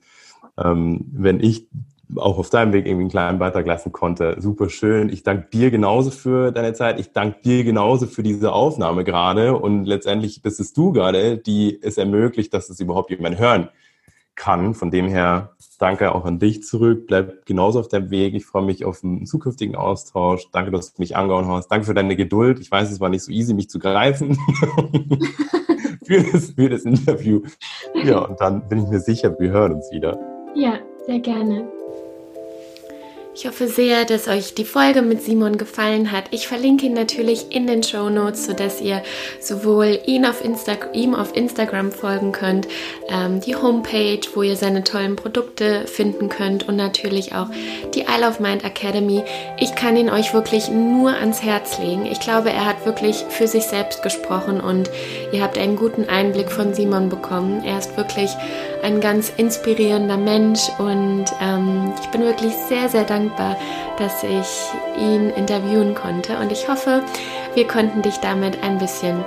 ähm, 0.57 1.05
wenn 1.13 1.41
ich 1.41 1.69
auch 2.17 2.39
auf 2.39 2.49
deinem 2.49 2.73
Weg 2.73 2.87
irgendwie 2.87 3.03
einen 3.03 3.11
kleinen 3.11 3.39
Beitrag 3.39 3.67
leisten 3.67 3.91
konnte. 3.91 4.37
Super 4.39 4.71
schön. 4.71 5.09
Ich 5.09 5.23
danke 5.23 5.49
dir 5.53 5.71
genauso 5.71 6.11
für 6.11 6.53
deine 6.53 6.75
Zeit. 6.75 7.01
Ich 7.01 7.13
danke 7.13 7.41
dir 7.43 7.65
genauso 7.65 8.07
für 8.07 8.23
diese 8.23 8.53
Aufnahme 8.53 9.03
gerade. 9.05 9.57
Und 9.57 9.85
letztendlich 9.85 10.43
bist 10.43 10.61
es 10.61 10.73
du 10.73 10.93
gerade, 10.93 11.39
die 11.39 11.79
es 11.83 11.99
ermöglicht, 11.99 12.53
dass 12.55 12.71
es 12.71 12.81
überhaupt 12.81 13.11
jemand 13.11 13.39
hören 13.39 13.69
kann. 14.35 14.75
Von 14.75 14.91
dem 14.91 15.09
her 15.09 15.53
danke 15.79 16.15
auch 16.15 16.25
an 16.25 16.39
dich 16.39 16.63
zurück. 16.63 17.07
Bleib 17.07 17.45
genauso 17.45 17.81
auf 17.81 17.89
deinem 17.89 18.11
Weg. 18.11 18.35
Ich 18.35 18.47
freue 18.47 18.65
mich 18.65 18.85
auf 18.85 19.03
einen 19.03 19.27
zukünftigen 19.27 19.75
Austausch. 19.75 20.49
Danke, 20.53 20.71
dass 20.71 20.95
du 20.95 21.03
mich 21.03 21.17
angehauen 21.17 21.47
hast. 21.49 21.69
Danke 21.69 21.87
für 21.87 21.95
deine 21.95 22.17
Geduld. 22.17 22.61
Ich 22.61 22.71
weiß, 22.71 22.91
es 22.91 23.01
war 23.01 23.09
nicht 23.09 23.25
so 23.25 23.33
easy, 23.33 23.53
mich 23.53 23.69
zu 23.69 23.79
greifen 23.79 24.37
für, 26.05 26.23
das, 26.23 26.51
für 26.51 26.69
das 26.69 26.83
Interview. 26.83 27.43
Ja, 27.95 28.21
und 28.21 28.41
dann 28.41 28.69
bin 28.69 28.85
ich 28.85 28.89
mir 28.89 29.01
sicher, 29.01 29.37
wir 29.39 29.51
hören 29.51 29.73
uns 29.75 29.91
wieder. 29.91 30.19
Ja, 30.55 30.79
sehr 31.07 31.19
gerne. 31.19 31.69
Ich 33.35 33.47
hoffe 33.47 33.67
sehr, 33.67 34.05
dass 34.05 34.29
euch 34.29 34.53
die 34.53 34.67
Folge 34.67 35.01
mit 35.01 35.23
Simon 35.23 35.57
gefallen 35.57 36.13
hat. 36.13 36.25
Ich 36.33 36.47
verlinke 36.47 36.85
ihn 36.85 36.93
natürlich 36.93 37.47
in 37.49 37.67
den 37.67 37.83
Show 37.83 38.11
Notes, 38.11 38.45
sodass 38.45 38.83
ihr 38.83 39.03
sowohl 39.41 40.01
ihn 40.05 40.27
auf 40.27 40.45
Insta 40.45 40.73
ihm 40.93 41.15
auf 41.15 41.35
Instagram 41.35 41.93
folgen 41.93 42.33
könnt, 42.33 42.69
ähm, 43.09 43.41
die 43.41 43.57
Homepage, 43.57 44.21
wo 44.35 44.43
ihr 44.43 44.57
seine 44.57 44.85
tollen 44.85 45.17
Produkte 45.17 45.87
finden 45.87 46.29
könnt 46.29 46.69
und 46.69 46.77
natürlich 46.77 47.35
auch 47.35 47.47
die 47.95 48.01
I 48.01 48.21
Love 48.21 48.43
Mind 48.43 48.65
Academy. 48.65 49.25
Ich 49.59 49.75
kann 49.77 49.97
ihn 49.97 50.11
euch 50.11 50.35
wirklich 50.35 50.69
nur 50.69 51.15
ans 51.15 51.43
Herz 51.43 51.79
legen. 51.79 52.05
Ich 52.05 52.21
glaube, 52.21 52.51
er 52.51 52.67
hat 52.67 52.85
wirklich 52.85 53.25
für 53.31 53.49
sich 53.49 53.65
selbst 53.65 54.03
gesprochen 54.03 54.61
und 54.61 54.91
ihr 55.33 55.43
habt 55.43 55.57
einen 55.57 55.77
guten 55.77 56.07
Einblick 56.07 56.53
von 56.53 56.75
Simon 56.75 57.09
bekommen. 57.09 57.65
Er 57.65 57.79
ist 57.79 57.97
wirklich 57.97 58.31
ein 58.83 59.01
ganz 59.01 59.33
inspirierender 59.39 60.19
Mensch 60.19 60.61
und 60.79 61.25
ähm, 61.41 61.95
ich 62.03 62.09
bin 62.09 62.23
wirklich 62.23 62.53
sehr, 62.69 62.91
sehr 62.91 63.05
dankbar 63.05 63.22
dankbar, 63.23 63.57
dass 63.99 64.23
ich 64.23 64.71
ihn 64.97 65.31
interviewen 65.31 65.95
konnte 65.95 66.39
und 66.39 66.51
ich 66.53 66.69
hoffe, 66.69 67.03
wir 67.55 67.67
konnten 67.67 68.03
dich 68.03 68.19
damit 68.19 68.63
ein 68.63 68.79
bisschen 68.79 69.25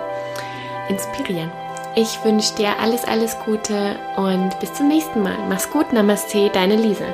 inspirieren. 0.90 1.52
Ich 1.96 2.24
wünsche 2.24 2.56
dir 2.56 2.80
alles, 2.82 3.06
alles 3.06 3.38
Gute 3.46 3.96
und 4.18 4.60
bis 4.60 4.74
zum 4.74 4.88
nächsten 4.90 5.24
Mal. 5.24 5.38
Mach's 5.48 5.70
gut, 5.70 5.94
Namaste, 5.94 6.50
deine 6.50 6.76
Lisa. 6.76 7.06